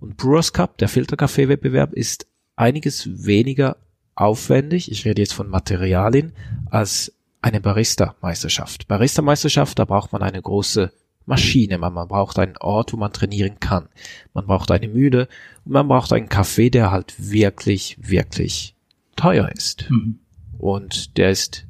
Und 0.00 0.16
Brewers 0.16 0.52
Cup, 0.52 0.78
der 0.78 0.88
Filterkaffee-Wettbewerb, 0.88 1.92
ist 1.92 2.26
einiges 2.56 3.24
weniger 3.24 3.76
aufwendig, 4.14 4.90
ich 4.90 5.04
rede 5.04 5.22
jetzt 5.22 5.34
von 5.34 5.48
Materialien, 5.48 6.32
als 6.70 7.12
eine 7.40 7.60
Barista-Meisterschaft. 7.60 8.88
Barista-Meisterschaft, 8.88 9.78
da 9.78 9.84
braucht 9.84 10.12
man 10.12 10.22
eine 10.22 10.40
große 10.40 10.92
Maschine, 11.26 11.78
man, 11.78 11.94
man 11.94 12.08
braucht 12.08 12.38
einen 12.38 12.56
Ort, 12.58 12.92
wo 12.92 12.96
man 12.96 13.12
trainieren 13.12 13.58
kann. 13.60 13.88
Man 14.34 14.46
braucht 14.46 14.70
eine 14.70 14.88
Mühle 14.88 15.28
und 15.64 15.72
man 15.72 15.88
braucht 15.88 16.12
einen 16.12 16.28
Kaffee, 16.28 16.70
der 16.70 16.90
halt 16.90 17.14
wirklich, 17.18 17.96
wirklich 18.00 18.74
teuer 19.16 19.48
ist. 19.48 19.90
Mhm. 19.90 20.18
Und 20.58 21.16
der 21.16 21.30
ist 21.30 21.66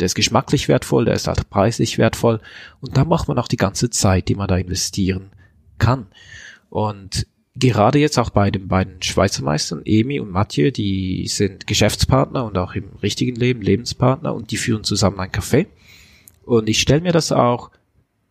der 0.00 0.06
ist 0.06 0.14
geschmacklich 0.16 0.66
wertvoll, 0.66 1.04
der 1.04 1.14
ist 1.14 1.28
halt 1.28 1.48
preislich 1.48 1.96
wertvoll 1.96 2.40
und 2.80 2.96
da 2.96 3.04
macht 3.04 3.28
man 3.28 3.38
auch 3.38 3.46
die 3.46 3.56
ganze 3.56 3.88
Zeit, 3.88 4.26
die 4.28 4.34
man 4.34 4.48
da 4.48 4.56
investieren 4.56 5.30
kann. 5.78 6.06
Und 6.70 7.26
gerade 7.54 7.98
jetzt 7.98 8.18
auch 8.18 8.30
bei 8.30 8.50
den 8.50 8.66
beiden 8.66 9.02
Schweizer 9.02 9.44
Meistern, 9.44 9.82
Emi 9.84 10.18
und 10.18 10.30
Mathieu, 10.30 10.70
die 10.70 11.28
sind 11.28 11.66
Geschäftspartner 11.66 12.44
und 12.44 12.58
auch 12.58 12.74
im 12.74 12.88
richtigen 13.02 13.36
Leben 13.36 13.62
Lebenspartner 13.62 14.34
und 14.34 14.50
die 14.50 14.56
führen 14.56 14.84
zusammen 14.84 15.20
ein 15.20 15.30
Café. 15.30 15.66
Und 16.44 16.68
ich 16.68 16.80
stelle 16.80 17.02
mir 17.02 17.12
das 17.12 17.30
auch 17.30 17.70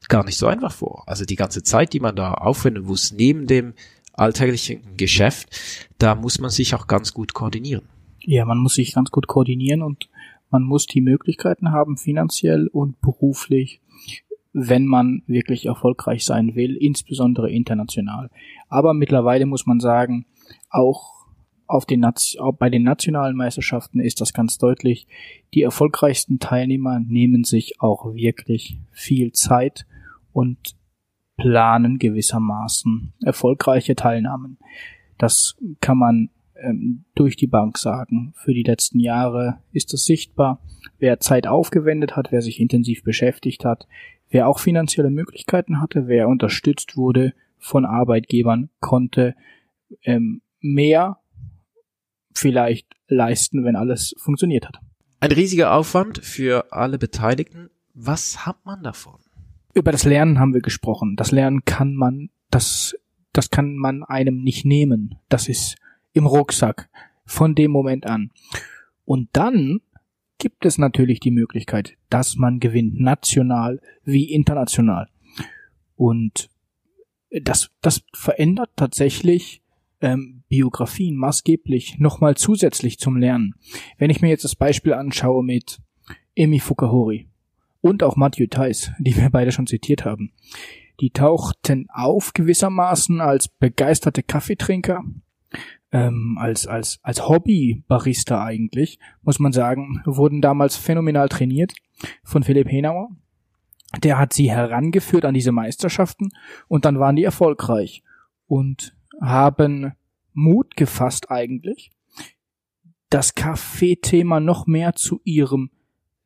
gar 0.09 0.25
nicht 0.25 0.37
so 0.37 0.47
einfach 0.47 0.71
vor. 0.71 1.03
Also 1.07 1.25
die 1.25 1.35
ganze 1.35 1.63
Zeit, 1.63 1.93
die 1.93 1.99
man 1.99 2.15
da 2.15 2.33
aufwenden 2.33 2.85
muss, 2.85 3.11
neben 3.11 3.47
dem 3.47 3.73
alltäglichen 4.13 4.97
Geschäft, 4.97 5.49
da 5.97 6.15
muss 6.15 6.39
man 6.39 6.49
sich 6.49 6.75
auch 6.75 6.87
ganz 6.87 7.13
gut 7.13 7.33
koordinieren. 7.33 7.83
Ja, 8.19 8.45
man 8.45 8.59
muss 8.59 8.75
sich 8.75 8.93
ganz 8.93 9.09
gut 9.09 9.27
koordinieren 9.27 9.81
und 9.81 10.09
man 10.51 10.63
muss 10.63 10.85
die 10.85 11.01
Möglichkeiten 11.01 11.71
haben, 11.71 11.97
finanziell 11.97 12.67
und 12.67 12.99
beruflich, 13.01 13.81
wenn 14.53 14.85
man 14.85 15.23
wirklich 15.27 15.65
erfolgreich 15.65 16.25
sein 16.25 16.55
will, 16.55 16.75
insbesondere 16.75 17.49
international. 17.49 18.29
Aber 18.67 18.93
mittlerweile 18.93 19.45
muss 19.45 19.65
man 19.65 19.79
sagen, 19.79 20.25
auch 20.69 21.21
auf 21.67 21.85
den 21.85 22.05
bei 22.59 22.69
den 22.69 22.83
nationalen 22.83 23.37
Meisterschaften 23.37 24.01
ist 24.01 24.19
das 24.19 24.33
ganz 24.33 24.57
deutlich. 24.57 25.07
Die 25.53 25.61
erfolgreichsten 25.61 26.37
Teilnehmer 26.37 26.99
nehmen 26.99 27.45
sich 27.45 27.79
auch 27.79 28.13
wirklich 28.13 28.77
viel 28.91 29.31
Zeit 29.31 29.85
und 30.33 30.75
planen 31.37 31.97
gewissermaßen 31.97 33.13
erfolgreiche 33.23 33.95
Teilnahmen. 33.95 34.57
Das 35.17 35.55
kann 35.79 35.97
man 35.97 36.29
ähm, 36.55 37.05
durch 37.15 37.35
die 37.35 37.47
Bank 37.47 37.77
sagen. 37.77 38.33
Für 38.35 38.53
die 38.53 38.63
letzten 38.63 38.99
Jahre 38.99 39.59
ist 39.71 39.93
es 39.93 40.05
sichtbar. 40.05 40.61
Wer 40.99 41.19
Zeit 41.19 41.47
aufgewendet 41.47 42.15
hat, 42.15 42.31
wer 42.31 42.41
sich 42.41 42.59
intensiv 42.59 43.03
beschäftigt 43.03 43.65
hat, 43.65 43.87
wer 44.29 44.47
auch 44.47 44.59
finanzielle 44.59 45.09
Möglichkeiten 45.09 45.81
hatte, 45.81 46.07
wer 46.07 46.27
unterstützt 46.27 46.95
wurde 46.95 47.33
von 47.57 47.85
Arbeitgebern, 47.85 48.69
konnte 48.79 49.35
ähm, 50.03 50.41
mehr 50.59 51.17
vielleicht 52.33 52.87
leisten, 53.07 53.63
wenn 53.65 53.75
alles 53.75 54.15
funktioniert 54.17 54.67
hat. 54.67 54.79
Ein 55.19 55.31
riesiger 55.31 55.73
Aufwand 55.73 56.19
für 56.19 56.71
alle 56.71 56.97
Beteiligten. 56.97 57.69
Was 57.93 58.45
hat 58.45 58.65
man 58.65 58.83
davon? 58.83 59.19
Über 59.73 59.91
das 59.91 60.03
Lernen 60.03 60.39
haben 60.39 60.53
wir 60.53 60.61
gesprochen. 60.61 61.15
Das 61.15 61.31
Lernen 61.31 61.63
kann 61.65 61.95
man, 61.95 62.29
das, 62.49 62.95
das 63.33 63.49
kann 63.49 63.75
man 63.75 64.03
einem 64.03 64.43
nicht 64.43 64.65
nehmen. 64.65 65.15
Das 65.29 65.47
ist 65.47 65.75
im 66.13 66.25
Rucksack 66.25 66.89
von 67.25 67.55
dem 67.55 67.71
Moment 67.71 68.05
an. 68.05 68.31
Und 69.05 69.29
dann 69.33 69.79
gibt 70.37 70.65
es 70.65 70.77
natürlich 70.77 71.19
die 71.19 71.31
Möglichkeit, 71.31 71.97
dass 72.09 72.35
man 72.35 72.59
gewinnt, 72.59 72.99
national 72.99 73.79
wie 74.03 74.31
international. 74.31 75.07
Und 75.95 76.49
das, 77.29 77.69
das 77.81 78.03
verändert 78.13 78.71
tatsächlich 78.75 79.61
ähm, 80.01 80.43
Biografien 80.49 81.15
maßgeblich 81.15 81.99
nochmal 81.99 82.35
zusätzlich 82.35 82.99
zum 82.99 83.17
Lernen. 83.17 83.55
Wenn 83.97 84.09
ich 84.09 84.21
mir 84.21 84.29
jetzt 84.29 84.43
das 84.43 84.55
Beispiel 84.55 84.93
anschaue 84.93 85.43
mit 85.43 85.79
Emi 86.35 86.59
Fukahori 86.59 87.30
und 87.81 88.03
auch 88.03 88.15
Matthew 88.15 88.47
Theis, 88.47 88.91
die 88.99 89.15
wir 89.15 89.29
beide 89.29 89.51
schon 89.51 89.67
zitiert 89.67 90.05
haben, 90.05 90.31
die 90.99 91.09
tauchten 91.09 91.87
auf 91.91 92.33
gewissermaßen 92.33 93.21
als 93.21 93.47
begeisterte 93.47 94.23
Kaffeetrinker, 94.23 95.03
ähm, 95.91 96.37
als, 96.39 96.67
als, 96.67 96.99
als 97.01 97.27
Hobby-Barista 97.27 98.43
eigentlich, 98.43 98.99
muss 99.23 99.39
man 99.39 99.51
sagen, 99.51 100.01
wurden 100.05 100.41
damals 100.41 100.77
phänomenal 100.77 101.27
trainiert 101.27 101.73
von 102.23 102.43
Philipp 102.43 102.69
Henauer. 102.69 103.09
Der 104.03 104.17
hat 104.17 104.31
sie 104.31 104.49
herangeführt 104.49 105.25
an 105.25 105.33
diese 105.33 105.51
Meisterschaften 105.51 106.29
und 106.67 106.85
dann 106.85 106.99
waren 106.99 107.17
die 107.17 107.25
erfolgreich 107.25 108.03
und 108.47 108.95
haben 109.19 109.93
Mut 110.33 110.77
gefasst 110.77 111.29
eigentlich, 111.29 111.91
das 113.09 113.35
Kaffeethema 113.35 114.39
noch 114.39 114.67
mehr 114.67 114.93
zu 114.93 115.19
ihrem 115.25 115.71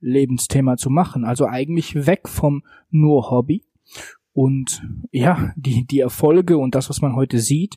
Lebensthema 0.05 0.77
zu 0.77 0.89
machen. 0.89 1.25
Also 1.25 1.45
eigentlich 1.45 2.05
weg 2.05 2.29
vom 2.29 2.63
nur 2.89 3.29
Hobby. 3.31 3.63
Und 4.33 4.83
ja, 5.11 5.53
die, 5.55 5.85
die 5.85 5.99
Erfolge 5.99 6.57
und 6.57 6.75
das, 6.75 6.89
was 6.89 7.01
man 7.01 7.15
heute 7.15 7.39
sieht, 7.39 7.75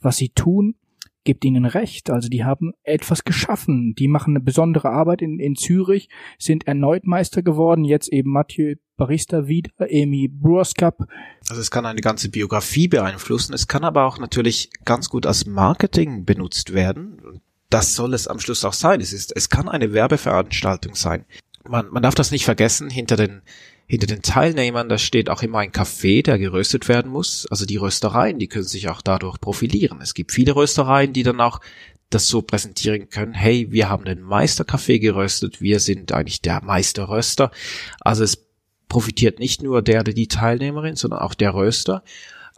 was 0.00 0.16
sie 0.16 0.28
tun, 0.28 0.76
gibt 1.24 1.44
ihnen 1.44 1.66
recht. 1.66 2.08
Also 2.08 2.28
die 2.28 2.44
haben 2.44 2.72
etwas 2.84 3.24
geschaffen. 3.24 3.94
Die 3.94 4.08
machen 4.08 4.32
eine 4.32 4.40
besondere 4.40 4.90
Arbeit 4.90 5.20
in, 5.20 5.38
in 5.38 5.56
Zürich, 5.56 6.08
sind 6.38 6.66
erneut 6.66 7.06
Meister 7.06 7.42
geworden. 7.42 7.84
Jetzt 7.84 8.08
eben 8.08 8.30
Mathieu 8.30 8.76
Barista 8.96 9.46
wieder, 9.46 9.70
Amy 9.78 10.28
Brewers 10.28 10.74
Cup. 10.74 11.06
Also 11.48 11.60
es 11.60 11.70
kann 11.70 11.84
eine 11.84 12.00
ganze 12.00 12.30
Biografie 12.30 12.88
beeinflussen. 12.88 13.52
Es 13.52 13.68
kann 13.68 13.84
aber 13.84 14.06
auch 14.06 14.18
natürlich 14.18 14.70
ganz 14.84 15.10
gut 15.10 15.26
als 15.26 15.44
Marketing 15.44 16.24
benutzt 16.24 16.72
werden. 16.72 17.42
Das 17.68 17.94
soll 17.96 18.14
es 18.14 18.28
am 18.28 18.38
Schluss 18.38 18.64
auch 18.64 18.72
sein. 18.72 19.00
Es 19.00 19.12
ist, 19.12 19.34
es 19.34 19.50
kann 19.50 19.68
eine 19.68 19.92
Werbeveranstaltung 19.92 20.94
sein. 20.94 21.26
Man, 21.68 21.88
man 21.90 22.02
darf 22.02 22.14
das 22.14 22.30
nicht 22.30 22.44
vergessen. 22.44 22.90
Hinter 22.90 23.16
den 23.16 23.42
hinter 23.88 24.08
den 24.08 24.22
Teilnehmern, 24.22 24.88
da 24.88 24.98
steht 24.98 25.30
auch 25.30 25.42
immer 25.42 25.58
ein 25.58 25.70
Kaffee, 25.70 26.22
der 26.22 26.38
geröstet 26.38 26.88
werden 26.88 27.10
muss. 27.10 27.46
Also 27.50 27.66
die 27.66 27.76
Röstereien, 27.76 28.38
die 28.38 28.48
können 28.48 28.64
sich 28.64 28.88
auch 28.88 29.00
dadurch 29.00 29.40
profilieren. 29.40 30.00
Es 30.00 30.14
gibt 30.14 30.32
viele 30.32 30.56
Röstereien, 30.56 31.12
die 31.12 31.22
dann 31.22 31.40
auch 31.40 31.60
das 32.10 32.28
so 32.28 32.42
präsentieren 32.42 33.10
können, 33.10 33.34
hey, 33.34 33.68
wir 33.70 33.88
haben 33.88 34.04
den 34.04 34.22
Meisterkaffee 34.22 34.98
geröstet, 34.98 35.60
wir 35.60 35.80
sind 35.80 36.12
eigentlich 36.12 36.40
der 36.40 36.62
Meisterröster. 36.62 37.50
Also 38.00 38.24
es 38.24 38.46
profitiert 38.88 39.40
nicht 39.40 39.62
nur 39.62 39.82
der, 39.82 40.04
der 40.04 40.14
die 40.14 40.28
Teilnehmerin, 40.28 40.96
sondern 40.96 41.20
auch 41.20 41.34
der 41.34 41.54
Röster. 41.54 42.02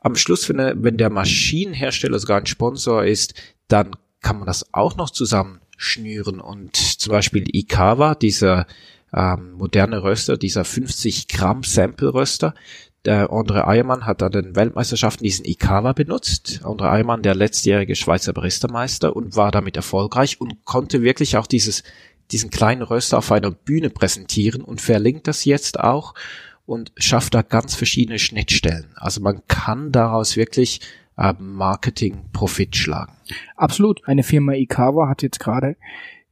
Am 0.01 0.17
Schluss, 0.17 0.49
wenn 0.49 0.59
der, 0.59 0.83
wenn 0.83 0.97
der 0.97 1.11
Maschinenhersteller 1.11 2.19
sogar 2.19 2.39
ein 2.39 2.47
Sponsor 2.47 3.05
ist, 3.05 3.35
dann 3.69 3.97
kann 4.21 4.37
man 4.37 4.47
das 4.47 4.73
auch 4.75 4.97
noch 4.97 5.11
zusammen 5.11 5.61
schnüren 5.79 6.41
und 6.41 6.77
zum 6.77 7.13
Beispiel 7.13 7.45
Ikawa, 7.51 8.15
dieser 8.15 8.67
ähm, 9.15 9.53
moderne 9.53 10.03
Röster, 10.03 10.37
dieser 10.37 10.65
50 10.65 11.29
Gramm 11.29 11.63
Sample 11.63 12.13
Röster. 12.13 12.55
Der 13.05 13.31
Andre 13.31 13.67
Eiermann 13.67 14.05
hat 14.05 14.23
an 14.23 14.33
den 14.33 14.57
Weltmeisterschaften 14.57 15.25
diesen 15.25 15.47
Ikawa 15.47 15.93
benutzt. 15.93 16.61
Andre 16.65 16.91
Eiermann, 16.91 17.23
der 17.23 17.35
letztjährige 17.35 17.95
Schweizer 17.95 18.33
Baristermeister 18.33 19.15
und 19.15 19.37
war 19.37 19.51
damit 19.51 19.77
erfolgreich 19.77 20.41
und 20.41 20.65
konnte 20.65 21.01
wirklich 21.01 21.37
auch 21.37 21.47
dieses, 21.47 21.85
diesen 22.33 22.51
kleinen 22.51 22.83
Röster 22.83 23.19
auf 23.19 23.33
einer 23.33 23.53
Bühne 23.53 23.89
präsentieren 23.89 24.63
und 24.63 24.81
verlinkt 24.81 25.29
das 25.29 25.45
jetzt 25.45 25.79
auch 25.81 26.15
und 26.67 26.93
schafft 26.99 27.35
da 27.35 27.43
ganz 27.43 27.77
verschiedene 27.77 28.19
Schnittstellen. 28.19 28.91
Also 28.97 29.23
man 29.23 29.43
kann 29.47 29.93
daraus 29.93 30.37
wirklich 30.37 30.81
Marketing-Profit 31.39 32.77
schlagen. 32.77 33.13
Absolut. 33.57 34.07
Eine 34.07 34.23
Firma 34.23 34.55
Ikawa 34.55 35.09
hat 35.09 35.23
jetzt 35.23 35.41
gerade 35.41 35.77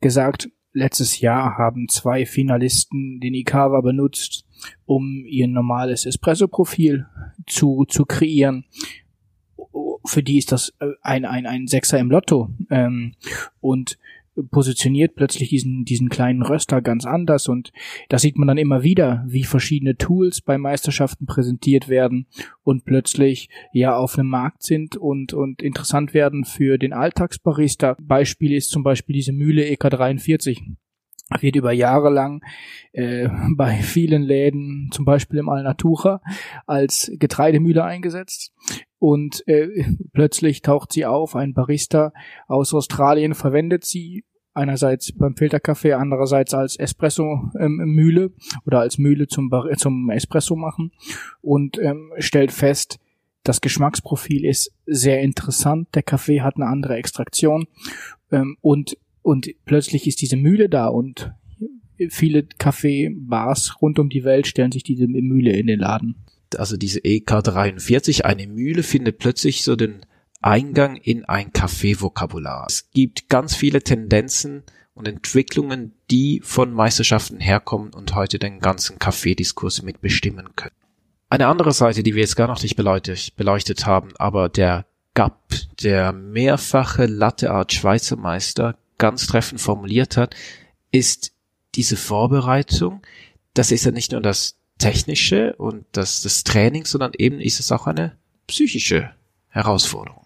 gesagt, 0.00 0.48
Letztes 0.76 1.20
Jahr 1.20 1.56
haben 1.56 1.88
zwei 1.88 2.26
Finalisten 2.26 3.18
den 3.18 3.32
Ikawa 3.32 3.80
benutzt, 3.80 4.44
um 4.84 5.24
ihr 5.24 5.48
normales 5.48 6.04
Espresso-Profil 6.04 7.06
zu, 7.46 7.86
zu 7.88 8.04
kreieren. 8.04 8.66
Für 10.04 10.22
die 10.22 10.36
ist 10.36 10.52
das 10.52 10.74
äh, 10.80 10.88
ein, 11.00 11.24
ein, 11.24 11.46
ein 11.46 11.66
Sechser 11.66 11.98
im 11.98 12.10
Lotto. 12.10 12.50
Ähm, 12.68 13.14
und 13.62 13.96
positioniert 14.50 15.14
plötzlich 15.14 15.48
diesen, 15.48 15.84
diesen 15.84 16.08
kleinen 16.08 16.42
Röster 16.42 16.82
ganz 16.82 17.04
anders 17.04 17.48
und 17.48 17.72
da 18.08 18.18
sieht 18.18 18.36
man 18.36 18.48
dann 18.48 18.58
immer 18.58 18.82
wieder, 18.82 19.24
wie 19.26 19.44
verschiedene 19.44 19.96
Tools 19.96 20.40
bei 20.40 20.58
Meisterschaften 20.58 21.26
präsentiert 21.26 21.88
werden 21.88 22.26
und 22.62 22.84
plötzlich 22.84 23.48
ja 23.72 23.96
auf 23.96 24.18
einem 24.18 24.28
Markt 24.28 24.62
sind 24.62 24.96
und, 24.96 25.32
und 25.32 25.62
interessant 25.62 26.14
werden 26.14 26.44
für 26.44 26.78
den 26.78 26.92
Alltagsbarista. 26.92 27.96
Beispiel 28.00 28.52
ist 28.52 28.70
zum 28.70 28.82
Beispiel 28.82 29.14
diese 29.14 29.32
Mühle 29.32 29.64
EK43 29.64 30.76
wird 31.40 31.56
über 31.56 31.72
Jahre 31.72 32.10
lang 32.10 32.42
äh, 32.92 33.28
bei 33.56 33.74
vielen 33.82 34.22
Läden, 34.22 34.90
zum 34.92 35.04
Beispiel 35.04 35.38
im 35.38 35.48
Alnatura, 35.48 36.20
als 36.66 37.10
Getreidemühle 37.18 37.84
eingesetzt. 37.84 38.52
Und 38.98 39.46
äh, 39.46 39.84
plötzlich 40.12 40.62
taucht 40.62 40.92
sie 40.92 41.04
auf, 41.04 41.36
ein 41.36 41.54
Barista 41.54 42.12
aus 42.48 42.72
Australien 42.72 43.34
verwendet 43.34 43.84
sie 43.84 44.24
einerseits 44.54 45.12
beim 45.12 45.36
Filterkaffee, 45.36 45.92
andererseits 45.92 46.54
als 46.54 46.76
Espresso-Mühle 46.76 48.22
ähm, 48.22 48.34
oder 48.64 48.80
als 48.80 48.96
Mühle 48.96 49.26
zum, 49.26 49.50
Bar 49.50 49.70
zum 49.76 50.08
Espresso 50.08 50.56
machen 50.56 50.92
und 51.42 51.78
ähm, 51.78 52.12
stellt 52.18 52.52
fest, 52.52 52.98
das 53.42 53.60
Geschmacksprofil 53.60 54.46
ist 54.46 54.72
sehr 54.86 55.20
interessant, 55.20 55.88
der 55.94 56.02
Kaffee 56.02 56.40
hat 56.40 56.56
eine 56.56 56.66
andere 56.66 56.96
Extraktion 56.96 57.66
ähm, 58.32 58.56
und 58.62 58.96
und 59.26 59.50
plötzlich 59.64 60.06
ist 60.06 60.22
diese 60.22 60.36
Mühle 60.36 60.68
da 60.68 60.86
und 60.86 61.32
viele 62.10 62.44
Kaffeebars 62.44 63.82
rund 63.82 63.98
um 63.98 64.08
die 64.08 64.22
Welt 64.22 64.46
stellen 64.46 64.70
sich 64.70 64.84
diese 64.84 65.08
Mühle 65.08 65.50
in 65.50 65.66
den 65.66 65.80
Laden. 65.80 66.24
Also 66.56 66.76
diese 66.76 67.00
EK43, 67.00 68.22
eine 68.22 68.46
Mühle 68.46 68.82
findet 68.82 69.18
plötzlich 69.18 69.64
so 69.64 69.76
den 69.76 70.06
Eingang 70.40 70.96
in 70.96 71.24
ein 71.24 71.52
Kaffeevokabular. 71.52 72.66
Es 72.68 72.90
gibt 72.90 73.28
ganz 73.28 73.56
viele 73.56 73.82
Tendenzen 73.82 74.62
und 74.94 75.08
Entwicklungen, 75.08 75.92
die 76.10 76.40
von 76.44 76.72
Meisterschaften 76.72 77.40
herkommen 77.40 77.92
und 77.92 78.14
heute 78.14 78.38
den 78.38 78.60
ganzen 78.60 78.98
Kaffeediskurs 78.98 79.82
mitbestimmen 79.82 80.54
können. 80.56 80.74
Eine 81.28 81.48
andere 81.48 81.72
Seite, 81.72 82.02
die 82.02 82.14
wir 82.14 82.22
jetzt 82.22 82.36
gar 82.36 82.46
noch 82.46 82.62
nicht 82.62 82.76
beleuchtet, 82.76 83.34
beleuchtet 83.36 83.86
haben, 83.86 84.10
aber 84.16 84.48
der 84.48 84.86
Gap, 85.14 85.40
der 85.82 86.12
mehrfache 86.12 87.06
Latte 87.06 87.50
Art 87.50 87.72
Schweizer 87.72 88.16
Meister, 88.16 88.78
ganz 88.98 89.26
treffend 89.26 89.60
formuliert 89.60 90.16
hat, 90.16 90.36
ist 90.92 91.32
diese 91.74 91.96
Vorbereitung. 91.96 93.02
Das 93.54 93.72
ist 93.72 93.84
ja 93.84 93.90
nicht 93.90 94.12
nur 94.12 94.20
das 94.20 94.56
Technische 94.78 95.54
und 95.56 95.84
das, 95.92 96.22
das 96.22 96.44
Training, 96.44 96.84
sondern 96.84 97.12
eben 97.16 97.40
ist 97.40 97.60
es 97.60 97.72
auch 97.72 97.86
eine 97.86 98.12
psychische 98.46 99.10
Herausforderung. 99.48 100.24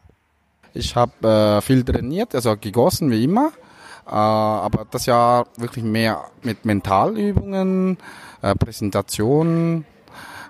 Ich 0.74 0.96
habe 0.96 1.28
äh, 1.28 1.60
viel 1.60 1.84
trainiert, 1.84 2.34
also 2.34 2.56
gegossen 2.56 3.10
wie 3.10 3.24
immer, 3.24 3.52
äh, 4.06 4.10
aber 4.10 4.86
das 4.90 5.06
Jahr 5.06 5.46
wirklich 5.56 5.84
mehr 5.84 6.24
mit 6.42 6.64
Mentalübungen, 6.64 7.98
äh, 8.42 8.54
Präsentationen, 8.54 9.84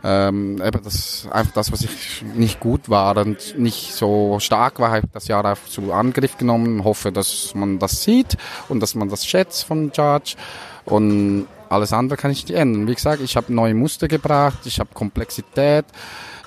ähm, 0.02 0.60
eben 0.64 0.82
das 0.82 1.28
einfach 1.30 1.52
das, 1.52 1.72
was 1.72 1.82
ich 1.82 2.22
nicht 2.34 2.60
gut 2.60 2.88
war 2.88 3.16
und 3.18 3.58
nicht 3.58 3.92
so 3.92 4.38
stark 4.40 4.78
war, 4.78 4.90
habe 4.90 5.00
ich 5.04 5.12
das 5.12 5.28
Jahr 5.28 5.44
einfach 5.44 5.68
zu 5.68 5.92
Angriff 5.92 6.38
genommen. 6.38 6.84
Hoffe, 6.84 7.12
dass 7.12 7.54
man 7.54 7.78
das 7.78 8.02
sieht 8.02 8.36
und 8.68 8.80
dass 8.80 8.94
man 8.94 9.10
das 9.10 9.26
schätzt 9.26 9.64
vom 9.64 9.90
Judge 9.92 10.36
und 10.86 11.46
alles 11.70 11.92
andere 11.92 12.16
kann 12.16 12.30
ich 12.30 12.46
nicht 12.46 12.56
ändern. 12.56 12.88
Wie 12.88 12.94
gesagt, 12.94 13.22
ich 13.22 13.36
habe 13.36 13.52
neue 13.52 13.74
Muster 13.74 14.08
gebracht, 14.08 14.58
ich 14.64 14.80
habe 14.80 14.90
Komplexität, 14.92 15.84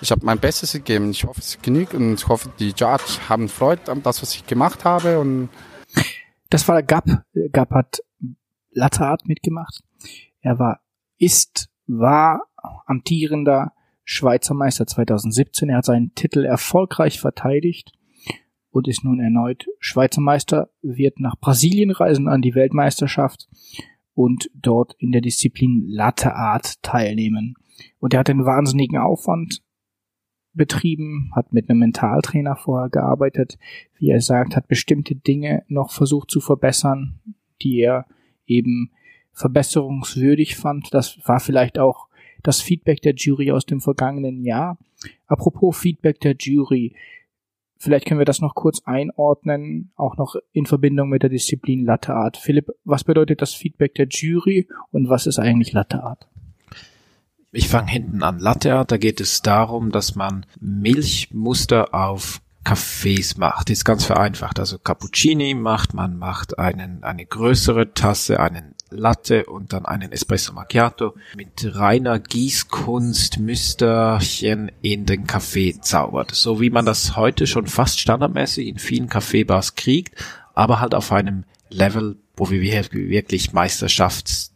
ich 0.01 0.11
habe 0.11 0.25
mein 0.25 0.37
Bestes 0.37 0.73
gegeben. 0.73 1.11
Ich 1.11 1.23
hoffe, 1.23 1.39
es 1.39 1.61
genügt 1.61 1.93
und 1.93 2.15
ich 2.15 2.27
hoffe, 2.27 2.49
die 2.59 2.73
Judge 2.75 3.19
haben 3.29 3.47
Freude 3.47 3.91
an 3.91 4.03
das, 4.03 4.21
was 4.21 4.35
ich 4.35 4.45
gemacht 4.45 4.83
habe 4.83 5.19
und 5.19 5.49
das 6.49 6.67
war 6.67 6.75
der 6.75 6.83
Gap. 6.83 7.23
Gap 7.51 7.71
hat 7.71 7.99
Latte 8.71 9.05
Art 9.05 9.27
mitgemacht. 9.27 9.81
Er 10.41 10.59
war, 10.59 10.81
ist, 11.17 11.69
war 11.87 12.41
amtierender 12.85 13.71
Schweizer 14.03 14.53
Meister 14.53 14.85
2017. 14.85 15.69
Er 15.69 15.77
hat 15.77 15.85
seinen 15.85 16.13
Titel 16.15 16.43
erfolgreich 16.43 17.19
verteidigt 17.19 17.93
und 18.71 18.87
ist 18.87 19.03
nun 19.03 19.19
erneut 19.21 19.67
Schweizer 19.79 20.21
Meister, 20.21 20.69
wird 20.81 21.19
nach 21.19 21.37
Brasilien 21.39 21.91
reisen 21.91 22.27
an 22.27 22.41
die 22.41 22.55
Weltmeisterschaft 22.55 23.47
und 24.13 24.49
dort 24.53 24.95
in 24.99 25.11
der 25.11 25.21
Disziplin 25.21 25.85
Latte 25.87 26.35
Art 26.35 26.81
teilnehmen. 26.83 27.55
Und 27.99 28.13
er 28.13 28.19
hat 28.19 28.29
einen 28.29 28.45
wahnsinnigen 28.45 28.97
Aufwand 28.97 29.63
betrieben, 30.53 31.31
hat 31.35 31.51
mit 31.51 31.69
einem 31.69 31.79
Mentaltrainer 31.79 32.55
vorher 32.55 32.89
gearbeitet, 32.89 33.57
wie 33.97 34.09
er 34.09 34.21
sagt, 34.21 34.55
hat 34.55 34.67
bestimmte 34.67 35.15
Dinge 35.15 35.63
noch 35.67 35.91
versucht 35.91 36.29
zu 36.29 36.39
verbessern, 36.39 37.19
die 37.61 37.79
er 37.79 38.05
eben 38.45 38.91
verbesserungswürdig 39.31 40.55
fand. 40.55 40.93
Das 40.93 41.17
war 41.25 41.39
vielleicht 41.39 41.79
auch 41.79 42.07
das 42.43 42.61
Feedback 42.61 43.01
der 43.01 43.15
Jury 43.15 43.51
aus 43.51 43.65
dem 43.65 43.81
vergangenen 43.81 44.43
Jahr. 44.43 44.77
Apropos 45.25 45.77
Feedback 45.77 46.19
der 46.19 46.35
Jury, 46.37 46.95
vielleicht 47.83 48.05
können 48.05 48.19
wir 48.19 48.25
das 48.25 48.41
noch 48.41 48.55
kurz 48.55 48.81
einordnen, 48.85 49.91
auch 49.95 50.17
noch 50.17 50.35
in 50.51 50.65
Verbindung 50.65 51.09
mit 51.09 51.21
der 51.21 51.29
Disziplin 51.29 51.85
Latte 51.85 52.13
Art. 52.13 52.37
Philipp, 52.37 52.69
was 52.83 53.03
bedeutet 53.03 53.41
das 53.41 53.53
Feedback 53.53 53.93
der 53.95 54.07
Jury 54.07 54.67
und 54.91 55.09
was 55.09 55.27
ist 55.27 55.39
eigentlich 55.39 55.73
Latte 55.73 56.03
Art? 56.03 56.27
Ich 57.51 57.67
fange 57.69 57.91
hinten 57.91 58.23
an. 58.23 58.39
Latte 58.39 58.73
Art, 58.73 58.91
da 58.91 58.97
geht 58.97 59.21
es 59.21 59.43
darum, 59.43 59.91
dass 59.91 60.15
man 60.15 60.45
Milchmuster 60.59 61.93
auf 61.93 62.41
Kaffees 62.63 63.37
macht. 63.37 63.69
Ist 63.69 63.85
ganz 63.85 64.05
vereinfacht. 64.05 64.59
Also 64.59 64.79
Cappuccini 64.79 65.53
macht, 65.53 65.93
man 65.93 66.17
macht 66.17 66.57
einen, 66.57 67.03
eine 67.03 67.25
größere 67.25 67.93
Tasse, 67.93 68.39
einen 68.39 68.72
Latte 68.95 69.45
und 69.45 69.73
dann 69.73 69.85
einen 69.85 70.11
Espresso 70.11 70.53
Macchiato 70.53 71.13
mit 71.35 71.75
reiner 71.75 72.19
Gießkunst 72.19 73.39
Müsterchen 73.39 74.71
in 74.81 75.05
den 75.05 75.27
Kaffee 75.27 75.79
zaubert. 75.81 76.31
So 76.31 76.61
wie 76.61 76.69
man 76.69 76.85
das 76.85 77.15
heute 77.15 77.47
schon 77.47 77.67
fast 77.67 77.99
standardmäßig 77.99 78.67
in 78.67 78.79
vielen 78.79 79.09
Kaffeebars 79.09 79.75
kriegt, 79.75 80.15
aber 80.53 80.79
halt 80.79 80.95
auf 80.95 81.11
einem 81.11 81.43
Level, 81.69 82.17
wo 82.35 82.49
wir 82.49 82.61
wirklich 82.61 83.53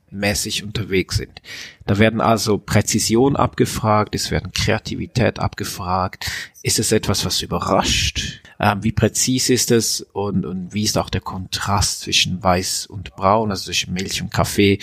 meisterschaftsmäßig 0.10 0.64
unterwegs 0.64 1.18
sind. 1.18 1.42
Da 1.86 1.98
werden 1.98 2.22
also 2.22 2.58
Präzision 2.58 3.36
abgefragt, 3.36 4.16
es 4.16 4.32
werden 4.32 4.52
Kreativität 4.52 5.40
abgefragt. 5.40 6.30
Ist 6.64 6.80
es 6.80 6.92
etwas, 6.92 7.26
was 7.26 7.42
überrascht? 7.42 8.42
ähm, 8.60 8.84
wie 8.84 8.92
präzise 8.92 9.54
ist 9.54 9.72
es 9.72 10.02
und, 10.02 10.46
und 10.46 10.74
wie 10.74 10.84
ist 10.84 10.98
auch 10.98 11.10
der 11.10 11.22
Kontrast 11.22 12.02
zwischen 12.02 12.44
Weiß 12.44 12.88
und 12.88 13.16
Braun, 13.16 13.52
also 13.52 13.66
zwischen 13.66 13.94
Milch 13.94 14.22
und 14.22 14.34
Kaffee. 14.34 14.80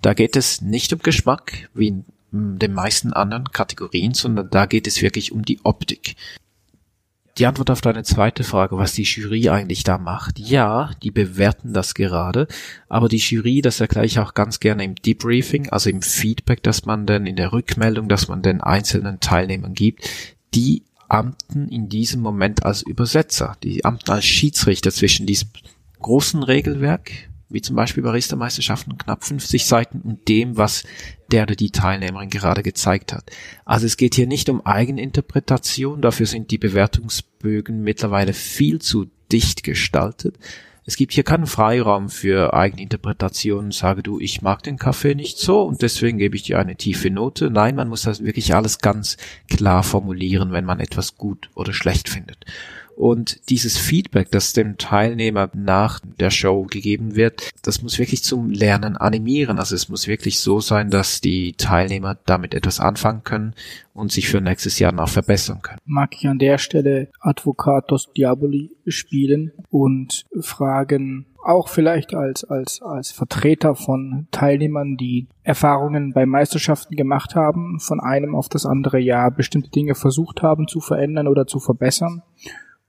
Da 0.00 0.14
geht 0.14 0.36
es 0.36 0.60
nicht 0.60 0.92
um 0.92 1.00
Geschmack, 1.00 1.68
wie 1.74 1.88
in 1.88 2.04
den 2.30 2.72
meisten 2.72 3.12
anderen 3.12 3.50
Kategorien, 3.50 4.14
sondern 4.14 4.50
da 4.50 4.66
geht 4.66 4.86
es 4.86 5.02
wirklich 5.02 5.32
um 5.32 5.44
die 5.44 5.60
Optik. 5.64 6.16
Die 7.38 7.44
Antwort 7.44 7.70
auf 7.70 7.82
deine 7.82 8.02
zweite 8.02 8.44
Frage, 8.44 8.78
was 8.78 8.94
die 8.94 9.02
Jury 9.02 9.50
eigentlich 9.50 9.84
da 9.84 9.98
macht. 9.98 10.38
Ja, 10.38 10.90
die 11.02 11.10
bewerten 11.10 11.74
das 11.74 11.92
gerade, 11.92 12.48
aber 12.88 13.10
die 13.10 13.18
Jury, 13.18 13.60
das 13.60 13.80
erkläre 13.80 14.06
ich 14.06 14.18
auch 14.18 14.32
ganz 14.32 14.58
gerne 14.58 14.84
im 14.84 14.94
Debriefing, 14.94 15.68
also 15.68 15.90
im 15.90 16.00
Feedback, 16.00 16.62
das 16.62 16.86
man 16.86 17.04
dann 17.04 17.26
in 17.26 17.36
der 17.36 17.52
Rückmeldung, 17.52 18.08
dass 18.08 18.28
man 18.28 18.40
den 18.40 18.62
einzelnen 18.62 19.20
Teilnehmern 19.20 19.74
gibt, 19.74 20.08
die 20.54 20.82
amten 21.08 21.68
in 21.68 21.90
diesem 21.90 22.22
Moment 22.22 22.64
als 22.64 22.82
Übersetzer. 22.82 23.56
Die 23.62 23.84
amten 23.84 24.10
als 24.10 24.24
Schiedsrichter 24.24 24.90
zwischen 24.90 25.26
diesem 25.26 25.50
großen 26.00 26.42
Regelwerk, 26.42 27.10
wie 27.48 27.60
zum 27.60 27.76
Beispiel 27.76 28.02
Barista-Meisterschaften, 28.02 28.96
knapp 28.98 29.24
50 29.24 29.66
Seiten, 29.66 30.00
und 30.00 30.26
dem, 30.28 30.56
was 30.56 30.84
der 31.32 31.46
die 31.46 31.70
Teilnehmerin 31.70 32.30
gerade 32.30 32.62
gezeigt 32.62 33.12
hat. 33.12 33.30
Also 33.64 33.86
es 33.86 33.96
geht 33.96 34.14
hier 34.14 34.26
nicht 34.26 34.48
um 34.48 34.64
Eigeninterpretation, 34.64 36.00
dafür 36.00 36.26
sind 36.26 36.50
die 36.50 36.58
Bewertungsbögen 36.58 37.82
mittlerweile 37.82 38.32
viel 38.32 38.80
zu 38.80 39.06
dicht 39.30 39.62
gestaltet, 39.62 40.36
es 40.88 40.94
gibt 40.94 41.12
hier 41.12 41.24
keinen 41.24 41.48
Freiraum 41.48 42.08
für 42.08 42.54
Eigeninterpretationen. 42.54 43.72
Sage 43.72 44.04
du, 44.04 44.20
ich 44.20 44.40
mag 44.40 44.62
den 44.62 44.78
Kaffee 44.78 45.16
nicht 45.16 45.36
so 45.36 45.62
und 45.62 45.82
deswegen 45.82 46.16
gebe 46.16 46.36
ich 46.36 46.44
dir 46.44 46.60
eine 46.60 46.76
tiefe 46.76 47.10
Note. 47.10 47.50
Nein, 47.50 47.74
man 47.74 47.88
muss 47.88 48.02
das 48.02 48.22
wirklich 48.22 48.54
alles 48.54 48.78
ganz 48.78 49.16
klar 49.50 49.82
formulieren, 49.82 50.52
wenn 50.52 50.64
man 50.64 50.78
etwas 50.78 51.16
gut 51.16 51.50
oder 51.56 51.72
schlecht 51.72 52.08
findet. 52.08 52.38
Und 52.96 53.50
dieses 53.50 53.76
Feedback, 53.76 54.30
das 54.30 54.54
dem 54.54 54.78
Teilnehmer 54.78 55.50
nach 55.52 56.00
der 56.18 56.30
Show 56.30 56.62
gegeben 56.62 57.14
wird, 57.14 57.50
das 57.62 57.82
muss 57.82 57.98
wirklich 57.98 58.24
zum 58.24 58.48
Lernen 58.48 58.96
animieren. 58.96 59.58
Also 59.58 59.74
es 59.74 59.90
muss 59.90 60.08
wirklich 60.08 60.40
so 60.40 60.60
sein, 60.60 60.88
dass 60.88 61.20
die 61.20 61.52
Teilnehmer 61.52 62.16
damit 62.24 62.54
etwas 62.54 62.80
anfangen 62.80 63.22
können 63.22 63.54
und 63.92 64.12
sich 64.12 64.30
für 64.30 64.40
nächstes 64.40 64.78
Jahr 64.78 64.92
noch 64.92 65.10
verbessern 65.10 65.60
können. 65.60 65.78
Mag 65.84 66.14
ich 66.14 66.26
an 66.26 66.38
der 66.38 66.56
Stelle 66.56 67.08
Advocatus 67.20 68.12
Diaboli 68.16 68.70
spielen 68.86 69.52
und 69.68 70.24
fragen, 70.40 71.26
auch 71.44 71.68
vielleicht 71.68 72.14
als, 72.14 72.44
als, 72.44 72.80
als 72.80 73.10
Vertreter 73.10 73.74
von 73.74 74.26
Teilnehmern, 74.30 74.96
die 74.96 75.28
Erfahrungen 75.42 76.14
bei 76.14 76.24
Meisterschaften 76.24 76.96
gemacht 76.96 77.34
haben, 77.34 77.78
von 77.78 78.00
einem 78.00 78.34
auf 78.34 78.48
das 78.48 78.64
andere 78.64 78.98
Jahr 78.98 79.30
bestimmte 79.30 79.70
Dinge 79.70 79.94
versucht 79.94 80.42
haben 80.42 80.66
zu 80.66 80.80
verändern 80.80 81.28
oder 81.28 81.46
zu 81.46 81.60
verbessern 81.60 82.22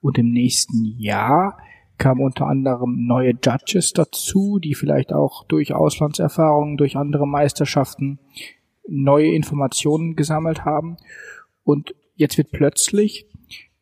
und 0.07 0.17
im 0.17 0.31
nächsten 0.31 0.85
Jahr 0.97 1.57
kamen 1.97 2.21
unter 2.21 2.47
anderem 2.47 3.07
neue 3.07 3.33
Judges 3.43 3.91
dazu, 3.91 4.57
die 4.57 4.73
vielleicht 4.73 5.11
auch 5.11 5.43
durch 5.43 5.73
Auslandserfahrungen, 5.73 6.77
durch 6.77 6.95
andere 6.95 7.27
Meisterschaften 7.27 8.17
neue 8.87 9.33
Informationen 9.33 10.15
gesammelt 10.15 10.63
haben. 10.63 10.95
Und 11.65 11.93
jetzt 12.15 12.37
wird 12.37 12.51
plötzlich 12.51 13.25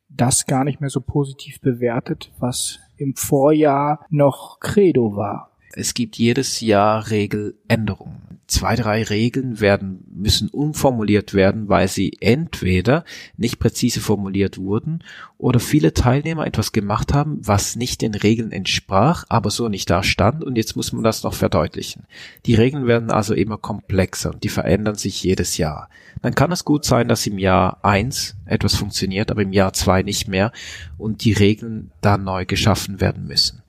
das 0.09 0.47
gar 0.47 0.63
nicht 0.63 0.81
mehr 0.81 0.89
so 0.89 0.99
positiv 0.99 1.61
bewertet, 1.61 2.31
was 2.39 2.79
im 2.97 3.15
Vorjahr 3.15 4.03
noch 4.09 4.59
Credo 4.59 5.15
war. 5.15 5.51
Es 5.73 5.93
gibt 5.93 6.17
jedes 6.17 6.61
Jahr 6.61 7.09
Regeländerungen 7.09 8.35
zwei, 8.47 8.75
drei 8.75 9.03
Regeln 9.03 9.59
werden, 9.59 10.03
müssen 10.13 10.49
umformuliert 10.49 11.33
werden, 11.33 11.67
weil 11.67 11.87
sie 11.87 12.17
entweder 12.19 13.03
nicht 13.37 13.59
präzise 13.59 13.99
formuliert 13.99 14.57
wurden 14.57 15.03
oder 15.37 15.59
viele 15.59 15.93
Teilnehmer 15.93 16.45
etwas 16.45 16.71
gemacht 16.71 17.13
haben, 17.13 17.39
was 17.41 17.75
nicht 17.75 18.01
den 18.01 18.13
Regeln 18.13 18.51
entsprach, 18.51 19.25
aber 19.29 19.49
so 19.49 19.67
nicht 19.67 19.89
da 19.89 20.03
stand 20.03 20.43
und 20.43 20.57
jetzt 20.57 20.75
muss 20.75 20.93
man 20.93 21.03
das 21.03 21.23
noch 21.23 21.33
verdeutlichen. 21.33 22.03
Die 22.45 22.55
Regeln 22.55 22.85
werden 22.85 23.09
also 23.09 23.33
immer 23.33 23.57
komplexer 23.57 24.31
und 24.31 24.43
die 24.43 24.49
verändern 24.49 24.95
sich 24.95 25.23
jedes 25.23 25.57
Jahr. 25.57 25.89
Dann 26.21 26.35
kann 26.35 26.51
es 26.51 26.65
gut 26.65 26.85
sein, 26.85 27.07
dass 27.07 27.27
im 27.27 27.39
Jahr 27.39 27.83
eins 27.83 28.35
etwas 28.45 28.75
funktioniert, 28.75 29.31
aber 29.31 29.41
im 29.41 29.53
Jahr 29.53 29.73
zwei 29.73 30.03
nicht 30.03 30.27
mehr 30.27 30.51
und 30.97 31.23
die 31.23 31.33
Regeln 31.33 31.91
da 32.01 32.17
neu 32.17 32.45
geschaffen 32.45 33.01
werden 33.01 33.25
müssen. 33.25 33.63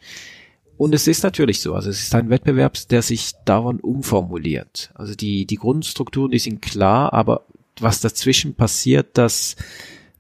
Und 0.79 0.95
es 0.95 1.07
ist 1.07 1.23
natürlich 1.23 1.61
so, 1.61 1.75
also 1.75 1.89
es 1.89 2.03
ist 2.03 2.15
ein 2.15 2.29
Wettbewerb, 2.29 2.77
der 2.91 3.03
sich 3.03 3.33
dauernd 3.45 3.83
umformuliert. 3.83 4.93
Also 4.95 5.15
die, 5.15 5.47
die 5.47 5.57
Grundstrukturen, 5.57 6.31
die 6.31 6.39
sind 6.39 6.61
klar, 6.61 7.13
aber 7.13 7.47
was 7.81 8.01
dazwischen 8.01 8.55
passiert, 8.55 9.17
das, 9.17 9.57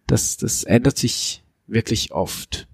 das, 0.06 0.36
das 0.36 0.64
ändert 0.64 0.96
sich 0.96 1.42
wirklich 1.66 2.12
oft. 2.12 2.68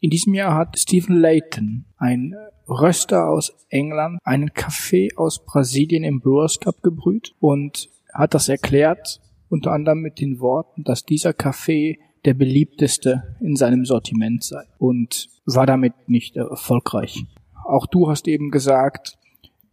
In 0.00 0.10
diesem 0.10 0.34
Jahr 0.34 0.54
hat 0.54 0.78
Stephen 0.78 1.16
Layton, 1.16 1.84
ein 1.96 2.34
Röster 2.68 3.28
aus 3.28 3.52
England 3.68 4.18
einen 4.24 4.52
Kaffee 4.52 5.10
aus 5.16 5.44
Brasilien 5.44 6.04
im 6.04 6.20
Brewers 6.20 6.58
Cup 6.60 6.82
gebrüht 6.82 7.34
und 7.38 7.88
hat 8.12 8.34
das 8.34 8.48
erklärt, 8.48 9.20
unter 9.48 9.72
anderem 9.72 10.00
mit 10.00 10.20
den 10.20 10.40
Worten, 10.40 10.82
dass 10.82 11.04
dieser 11.04 11.32
Kaffee 11.32 11.98
der 12.26 12.34
beliebteste 12.34 13.36
in 13.40 13.56
seinem 13.56 13.84
Sortiment 13.86 14.44
sei 14.44 14.64
und 14.78 15.28
war 15.46 15.64
damit 15.64 15.94
nicht 16.08 16.36
erfolgreich. 16.36 17.24
Auch 17.64 17.86
du 17.86 18.10
hast 18.10 18.28
eben 18.28 18.50
gesagt, 18.50 19.16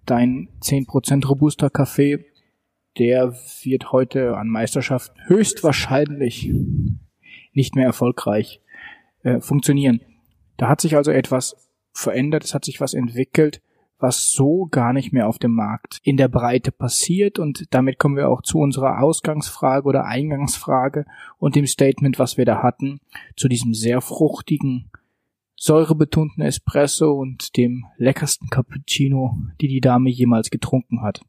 dein 0.05 0.49
10% 0.61 1.25
robuster 1.25 1.69
Kaffee, 1.69 2.25
der 2.99 3.33
wird 3.63 3.91
heute 3.91 4.37
an 4.37 4.47
Meisterschaften 4.47 5.19
höchstwahrscheinlich 5.25 6.51
nicht 7.53 7.75
mehr 7.75 7.85
erfolgreich 7.85 8.61
äh, 9.23 9.39
funktionieren. 9.39 10.01
Da 10.57 10.69
hat 10.69 10.79
sich 10.79 10.95
also 10.95 11.09
etwas 11.09 11.55
verändert, 11.91 12.43
es 12.43 12.53
hat 12.53 12.65
sich 12.65 12.79
was 12.79 12.93
entwickelt, 12.93 13.61
was 14.03 14.33
so 14.33 14.67
gar 14.69 14.91
nicht 14.91 15.13
mehr 15.13 15.29
auf 15.29 15.39
dem 15.39 15.53
Markt 15.53 15.99
in 16.03 16.17
der 16.17 16.27
Breite 16.27 16.73
passiert. 16.73 17.39
Und 17.39 17.73
damit 17.73 17.97
kommen 17.97 18.17
wir 18.17 18.29
auch 18.29 18.41
zu 18.41 18.59
unserer 18.59 19.01
Ausgangsfrage 19.01 19.87
oder 19.87 20.05
Eingangsfrage 20.05 21.05
und 21.39 21.55
dem 21.55 21.65
Statement, 21.65 22.19
was 22.19 22.37
wir 22.37 22.43
da 22.43 22.61
hatten, 22.61 22.99
zu 23.37 23.47
diesem 23.47 23.73
sehr 23.73 24.01
fruchtigen, 24.01 24.91
säurebetonten 25.55 26.43
Espresso 26.43 27.13
und 27.13 27.55
dem 27.55 27.85
leckersten 27.97 28.49
Cappuccino, 28.49 29.37
die 29.61 29.69
die 29.69 29.81
Dame 29.81 30.09
jemals 30.09 30.51
getrunken 30.51 31.01
hat. 31.01 31.21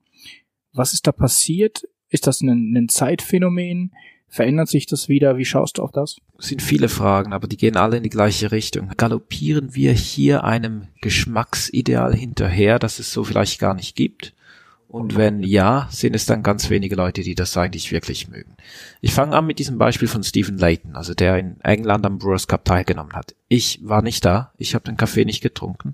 Was 0.72 0.92
ist 0.92 1.06
da 1.06 1.12
passiert? 1.12 1.88
Ist 2.08 2.26
das 2.26 2.40
ein, 2.40 2.76
ein 2.76 2.88
Zeitphänomen? 2.88 3.92
Verändert 4.34 4.68
sich 4.68 4.86
das 4.86 5.08
wieder? 5.08 5.38
Wie 5.38 5.44
schaust 5.44 5.78
du 5.78 5.82
auf 5.82 5.92
das? 5.92 6.16
Es 6.40 6.48
sind 6.48 6.60
viele 6.60 6.88
Fragen, 6.88 7.32
aber 7.32 7.46
die 7.46 7.56
gehen 7.56 7.76
alle 7.76 7.98
in 7.98 8.02
die 8.02 8.10
gleiche 8.10 8.50
Richtung. 8.50 8.90
Galoppieren 8.96 9.76
wir 9.76 9.92
hier 9.92 10.42
einem 10.42 10.88
Geschmacksideal 11.02 12.12
hinterher, 12.16 12.80
das 12.80 12.98
es 12.98 13.12
so 13.12 13.22
vielleicht 13.22 13.60
gar 13.60 13.74
nicht 13.74 13.94
gibt? 13.94 14.34
Und 14.88 15.14
wenn 15.14 15.44
ja, 15.44 15.86
sind 15.92 16.16
es 16.16 16.26
dann 16.26 16.42
ganz 16.42 16.68
wenige 16.68 16.96
Leute, 16.96 17.22
die 17.22 17.36
das 17.36 17.56
eigentlich 17.56 17.92
wirklich 17.92 18.26
mögen. 18.26 18.56
Ich 19.00 19.14
fange 19.14 19.36
an 19.36 19.46
mit 19.46 19.60
diesem 19.60 19.78
Beispiel 19.78 20.08
von 20.08 20.24
Stephen 20.24 20.58
Layton, 20.58 20.96
also 20.96 21.14
der 21.14 21.38
in 21.38 21.60
England 21.60 22.04
am 22.04 22.18
Brewers 22.18 22.48
Cup 22.48 22.64
teilgenommen 22.64 23.12
hat. 23.12 23.36
Ich 23.46 23.78
war 23.84 24.02
nicht 24.02 24.24
da, 24.24 24.52
ich 24.58 24.74
habe 24.74 24.84
den 24.84 24.96
Kaffee 24.96 25.24
nicht 25.24 25.42
getrunken, 25.42 25.92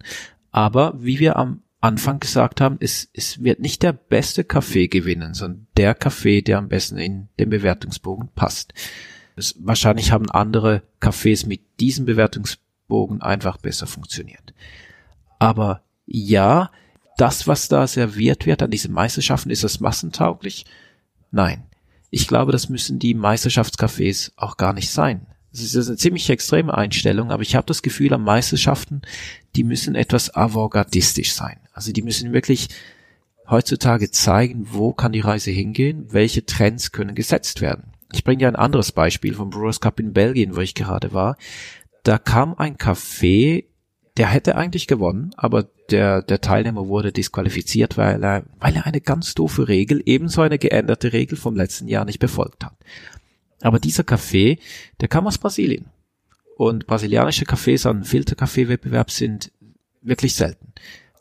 aber 0.50 0.94
wie 0.96 1.18
wir 1.18 1.37
am 1.37 1.62
Anfang 1.81 2.21
gesagt 2.21 2.61
haben, 2.61 2.77
es, 2.81 3.09
es 3.14 3.43
wird 3.43 3.61
nicht 3.61 3.83
der 3.83 3.93
beste 3.93 4.45
Kaffee 4.45 4.88
gewinnen, 4.88 5.33
sondern 5.35 5.66
der 5.77 5.95
Kaffee, 5.95 6.43
der 6.43 6.59
am 6.59 6.69
besten 6.69 6.99
in 6.99 7.29
den 7.38 7.49
Bewertungsbogen 7.49 8.29
passt. 8.35 8.75
Es, 9.37 9.55
wahrscheinlich 9.61 10.12
haben 10.12 10.31
andere 10.31 10.83
Kaffees 11.01 11.47
mit 11.47 11.62
diesem 11.81 12.05
Bewertungsbogen 12.05 13.23
einfach 13.23 13.57
besser 13.57 13.87
funktioniert. 13.87 14.53
Aber 15.38 15.83
ja, 16.05 16.71
das, 17.16 17.47
was 17.47 17.69
da 17.69 17.87
serviert 17.87 18.45
wird 18.45 18.62
an 18.62 18.71
diesen 18.71 18.93
Meisterschaften, 18.93 19.51
ist 19.51 19.64
das 19.64 19.81
massentauglich? 19.81 20.66
Nein. 21.31 21.64
Ich 22.11 22.27
glaube, 22.27 22.51
das 22.51 22.69
müssen 22.69 22.99
die 22.99 23.14
Meisterschaftscafés 23.14 24.33
auch 24.37 24.57
gar 24.57 24.73
nicht 24.73 24.90
sein. 24.90 25.27
Es 25.53 25.75
ist 25.75 25.89
eine 25.89 25.97
ziemlich 25.97 26.31
extreme 26.31 26.77
Einstellung, 26.77 27.31
aber 27.31 27.43
ich 27.43 27.57
habe 27.57 27.67
das 27.67 27.83
Gefühl, 27.83 28.13
an 28.15 28.23
Meisterschaften, 28.23 29.03
die 29.57 29.65
müssen 29.65 29.95
etwas 29.95 30.35
avantgardistisch 30.35 31.33
sein. 31.33 31.59
Also 31.73 31.93
die 31.93 32.03
müssen 32.03 32.33
wirklich 32.33 32.69
heutzutage 33.49 34.11
zeigen, 34.11 34.69
wo 34.71 34.93
kann 34.93 35.13
die 35.13 35.21
Reise 35.21 35.51
hingehen, 35.51 36.07
welche 36.11 36.47
Trends 36.47 36.93
können 36.93 37.15
gesetzt 37.15 37.61
werden. 37.61 37.93
Ich 38.13 38.25
bringe 38.25 38.39
dir 38.39 38.49
ein 38.49 38.57
anderes 38.57 38.93
Beispiel 38.93 39.35
vom 39.35 39.51
Brewers 39.51 39.81
Cup 39.81 40.01
in 40.01 40.13
Belgien, 40.13 40.57
wo 40.57 40.61
ich 40.61 40.75
gerade 40.75 41.13
war. 41.13 41.37
Da 42.03 42.19
kam 42.19 42.55
ein 42.55 42.77
Café, 42.77 43.65
der 44.17 44.29
hätte 44.29 44.57
eigentlich 44.57 44.87
gewonnen, 44.87 45.33
aber 45.37 45.69
der, 45.91 46.23
der 46.23 46.41
Teilnehmer 46.41 46.89
wurde 46.89 47.13
disqualifiziert, 47.13 47.97
weil 47.97 48.23
er, 48.23 48.45
weil 48.59 48.77
er 48.77 48.87
eine 48.87 49.01
ganz 49.01 49.35
doofe 49.35 49.69
Regel, 49.69 50.03
ebenso 50.07 50.43
eine 50.43 50.59
geänderte 50.59 51.13
Regel 51.13 51.37
vom 51.37 51.57
letzten 51.57 51.89
Jahr 51.89 52.05
nicht 52.05 52.19
befolgt 52.19 52.65
hat. 52.65 52.77
Aber 53.61 53.79
dieser 53.79 54.05
Kaffee, 54.05 54.59
der 55.01 55.09
kam 55.09 55.27
aus 55.27 55.38
Brasilien. 55.38 55.87
Und 56.57 56.87
brasilianische 56.87 57.44
Kaffees 57.44 57.87
an 57.87 58.05
Filterkaffeewettbewerb 58.05 59.11
sind 59.11 59.51
wirklich 60.03 60.35
selten. 60.35 60.73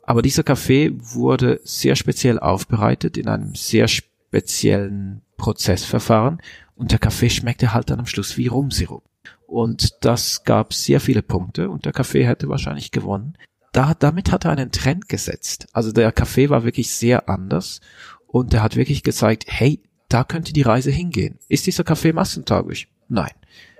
Aber 0.02 0.22
dieser 0.22 0.42
Kaffee 0.42 0.92
wurde 0.98 1.60
sehr 1.64 1.96
speziell 1.96 2.38
aufbereitet 2.38 3.16
in 3.16 3.28
einem 3.28 3.54
sehr 3.54 3.88
speziellen 3.88 5.22
Prozessverfahren 5.36 6.42
und 6.74 6.92
der 6.92 6.98
Kaffee 6.98 7.30
schmeckte 7.30 7.72
halt 7.72 7.90
dann 7.90 8.00
am 8.00 8.06
Schluss 8.06 8.36
wie 8.36 8.48
Rumsirup. 8.48 9.04
Und 9.46 10.04
das 10.04 10.44
gab 10.44 10.74
sehr 10.74 11.00
viele 11.00 11.22
Punkte 11.22 11.70
und 11.70 11.84
der 11.84 11.92
Kaffee 11.92 12.26
hätte 12.26 12.48
wahrscheinlich 12.48 12.90
gewonnen. 12.90 13.36
Da, 13.72 13.94
damit 13.94 14.32
hat 14.32 14.44
er 14.44 14.52
einen 14.52 14.72
Trend 14.72 15.08
gesetzt. 15.08 15.68
Also 15.72 15.92
der 15.92 16.12
Kaffee 16.12 16.50
war 16.50 16.64
wirklich 16.64 16.92
sehr 16.92 17.28
anders 17.28 17.80
und 18.26 18.54
er 18.54 18.62
hat 18.62 18.76
wirklich 18.76 19.02
gezeigt, 19.02 19.44
hey, 19.48 19.80
da 20.10 20.24
könnte 20.24 20.52
die 20.52 20.62
Reise 20.62 20.90
hingehen. 20.90 21.38
Ist 21.48 21.66
dieser 21.66 21.84
Kaffee 21.84 22.12
massentauglich? 22.12 22.88
Nein. 23.08 23.30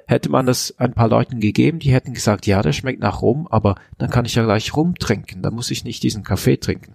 Hätte 0.06 0.30
man 0.30 0.46
das 0.46 0.74
ein 0.78 0.92
paar 0.92 1.08
Leuten 1.08 1.38
gegeben, 1.38 1.78
die 1.78 1.92
hätten 1.92 2.14
gesagt, 2.14 2.46
ja, 2.46 2.62
der 2.62 2.72
schmeckt 2.72 3.00
nach 3.00 3.22
Rum, 3.22 3.46
aber 3.48 3.76
dann 3.98 4.10
kann 4.10 4.24
ich 4.24 4.34
ja 4.34 4.44
gleich 4.44 4.74
Rum 4.74 4.96
trinken, 4.96 5.42
da 5.42 5.52
muss 5.52 5.70
ich 5.70 5.84
nicht 5.84 6.02
diesen 6.02 6.24
Kaffee 6.24 6.56
trinken. 6.56 6.94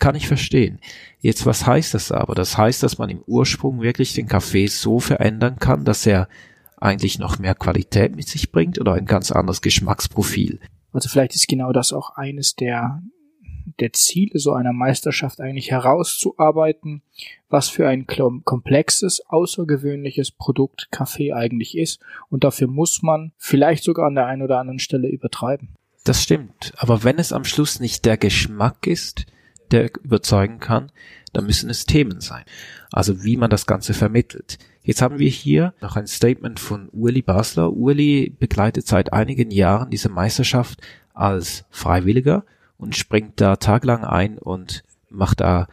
Kann 0.00 0.16
ich 0.16 0.26
verstehen. 0.26 0.80
Jetzt, 1.20 1.46
was 1.46 1.66
heißt 1.66 1.94
das 1.94 2.10
aber? 2.10 2.34
Das 2.34 2.58
heißt, 2.58 2.82
dass 2.82 2.98
man 2.98 3.08
im 3.08 3.22
Ursprung 3.26 3.82
wirklich 3.82 4.14
den 4.14 4.26
Kaffee 4.26 4.66
so 4.66 4.98
verändern 4.98 5.56
kann, 5.60 5.84
dass 5.84 6.06
er 6.06 6.28
eigentlich 6.76 7.18
noch 7.18 7.38
mehr 7.38 7.54
Qualität 7.54 8.16
mit 8.16 8.28
sich 8.28 8.50
bringt 8.50 8.80
oder 8.80 8.94
ein 8.94 9.06
ganz 9.06 9.30
anderes 9.30 9.62
Geschmacksprofil. 9.62 10.60
Also 10.92 11.08
vielleicht 11.08 11.34
ist 11.34 11.48
genau 11.48 11.72
das 11.72 11.92
auch 11.92 12.16
eines 12.16 12.56
der 12.56 13.02
der 13.80 13.92
Ziele 13.92 14.38
so 14.38 14.52
einer 14.52 14.72
Meisterschaft 14.72 15.40
eigentlich 15.40 15.70
herauszuarbeiten, 15.70 17.02
was 17.48 17.68
für 17.68 17.88
ein 17.88 18.06
komplexes, 18.06 19.20
außergewöhnliches 19.26 20.30
Produkt 20.30 20.88
Kaffee 20.90 21.32
eigentlich 21.32 21.76
ist. 21.76 22.00
Und 22.30 22.44
dafür 22.44 22.68
muss 22.68 23.02
man 23.02 23.32
vielleicht 23.36 23.84
sogar 23.84 24.06
an 24.06 24.14
der 24.14 24.26
einen 24.26 24.42
oder 24.42 24.58
anderen 24.58 24.78
Stelle 24.78 25.08
übertreiben. 25.08 25.70
Das 26.04 26.22
stimmt. 26.22 26.72
Aber 26.76 27.02
wenn 27.04 27.18
es 27.18 27.32
am 27.32 27.44
Schluss 27.44 27.80
nicht 27.80 28.04
der 28.04 28.16
Geschmack 28.16 28.86
ist, 28.86 29.26
der 29.72 29.90
überzeugen 30.02 30.60
kann, 30.60 30.92
dann 31.32 31.46
müssen 31.46 31.68
es 31.68 31.86
Themen 31.86 32.20
sein. 32.20 32.44
Also 32.92 33.24
wie 33.24 33.36
man 33.36 33.50
das 33.50 33.66
Ganze 33.66 33.92
vermittelt. 33.92 34.58
Jetzt 34.82 35.02
haben 35.02 35.18
wir 35.18 35.28
hier 35.28 35.74
noch 35.80 35.96
ein 35.96 36.06
Statement 36.06 36.60
von 36.60 36.88
Uli 36.92 37.22
Basler. 37.22 37.72
Uli 37.72 38.32
begleitet 38.38 38.86
seit 38.86 39.12
einigen 39.12 39.50
Jahren 39.50 39.90
diese 39.90 40.08
Meisterschaft 40.08 40.80
als 41.12 41.64
Freiwilliger 41.70 42.44
und 42.78 42.96
springt 42.96 43.40
da 43.40 43.56
taglang 43.56 44.04
ein 44.04 44.38
und 44.38 44.82
macht 45.08 45.40
da 45.40 45.68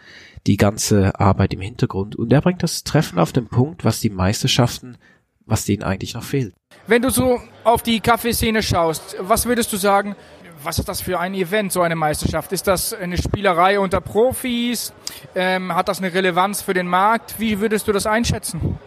die 0.47 0.57
ganze 0.57 1.19
Arbeit 1.19 1.53
im 1.53 1.61
Hintergrund. 1.61 2.15
Und 2.15 2.31
er 2.33 2.41
bringt 2.41 2.63
das 2.63 2.83
Treffen 2.83 3.19
auf 3.19 3.31
den 3.31 3.47
Punkt, 3.47 3.85
was 3.85 3.99
die 3.99 4.09
Meisterschaften, 4.09 4.97
was 5.45 5.65
denen 5.65 5.83
eigentlich 5.83 6.13
noch 6.13 6.23
fehlt. 6.23 6.53
Wenn 6.87 7.01
du 7.01 7.09
so 7.09 7.39
auf 7.63 7.81
die 7.81 7.99
Kaffeeszene 7.99 8.61
schaust, 8.61 9.15
was 9.19 9.45
würdest 9.45 9.71
du 9.71 9.77
sagen, 9.77 10.15
was 10.63 10.79
ist 10.79 10.87
das 10.87 11.01
für 11.01 11.19
ein 11.19 11.33
Event, 11.33 11.71
so 11.71 11.81
eine 11.81 11.95
Meisterschaft? 11.95 12.51
Ist 12.53 12.67
das 12.67 12.93
eine 12.93 13.17
Spielerei 13.17 13.79
unter 13.79 13.99
Profis? 13.99 14.93
Ähm, 15.35 15.73
hat 15.75 15.89
das 15.89 15.99
eine 15.99 16.13
Relevanz 16.13 16.61
für 16.61 16.73
den 16.73 16.87
Markt? 16.87 17.35
Wie 17.37 17.59
würdest 17.59 17.87
du 17.87 17.91
das 17.91 18.05
einschätzen? 18.05 18.77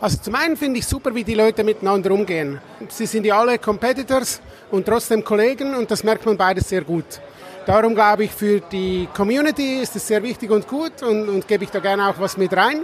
Also 0.00 0.18
zum 0.18 0.34
einen 0.34 0.56
finde 0.56 0.80
ich 0.80 0.86
super, 0.86 1.14
wie 1.14 1.24
die 1.24 1.34
Leute 1.34 1.64
miteinander 1.64 2.10
umgehen. 2.10 2.60
Sie 2.88 3.06
sind 3.06 3.24
ja 3.24 3.38
alle 3.38 3.58
Competitors 3.58 4.42
und 4.70 4.84
trotzdem 4.84 5.24
Kollegen 5.24 5.74
und 5.74 5.90
das 5.90 6.04
merkt 6.04 6.26
man 6.26 6.36
beides 6.36 6.68
sehr 6.68 6.82
gut. 6.82 7.20
Darum 7.66 7.94
glaube 7.94 8.24
ich, 8.24 8.30
für 8.30 8.60
die 8.60 9.08
Community 9.14 9.80
ist 9.80 9.96
es 9.96 10.06
sehr 10.06 10.22
wichtig 10.22 10.50
und 10.50 10.68
gut 10.68 11.02
und, 11.02 11.28
und 11.28 11.48
gebe 11.48 11.64
ich 11.64 11.70
da 11.70 11.78
gerne 11.78 12.08
auch 12.08 12.18
was 12.18 12.36
mit 12.36 12.54
rein. 12.54 12.82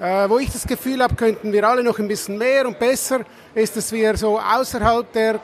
Äh, 0.00 0.30
wo 0.30 0.38
ich 0.38 0.50
das 0.50 0.66
Gefühl 0.66 1.02
habe, 1.02 1.14
könnten 1.14 1.52
wir 1.52 1.68
alle 1.68 1.84
noch 1.84 1.98
ein 1.98 2.08
bisschen 2.08 2.38
mehr 2.38 2.66
und 2.66 2.78
besser, 2.78 3.20
ist, 3.54 3.76
dass 3.76 3.92
wir 3.92 4.16
so 4.16 4.38
außerhalb 4.38 5.12
der 5.12 5.40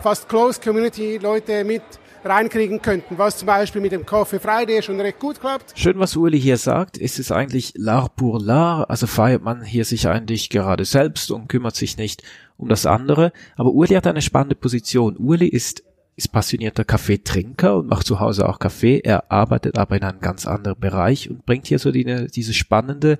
fast 0.00 0.28
Closed 0.28 0.62
Community 0.62 1.18
Leute 1.18 1.64
mit 1.64 1.82
reinkriegen 2.24 2.80
könnten, 2.80 3.18
was 3.18 3.38
zum 3.38 3.46
Beispiel 3.46 3.80
mit 3.80 3.90
dem 3.90 4.06
Coffee 4.06 4.38
Friday 4.38 4.80
schon 4.80 5.00
recht 5.00 5.18
gut 5.18 5.40
klappt. 5.40 5.72
Schön, 5.76 5.98
was 5.98 6.14
Uli 6.14 6.40
hier 6.40 6.58
sagt. 6.58 6.96
Ist 6.96 7.18
es 7.18 7.32
eigentlich 7.32 7.72
l'art 7.72 8.10
pour 8.14 8.38
l'art? 8.38 8.84
Also 8.84 9.08
feiert 9.08 9.42
man 9.42 9.64
hier 9.64 9.84
sich 9.84 10.06
eigentlich 10.06 10.50
gerade 10.50 10.84
selbst 10.84 11.32
und 11.32 11.48
kümmert 11.48 11.74
sich 11.74 11.96
nicht 11.96 12.22
um 12.56 12.68
das 12.68 12.86
andere. 12.86 13.32
Aber 13.56 13.72
Uli 13.72 13.94
hat 13.94 14.06
eine 14.06 14.22
spannende 14.22 14.54
Position. 14.54 15.16
Uli 15.16 15.48
ist 15.48 15.82
ist 16.16 16.32
passionierter 16.32 16.84
Kaffeetrinker 16.84 17.76
und 17.78 17.88
macht 17.88 18.06
zu 18.06 18.20
Hause 18.20 18.48
auch 18.48 18.58
Kaffee. 18.58 19.00
Er 19.02 19.30
arbeitet 19.30 19.78
aber 19.78 19.96
in 19.96 20.02
einem 20.02 20.20
ganz 20.20 20.46
anderen 20.46 20.78
Bereich 20.78 21.30
und 21.30 21.46
bringt 21.46 21.66
hier 21.66 21.78
so 21.78 21.90
die, 21.90 22.04
diese 22.28 22.52
spannende, 22.52 23.18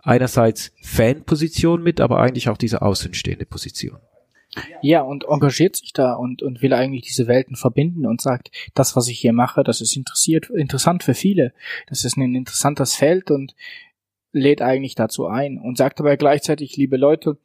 einerseits 0.00 0.72
Fanposition 0.82 1.82
mit, 1.82 2.00
aber 2.00 2.20
eigentlich 2.20 2.48
auch 2.48 2.56
diese 2.56 2.82
außenstehende 2.82 3.46
Position. 3.46 3.98
Ja, 4.82 5.00
und 5.00 5.24
engagiert 5.24 5.76
sich 5.76 5.92
da 5.94 6.12
und, 6.12 6.42
und 6.42 6.60
will 6.60 6.74
eigentlich 6.74 7.02
diese 7.02 7.26
Welten 7.26 7.56
verbinden 7.56 8.04
und 8.04 8.20
sagt, 8.20 8.50
das, 8.74 8.96
was 8.96 9.08
ich 9.08 9.18
hier 9.18 9.32
mache, 9.32 9.64
das 9.64 9.80
ist 9.80 9.96
interessiert, 9.96 10.50
interessant 10.50 11.04
für 11.04 11.14
viele. 11.14 11.54
Das 11.88 12.04
ist 12.04 12.18
ein 12.18 12.34
interessantes 12.34 12.94
Feld 12.94 13.30
und 13.30 13.54
lädt 14.32 14.60
eigentlich 14.60 14.94
dazu 14.94 15.26
ein 15.26 15.58
und 15.58 15.78
sagt 15.78 16.00
aber 16.00 16.16
gleichzeitig, 16.16 16.76
liebe 16.76 16.96
Leute, 16.96 17.38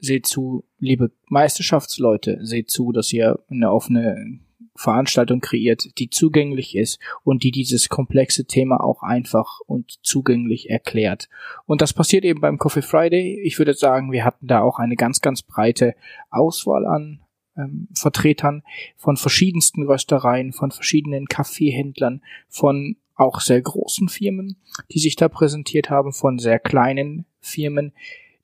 seht 0.00 0.26
zu, 0.26 0.64
liebe 0.78 1.10
Meisterschaftsleute, 1.28 2.38
seht 2.42 2.70
zu, 2.70 2.92
dass 2.92 3.12
ihr 3.12 3.38
eine 3.48 3.70
offene 3.70 4.40
Veranstaltung 4.76 5.40
kreiert, 5.40 5.98
die 5.98 6.08
zugänglich 6.08 6.74
ist 6.74 6.98
und 7.22 7.42
die 7.42 7.50
dieses 7.50 7.88
komplexe 7.88 8.46
Thema 8.46 8.82
auch 8.82 9.02
einfach 9.02 9.60
und 9.66 9.98
zugänglich 10.02 10.70
erklärt. 10.70 11.28
Und 11.66 11.82
das 11.82 11.92
passiert 11.92 12.24
eben 12.24 12.40
beim 12.40 12.58
Coffee 12.58 12.82
Friday. 12.82 13.40
Ich 13.42 13.58
würde 13.58 13.74
sagen, 13.74 14.10
wir 14.10 14.24
hatten 14.24 14.46
da 14.46 14.60
auch 14.62 14.78
eine 14.78 14.96
ganz, 14.96 15.20
ganz 15.20 15.42
breite 15.42 15.94
Auswahl 16.30 16.86
an 16.86 17.20
ähm, 17.56 17.88
Vertretern 17.94 18.62
von 18.96 19.16
verschiedensten 19.16 19.82
Röstereien, 19.82 20.52
von 20.52 20.70
verschiedenen 20.70 21.26
Kaffeehändlern, 21.26 22.22
von 22.48 22.96
auch 23.14 23.40
sehr 23.40 23.60
großen 23.60 24.08
Firmen, 24.08 24.56
die 24.92 24.98
sich 24.98 25.14
da 25.14 25.28
präsentiert 25.28 25.90
haben, 25.90 26.12
von 26.12 26.38
sehr 26.38 26.58
kleinen 26.58 27.26
Firmen. 27.40 27.92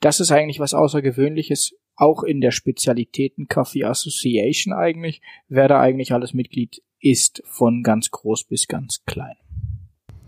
Das 0.00 0.20
ist 0.20 0.30
eigentlich 0.30 0.60
was 0.60 0.74
Außergewöhnliches 0.74 1.74
auch 1.96 2.22
in 2.22 2.40
der 2.40 2.50
Spezialitäten 2.50 3.48
Coffee 3.48 3.84
Association 3.84 4.74
eigentlich, 4.74 5.22
wer 5.48 5.68
da 5.68 5.80
eigentlich 5.80 6.12
alles 6.12 6.34
Mitglied 6.34 6.82
ist, 7.00 7.42
von 7.46 7.82
ganz 7.82 8.10
groß 8.10 8.44
bis 8.44 8.68
ganz 8.68 9.02
klein. 9.06 9.36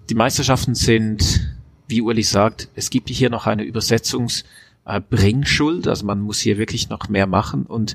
Die 0.09 0.15
Meisterschaften 0.15 0.75
sind, 0.75 1.55
wie 1.87 2.01
Uli 2.01 2.23
sagt, 2.23 2.71
es 2.75 2.89
gibt 2.89 3.11
hier 3.11 3.29
noch 3.31 3.47
eine 3.47 3.65
Übersetzungsbringschuld, 3.65 5.87
also 5.87 6.07
man 6.07 6.21
muss 6.21 6.41
hier 6.41 6.57
wirklich 6.57 6.89
noch 6.89 7.11
mehr 7.11 7.27
machen 7.27 7.67
und 7.67 7.95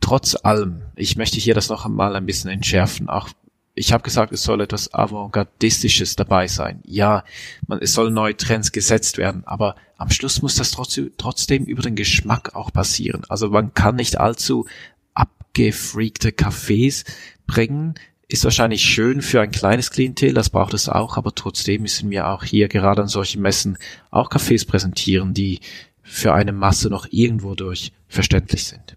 trotz 0.00 0.36
allem, 0.42 0.82
ich 0.96 1.16
möchte 1.16 1.38
hier 1.38 1.54
das 1.54 1.70
noch 1.70 1.86
einmal 1.86 2.14
ein 2.16 2.26
bisschen 2.26 2.50
entschärfen, 2.50 3.08
auch 3.08 3.30
ich 3.78 3.92
habe 3.92 4.02
gesagt, 4.02 4.32
es 4.32 4.42
soll 4.42 4.60
etwas 4.60 4.92
Avantgardistisches 4.92 6.16
dabei 6.16 6.48
sein. 6.48 6.80
Ja, 6.84 7.24
man, 7.66 7.78
es 7.80 7.94
sollen 7.94 8.12
neue 8.12 8.36
Trends 8.36 8.72
gesetzt 8.72 9.18
werden, 9.18 9.42
aber 9.46 9.76
am 9.96 10.10
Schluss 10.10 10.42
muss 10.42 10.56
das 10.56 10.72
trotzdem, 10.72 11.12
trotzdem 11.16 11.64
über 11.64 11.82
den 11.82 11.96
Geschmack 11.96 12.54
auch 12.54 12.72
passieren. 12.72 13.22
Also 13.28 13.48
man 13.50 13.74
kann 13.74 13.96
nicht 13.96 14.18
allzu 14.18 14.66
abgefreakte 15.14 16.30
Cafés 16.30 17.04
bringen. 17.46 17.94
Ist 18.26 18.44
wahrscheinlich 18.44 18.82
schön 18.82 19.22
für 19.22 19.40
ein 19.40 19.50
kleines 19.50 19.90
Klientel, 19.90 20.34
das 20.34 20.50
braucht 20.50 20.74
es 20.74 20.88
auch, 20.88 21.16
aber 21.16 21.34
trotzdem 21.34 21.82
müssen 21.82 22.10
wir 22.10 22.28
auch 22.28 22.44
hier 22.44 22.68
gerade 22.68 23.02
an 23.02 23.08
solchen 23.08 23.40
Messen 23.40 23.78
auch 24.10 24.30
Cafés 24.30 24.66
präsentieren, 24.66 25.32
die 25.32 25.60
für 26.02 26.34
eine 26.34 26.52
Masse 26.52 26.90
noch 26.90 27.06
irgendwo 27.10 27.54
durch 27.54 27.92
verständlich 28.06 28.64
sind. 28.64 28.96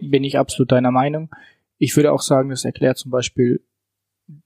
Bin 0.00 0.24
ich 0.24 0.38
absolut 0.38 0.72
deiner 0.72 0.90
Meinung. 0.90 1.30
Ich 1.78 1.94
würde 1.96 2.12
auch 2.12 2.22
sagen, 2.22 2.50
das 2.50 2.64
erklärt 2.64 2.98
zum 2.98 3.10
Beispiel 3.10 3.60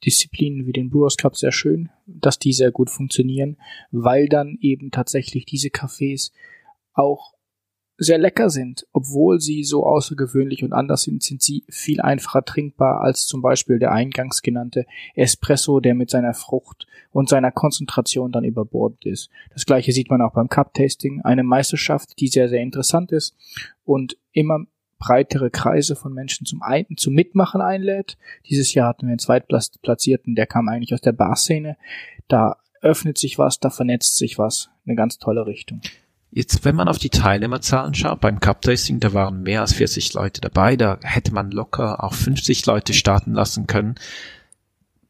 Disziplinen 0.04 0.66
wie 0.66 0.72
den 0.72 0.90
Brewers 0.90 1.16
Cup 1.16 1.36
sehr 1.36 1.52
schön, 1.52 1.88
dass 2.06 2.38
die 2.38 2.52
sehr 2.52 2.70
gut 2.70 2.90
funktionieren, 2.90 3.56
weil 3.90 4.28
dann 4.28 4.58
eben 4.60 4.90
tatsächlich 4.90 5.46
diese 5.46 5.68
Cafés 5.68 6.32
auch 6.92 7.34
sehr 8.00 8.18
lecker 8.18 8.50
sind. 8.50 8.86
Obwohl 8.92 9.40
sie 9.40 9.62
so 9.62 9.86
außergewöhnlich 9.86 10.64
und 10.64 10.72
anders 10.72 11.02
sind, 11.02 11.22
sind 11.22 11.42
sie 11.42 11.64
viel 11.68 12.00
einfacher 12.00 12.44
trinkbar 12.44 13.00
als 13.00 13.26
zum 13.26 13.42
Beispiel 13.42 13.78
der 13.78 13.92
eingangs 13.92 14.42
genannte 14.42 14.86
Espresso, 15.14 15.80
der 15.80 15.94
mit 15.94 16.10
seiner 16.10 16.34
Frucht 16.34 16.86
und 17.12 17.28
seiner 17.28 17.52
Konzentration 17.52 18.32
dann 18.32 18.44
überbordet 18.44 19.04
ist. 19.04 19.30
Das 19.52 19.66
gleiche 19.66 19.92
sieht 19.92 20.10
man 20.10 20.22
auch 20.22 20.32
beim 20.32 20.48
Cup 20.48 20.74
Tasting, 20.74 21.20
eine 21.22 21.42
Meisterschaft, 21.42 22.18
die 22.20 22.28
sehr, 22.28 22.48
sehr 22.48 22.62
interessant 22.62 23.12
ist 23.12 23.36
und 23.84 24.16
immer 24.32 24.64
breitere 25.00 25.50
Kreise 25.50 25.96
von 25.96 26.12
Menschen 26.12 26.46
zum, 26.46 26.62
Ein 26.62 26.86
zum 26.96 27.14
Mitmachen 27.14 27.60
einlädt. 27.60 28.16
Dieses 28.48 28.72
Jahr 28.74 28.88
hatten 28.88 29.06
wir 29.06 29.10
einen 29.10 29.18
Zweitplatzierten, 29.18 30.36
der 30.36 30.46
kam 30.46 30.68
eigentlich 30.68 30.94
aus 30.94 31.00
der 31.00 31.12
Barszene. 31.12 31.76
Da 32.28 32.58
öffnet 32.82 33.18
sich 33.18 33.38
was, 33.38 33.58
da 33.58 33.70
vernetzt 33.70 34.16
sich 34.16 34.38
was. 34.38 34.70
Eine 34.86 34.94
ganz 34.94 35.18
tolle 35.18 35.46
Richtung. 35.46 35.80
Jetzt, 36.30 36.64
wenn 36.64 36.76
man 36.76 36.86
auf 36.86 36.98
die 36.98 37.10
Teilnehmerzahlen 37.10 37.94
schaut, 37.94 38.20
beim 38.20 38.38
Cup 38.38 38.62
Tasting, 38.62 39.00
da 39.00 39.12
waren 39.12 39.42
mehr 39.42 39.62
als 39.62 39.72
40 39.72 40.14
Leute 40.14 40.40
dabei, 40.40 40.76
da 40.76 40.98
hätte 41.02 41.34
man 41.34 41.50
locker 41.50 42.04
auch 42.04 42.14
50 42.14 42.64
Leute 42.66 42.92
starten 42.94 43.32
lassen 43.32 43.66
können. 43.66 43.96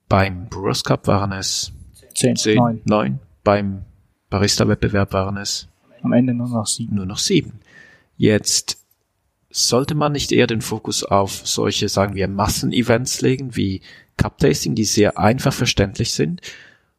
Beim 0.09 0.49
Brewers 0.49 0.82
Cup 0.82 1.07
waren 1.07 1.32
es 1.32 1.72
10, 2.14 2.36
10 2.36 2.57
9. 2.57 2.80
9. 2.84 3.18
Beim 3.45 3.84
Barista-Wettbewerb 4.30 5.12
waren 5.12 5.36
es 5.36 5.68
am 6.03 6.12
Ende 6.12 6.32
nur 6.32 6.49
noch 6.49 6.66
sieben. 6.66 6.97
Nur 6.97 7.07
noch 7.07 7.18
sieben. 7.18 7.61
Jetzt 8.16 8.80
sollte 9.51 9.94
man 9.94 10.12
nicht 10.12 10.32
eher 10.32 10.46
den 10.46 10.62
Fokus 10.62 11.03
auf 11.03 11.46
solche, 11.46 11.88
sagen 11.88 12.14
wir, 12.14 12.28
Massenevents 12.28 13.20
legen, 13.20 13.57
wie 13.57 13.82
Cup 14.16 14.38
Tasting, 14.38 14.74
die 14.74 14.84
sehr 14.84 15.18
einfach 15.18 15.53
verständlich 15.53 16.12
sind? 16.12 16.40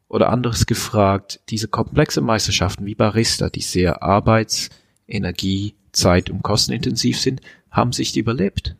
Oder 0.08 0.28
anderes 0.28 0.66
gefragt, 0.66 1.40
diese 1.48 1.68
komplexe 1.68 2.20
Meisterschaften 2.20 2.84
wie 2.84 2.94
Barista, 2.94 3.48
die 3.48 3.62
sehr 3.62 4.02
arbeits-, 4.02 4.68
Energie-, 5.08 5.74
Zeit- 5.92 6.30
und 6.30 6.42
kostenintensiv 6.42 7.18
sind, 7.18 7.40
haben 7.70 7.92
sich 7.92 8.12
die 8.12 8.20
überlebt? 8.20 8.76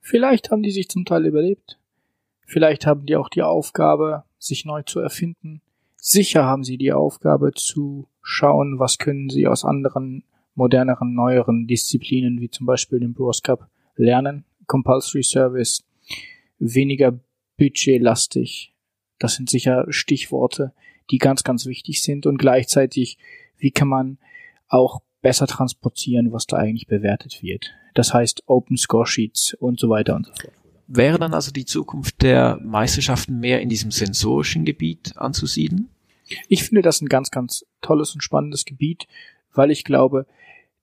Vielleicht 0.00 0.50
haben 0.50 0.62
die 0.62 0.70
sich 0.70 0.88
zum 0.88 1.04
Teil 1.04 1.26
überlebt. 1.26 1.78
Vielleicht 2.44 2.86
haben 2.86 3.06
die 3.06 3.16
auch 3.16 3.28
die 3.28 3.42
Aufgabe, 3.42 4.24
sich 4.38 4.64
neu 4.64 4.82
zu 4.82 5.00
erfinden. 5.00 5.60
Sicher 5.96 6.44
haben 6.44 6.62
sie 6.62 6.78
die 6.78 6.92
Aufgabe 6.92 7.52
zu 7.54 8.08
schauen, 8.22 8.78
was 8.78 8.98
können 8.98 9.28
sie 9.30 9.46
aus 9.46 9.64
anderen 9.64 10.22
moderneren, 10.56 11.14
neueren 11.14 11.66
Disziplinen 11.66 12.40
wie 12.40 12.50
zum 12.50 12.66
Beispiel 12.66 12.98
den 12.98 13.14
Brewers 13.14 13.42
Cup 13.42 13.68
lernen. 13.94 14.44
Compulsory 14.66 15.22
Service, 15.22 15.84
weniger 16.58 17.18
budgetlastig. 17.56 18.74
Das 19.18 19.34
sind 19.34 19.48
sicher 19.48 19.86
Stichworte, 19.90 20.72
die 21.10 21.18
ganz, 21.18 21.44
ganz 21.44 21.66
wichtig 21.66 22.02
sind 22.02 22.26
und 22.26 22.38
gleichzeitig, 22.38 23.18
wie 23.56 23.70
kann 23.70 23.88
man 23.88 24.18
auch 24.68 25.02
besser 25.22 25.46
transportieren, 25.46 26.32
was 26.32 26.46
da 26.46 26.56
eigentlich 26.56 26.86
bewertet 26.86 27.42
wird. 27.42 27.72
Das 27.94 28.12
heißt 28.12 28.42
Open 28.46 28.76
Score 28.76 29.06
Sheets 29.06 29.54
und 29.54 29.80
so 29.80 29.88
weiter 29.88 30.16
und 30.16 30.26
so 30.26 30.32
fort. 30.32 30.52
Wäre 30.88 31.18
dann 31.18 31.34
also 31.34 31.50
die 31.50 31.64
Zukunft 31.64 32.22
der 32.22 32.60
Meisterschaften 32.62 33.40
mehr 33.40 33.60
in 33.60 33.68
diesem 33.68 33.90
sensorischen 33.90 34.64
Gebiet 34.64 35.16
anzusiedeln? 35.16 35.88
Ich 36.48 36.64
finde 36.64 36.82
das 36.82 37.00
ein 37.00 37.08
ganz, 37.08 37.30
ganz 37.30 37.64
tolles 37.80 38.14
und 38.14 38.20
spannendes 38.20 38.64
Gebiet, 38.64 39.06
weil 39.52 39.70
ich 39.70 39.84
glaube, 39.84 40.26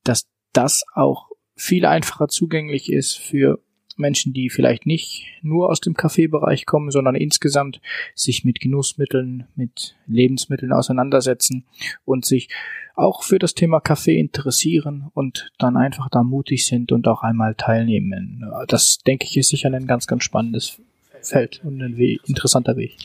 dass 0.03 0.27
das 0.53 0.83
auch 0.93 1.29
viel 1.55 1.85
einfacher 1.85 2.27
zugänglich 2.27 2.91
ist 2.91 3.17
für 3.17 3.59
Menschen, 3.97 4.33
die 4.33 4.49
vielleicht 4.49 4.85
nicht 4.85 5.25
nur 5.41 5.69
aus 5.69 5.79
dem 5.79 5.93
Kaffeebereich 5.93 6.65
kommen, 6.65 6.91
sondern 6.91 7.15
insgesamt 7.15 7.79
sich 8.15 8.43
mit 8.43 8.59
Genussmitteln, 8.59 9.47
mit 9.55 9.95
Lebensmitteln 10.07 10.71
auseinandersetzen 10.71 11.65
und 12.05 12.25
sich 12.25 12.49
auch 12.95 13.23
für 13.23 13.39
das 13.39 13.53
Thema 13.53 13.79
Kaffee 13.79 14.19
interessieren 14.19 15.09
und 15.13 15.51
dann 15.57 15.77
einfach 15.77 16.09
da 16.09 16.23
mutig 16.23 16.65
sind 16.65 16.91
und 16.91 17.07
auch 17.07 17.23
einmal 17.23 17.55
teilnehmen. 17.55 18.45
Das 18.67 18.99
denke 18.99 19.25
ich 19.25 19.37
ist 19.37 19.49
sicher 19.49 19.71
ein 19.71 19.87
ganz, 19.87 20.07
ganz 20.07 20.23
spannendes 20.23 20.79
Feld 21.21 21.61
und 21.63 21.81
ein 21.81 21.97
interessanter 22.25 22.75
Weg. 22.75 22.97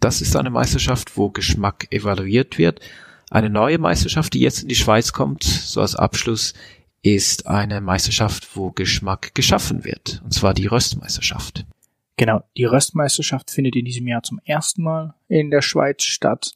Das 0.00 0.20
ist 0.20 0.36
eine 0.36 0.50
Meisterschaft, 0.50 1.16
wo 1.16 1.30
Geschmack 1.30 1.86
evaluiert 1.90 2.58
wird 2.58 2.80
eine 3.34 3.50
neue 3.50 3.78
Meisterschaft, 3.78 4.32
die 4.34 4.40
jetzt 4.40 4.62
in 4.62 4.68
die 4.68 4.76
Schweiz 4.76 5.12
kommt, 5.12 5.42
so 5.42 5.80
als 5.80 5.96
Abschluss, 5.96 6.54
ist 7.02 7.48
eine 7.48 7.80
Meisterschaft, 7.80 8.56
wo 8.56 8.70
Geschmack 8.70 9.34
geschaffen 9.34 9.84
wird, 9.84 10.22
und 10.24 10.32
zwar 10.32 10.54
die 10.54 10.66
Röstmeisterschaft. 10.66 11.66
Genau, 12.16 12.44
die 12.56 12.64
Röstmeisterschaft 12.64 13.50
findet 13.50 13.74
in 13.74 13.84
diesem 13.84 14.06
Jahr 14.06 14.22
zum 14.22 14.38
ersten 14.44 14.84
Mal 14.84 15.14
in 15.26 15.50
der 15.50 15.62
Schweiz 15.62 16.04
statt. 16.04 16.52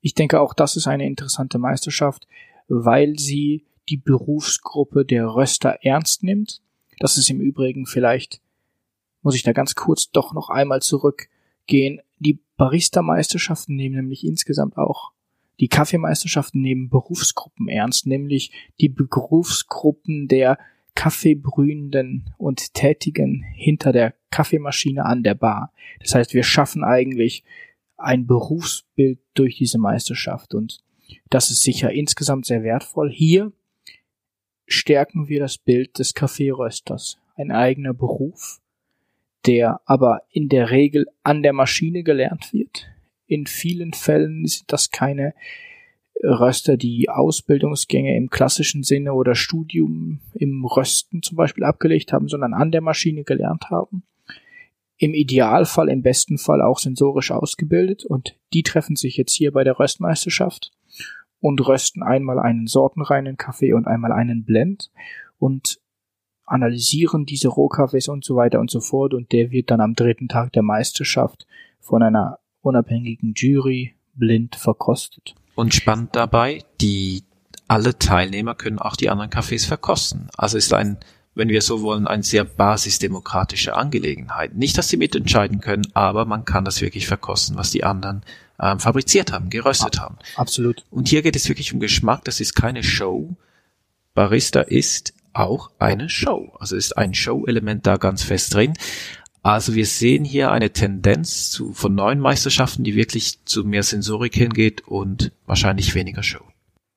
Ich 0.00 0.14
denke 0.14 0.40
auch, 0.40 0.54
das 0.54 0.76
ist 0.76 0.86
eine 0.86 1.06
interessante 1.06 1.58
Meisterschaft, 1.58 2.28
weil 2.68 3.18
sie 3.18 3.66
die 3.88 3.96
Berufsgruppe 3.96 5.04
der 5.04 5.26
Röster 5.26 5.78
ernst 5.82 6.22
nimmt. 6.22 6.62
Das 7.00 7.18
ist 7.18 7.30
im 7.30 7.40
Übrigen 7.40 7.84
vielleicht, 7.84 8.40
muss 9.22 9.34
ich 9.34 9.42
da 9.42 9.52
ganz 9.52 9.74
kurz 9.74 10.10
doch 10.10 10.32
noch 10.34 10.50
einmal 10.50 10.82
zurückgehen. 10.82 12.00
Die 12.20 12.38
Barista-Meisterschaften 12.56 13.74
nehmen 13.74 13.96
nämlich 13.96 14.24
insgesamt 14.24 14.78
auch 14.78 15.11
die 15.62 15.68
Kaffeemeisterschaften 15.68 16.60
nehmen 16.60 16.90
Berufsgruppen 16.90 17.68
ernst, 17.68 18.04
nämlich 18.04 18.50
die 18.80 18.88
Berufsgruppen 18.88 20.26
der 20.26 20.58
Kaffeebrühenden 20.96 22.34
und 22.36 22.74
Tätigen 22.74 23.44
hinter 23.54 23.92
der 23.92 24.14
Kaffeemaschine 24.32 25.06
an 25.06 25.22
der 25.22 25.34
Bar. 25.34 25.72
Das 26.00 26.16
heißt, 26.16 26.34
wir 26.34 26.42
schaffen 26.42 26.82
eigentlich 26.82 27.44
ein 27.96 28.26
Berufsbild 28.26 29.20
durch 29.34 29.56
diese 29.56 29.78
Meisterschaft 29.78 30.52
und 30.52 30.80
das 31.30 31.52
ist 31.52 31.62
sicher 31.62 31.92
insgesamt 31.92 32.44
sehr 32.44 32.64
wertvoll. 32.64 33.12
Hier 33.12 33.52
stärken 34.66 35.28
wir 35.28 35.38
das 35.38 35.58
Bild 35.58 35.96
des 36.00 36.14
Kaffeerösters. 36.14 37.20
Ein 37.36 37.52
eigener 37.52 37.94
Beruf, 37.94 38.60
der 39.46 39.80
aber 39.84 40.22
in 40.28 40.48
der 40.48 40.70
Regel 40.70 41.06
an 41.22 41.44
der 41.44 41.52
Maschine 41.52 42.02
gelernt 42.02 42.52
wird, 42.52 42.88
in 43.32 43.46
vielen 43.46 43.94
Fällen 43.94 44.46
sind 44.46 44.64
das 44.66 44.90
keine 44.90 45.34
Röster, 46.22 46.76
die 46.76 47.08
Ausbildungsgänge 47.08 48.14
im 48.16 48.28
klassischen 48.28 48.82
Sinne 48.82 49.14
oder 49.14 49.34
Studium 49.34 50.20
im 50.34 50.64
Rösten 50.64 51.22
zum 51.22 51.36
Beispiel 51.36 51.64
abgelegt 51.64 52.12
haben, 52.12 52.28
sondern 52.28 52.52
an 52.52 52.70
der 52.70 52.82
Maschine 52.82 53.24
gelernt 53.24 53.70
haben. 53.70 54.04
Im 54.98 55.14
Idealfall, 55.14 55.88
im 55.88 56.02
besten 56.02 56.38
Fall 56.38 56.60
auch 56.60 56.78
sensorisch 56.78 57.32
ausgebildet 57.32 58.04
und 58.04 58.36
die 58.52 58.62
treffen 58.62 58.94
sich 58.94 59.16
jetzt 59.16 59.32
hier 59.32 59.50
bei 59.50 59.64
der 59.64 59.78
Röstmeisterschaft 59.78 60.70
und 61.40 61.66
rösten 61.66 62.02
einmal 62.02 62.38
einen 62.38 62.66
sortenreinen 62.66 63.36
Kaffee 63.36 63.72
und 63.72 63.86
einmal 63.88 64.12
einen 64.12 64.44
Blend 64.44 64.92
und 65.38 65.80
analysieren 66.44 67.24
diese 67.24 67.48
Rohkaffees 67.48 68.08
und 68.08 68.24
so 68.24 68.36
weiter 68.36 68.60
und 68.60 68.70
so 68.70 68.80
fort 68.80 69.14
und 69.14 69.32
der 69.32 69.50
wird 69.50 69.70
dann 69.70 69.80
am 69.80 69.94
dritten 69.94 70.28
Tag 70.28 70.52
der 70.52 70.62
Meisterschaft 70.62 71.46
von 71.80 72.02
einer 72.02 72.38
unabhängigen 72.62 73.34
Jury 73.36 73.94
blind 74.14 74.56
verkostet. 74.56 75.34
Und 75.54 75.74
spannend 75.74 76.16
dabei, 76.16 76.64
die 76.80 77.24
alle 77.68 77.98
Teilnehmer 77.98 78.54
können 78.54 78.78
auch 78.78 78.96
die 78.96 79.10
anderen 79.10 79.30
Kaffees 79.30 79.64
verkosten. 79.64 80.28
Also 80.36 80.58
ist 80.58 80.72
ein, 80.72 80.98
wenn 81.34 81.48
wir 81.48 81.62
so 81.62 81.82
wollen, 81.82 82.06
eine 82.06 82.22
sehr 82.22 82.44
basisdemokratische 82.44 83.74
Angelegenheit. 83.74 84.54
Nicht, 84.54 84.76
dass 84.76 84.88
sie 84.88 84.96
mitentscheiden 84.96 85.60
können, 85.60 85.86
aber 85.94 86.24
man 86.24 86.44
kann 86.44 86.64
das 86.64 86.80
wirklich 86.80 87.06
verkosten, 87.06 87.56
was 87.56 87.70
die 87.70 87.84
anderen 87.84 88.22
ähm, 88.60 88.78
fabriziert 88.78 89.32
haben, 89.32 89.50
geröstet 89.50 90.00
haben. 90.00 90.16
Absolut. 90.36 90.84
Und 90.90 91.08
hier 91.08 91.22
geht 91.22 91.36
es 91.36 91.48
wirklich 91.48 91.72
um 91.72 91.80
Geschmack. 91.80 92.24
Das 92.24 92.40
ist 92.40 92.54
keine 92.54 92.82
Show. 92.82 93.36
Barista 94.14 94.60
ist 94.60 95.14
auch 95.32 95.70
eine 95.78 96.10
Show. 96.10 96.52
Also 96.58 96.76
ist 96.76 96.96
ein 96.98 97.14
Show-Element 97.14 97.86
da 97.86 97.96
ganz 97.96 98.22
fest 98.22 98.54
drin. 98.54 98.74
Also 99.42 99.74
wir 99.74 99.86
sehen 99.86 100.24
hier 100.24 100.52
eine 100.52 100.70
Tendenz 100.70 101.50
zu, 101.50 101.72
von 101.72 101.94
neuen 101.94 102.20
Meisterschaften, 102.20 102.84
die 102.84 102.94
wirklich 102.94 103.44
zu 103.44 103.64
mehr 103.64 103.82
Sensorik 103.82 104.34
hingeht 104.34 104.86
und 104.86 105.32
wahrscheinlich 105.46 105.94
weniger 105.94 106.22
Show. 106.22 106.44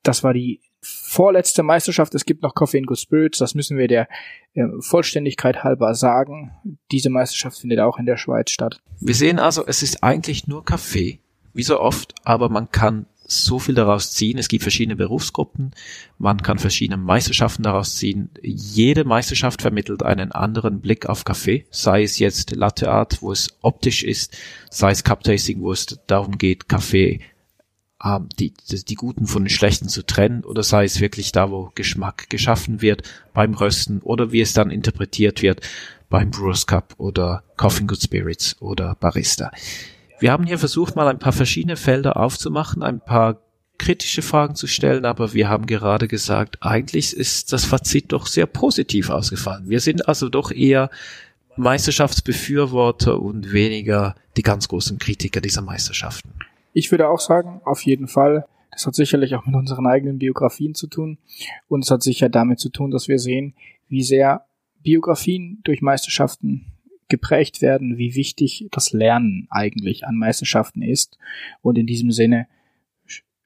Das 0.04 0.22
war 0.22 0.32
die 0.32 0.60
vorletzte 0.80 1.64
Meisterschaft. 1.64 2.14
Es 2.14 2.24
gibt 2.24 2.42
noch 2.42 2.54
Coffee 2.54 2.78
and 2.78 2.86
Good 2.86 3.00
Spirits. 3.00 3.38
Das 3.38 3.56
müssen 3.56 3.76
wir 3.76 3.88
der 3.88 4.08
äh, 4.54 4.64
Vollständigkeit 4.78 5.64
halber 5.64 5.94
sagen. 5.94 6.52
Diese 6.92 7.10
Meisterschaft 7.10 7.58
findet 7.58 7.80
auch 7.80 7.98
in 7.98 8.06
der 8.06 8.16
Schweiz 8.16 8.50
statt. 8.50 8.78
Wir 9.00 9.14
sehen 9.14 9.40
also, 9.40 9.66
es 9.66 9.82
ist 9.82 10.04
eigentlich 10.04 10.46
nur 10.46 10.64
Kaffee, 10.64 11.18
wie 11.52 11.64
so 11.64 11.80
oft, 11.80 12.14
aber 12.24 12.48
man 12.48 12.70
kann 12.70 13.06
so 13.26 13.58
viel 13.58 13.74
daraus 13.74 14.12
ziehen. 14.12 14.38
Es 14.38 14.48
gibt 14.48 14.62
verschiedene 14.62 14.96
Berufsgruppen, 14.96 15.72
man 16.18 16.42
kann 16.42 16.58
verschiedene 16.58 16.96
Meisterschaften 16.96 17.62
daraus 17.62 17.96
ziehen. 17.96 18.30
Jede 18.42 19.04
Meisterschaft 19.04 19.62
vermittelt 19.62 20.02
einen 20.02 20.32
anderen 20.32 20.80
Blick 20.80 21.06
auf 21.06 21.24
Kaffee, 21.24 21.66
sei 21.70 22.02
es 22.02 22.18
jetzt 22.18 22.54
Latte 22.54 22.90
Art, 22.90 23.22
wo 23.22 23.32
es 23.32 23.56
optisch 23.62 24.02
ist, 24.02 24.36
sei 24.70 24.92
es 24.92 25.04
Cup 25.04 25.24
Tasting, 25.24 25.60
wo 25.60 25.72
es 25.72 25.86
darum 26.06 26.38
geht, 26.38 26.68
Kaffee 26.68 27.20
ähm, 28.04 28.28
die, 28.38 28.52
die 28.70 28.94
guten 28.94 29.26
von 29.26 29.44
den 29.44 29.50
schlechten 29.50 29.88
zu 29.88 30.04
trennen, 30.04 30.44
oder 30.44 30.62
sei 30.62 30.84
es 30.84 31.00
wirklich 31.00 31.32
da, 31.32 31.50
wo 31.50 31.72
Geschmack 31.74 32.28
geschaffen 32.30 32.82
wird 32.82 33.02
beim 33.32 33.54
Rösten 33.54 34.00
oder 34.00 34.32
wie 34.32 34.40
es 34.40 34.52
dann 34.52 34.70
interpretiert 34.70 35.42
wird 35.42 35.60
beim 36.08 36.30
Brewers 36.30 36.66
Cup 36.66 36.94
oder 36.98 37.42
Coffee 37.56 37.84
Good 37.84 38.02
Spirits 38.02 38.60
oder 38.60 38.94
Barista. 38.94 39.50
Wir 40.18 40.32
haben 40.32 40.46
hier 40.46 40.58
versucht, 40.58 40.96
mal 40.96 41.08
ein 41.08 41.18
paar 41.18 41.32
verschiedene 41.32 41.76
Felder 41.76 42.16
aufzumachen, 42.16 42.82
ein 42.82 43.00
paar 43.00 43.40
kritische 43.78 44.22
Fragen 44.22 44.54
zu 44.54 44.66
stellen, 44.66 45.04
aber 45.04 45.34
wir 45.34 45.48
haben 45.48 45.66
gerade 45.66 46.08
gesagt, 46.08 46.58
eigentlich 46.62 47.14
ist 47.14 47.52
das 47.52 47.66
Fazit 47.66 48.12
doch 48.12 48.26
sehr 48.26 48.46
positiv 48.46 49.10
ausgefallen. 49.10 49.68
Wir 49.68 49.80
sind 49.80 50.08
also 50.08 50.30
doch 50.30 50.50
eher 50.50 50.90
Meisterschaftsbefürworter 51.56 53.20
und 53.20 53.52
weniger 53.52 54.14
die 54.36 54.42
ganz 54.42 54.68
großen 54.68 54.98
Kritiker 54.98 55.40
dieser 55.40 55.62
Meisterschaften. 55.62 56.30
Ich 56.72 56.90
würde 56.90 57.08
auch 57.08 57.20
sagen, 57.20 57.60
auf 57.64 57.82
jeden 57.82 58.08
Fall. 58.08 58.46
Das 58.70 58.86
hat 58.86 58.94
sicherlich 58.94 59.34
auch 59.34 59.46
mit 59.46 59.54
unseren 59.54 59.86
eigenen 59.86 60.18
Biografien 60.18 60.74
zu 60.74 60.86
tun. 60.86 61.16
Und 61.66 61.84
es 61.84 61.90
hat 61.90 62.02
sicher 62.02 62.28
damit 62.28 62.60
zu 62.60 62.68
tun, 62.68 62.90
dass 62.90 63.08
wir 63.08 63.18
sehen, 63.18 63.54
wie 63.88 64.02
sehr 64.02 64.44
Biografien 64.82 65.60
durch 65.64 65.80
Meisterschaften 65.80 66.66
geprägt 67.08 67.62
werden, 67.62 67.98
wie 67.98 68.14
wichtig 68.14 68.68
das 68.70 68.92
Lernen 68.92 69.46
eigentlich 69.50 70.06
an 70.06 70.16
Meisterschaften 70.16 70.82
ist. 70.82 71.18
Und 71.62 71.78
in 71.78 71.86
diesem 71.86 72.10
Sinne 72.10 72.46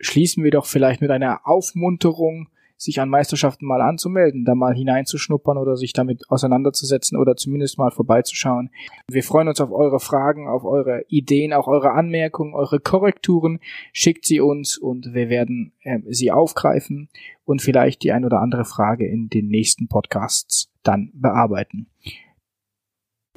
schließen 0.01 0.43
wir 0.45 0.51
doch 0.51 0.67
vielleicht 0.67 1.01
mit 1.01 1.11
einer 1.11 1.47
Aufmunterung, 1.47 2.49
sich 2.81 2.99
an 2.99 3.11
Meisterschaften 3.11 3.67
mal 3.67 3.83
anzumelden, 3.83 4.47
da 4.47 4.55
mal 4.55 4.75
hineinzuschnuppern 4.75 5.59
oder 5.59 5.77
sich 5.77 5.93
damit 5.93 6.23
auseinanderzusetzen 6.31 7.19
oder 7.19 7.37
zumindest 7.37 7.77
mal 7.77 7.91
vorbeizuschauen. 7.91 8.71
Wir 9.07 9.23
freuen 9.23 9.49
uns 9.49 9.61
auf 9.61 9.71
eure 9.71 10.01
Fragen, 10.01 10.49
auf 10.49 10.65
eure 10.65 11.05
Ideen, 11.09 11.53
auch 11.53 11.67
eure 11.69 11.93
Anmerkungen, 11.93 12.55
eure 12.55 12.81
Korrekturen. 12.81 13.61
Schickt 13.93 14.25
sie 14.25 14.41
uns 14.41 14.79
und 14.79 15.13
wir 15.13 15.29
werden 15.29 15.73
äh, 15.83 15.99
sie 16.09 16.33
aufgreifen 16.33 17.11
und 17.45 17.61
vielleicht 17.61 18.03
die 18.03 18.13
ein 18.13 18.25
oder 18.25 18.41
andere 18.41 18.65
Frage 18.65 19.07
in 19.07 19.29
den 19.29 19.49
nächsten 19.49 19.89
Podcasts 19.89 20.73
dann 20.83 21.11
bearbeiten. 21.13 21.89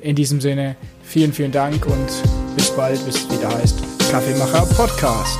In 0.04 0.18
diesem 0.18 0.41
Sinne, 0.41 0.76
vielen, 1.01 1.32
vielen 1.32 1.54
Dank 1.54 1.86
und 1.86 2.08
bis 2.58 2.72
bald, 2.72 3.04
bis 3.06 3.16
es 3.16 3.32
wieder 3.32 3.47
heißt 3.58 3.78
Kaffeemacher 4.12 4.66
Podcast. 4.76 5.39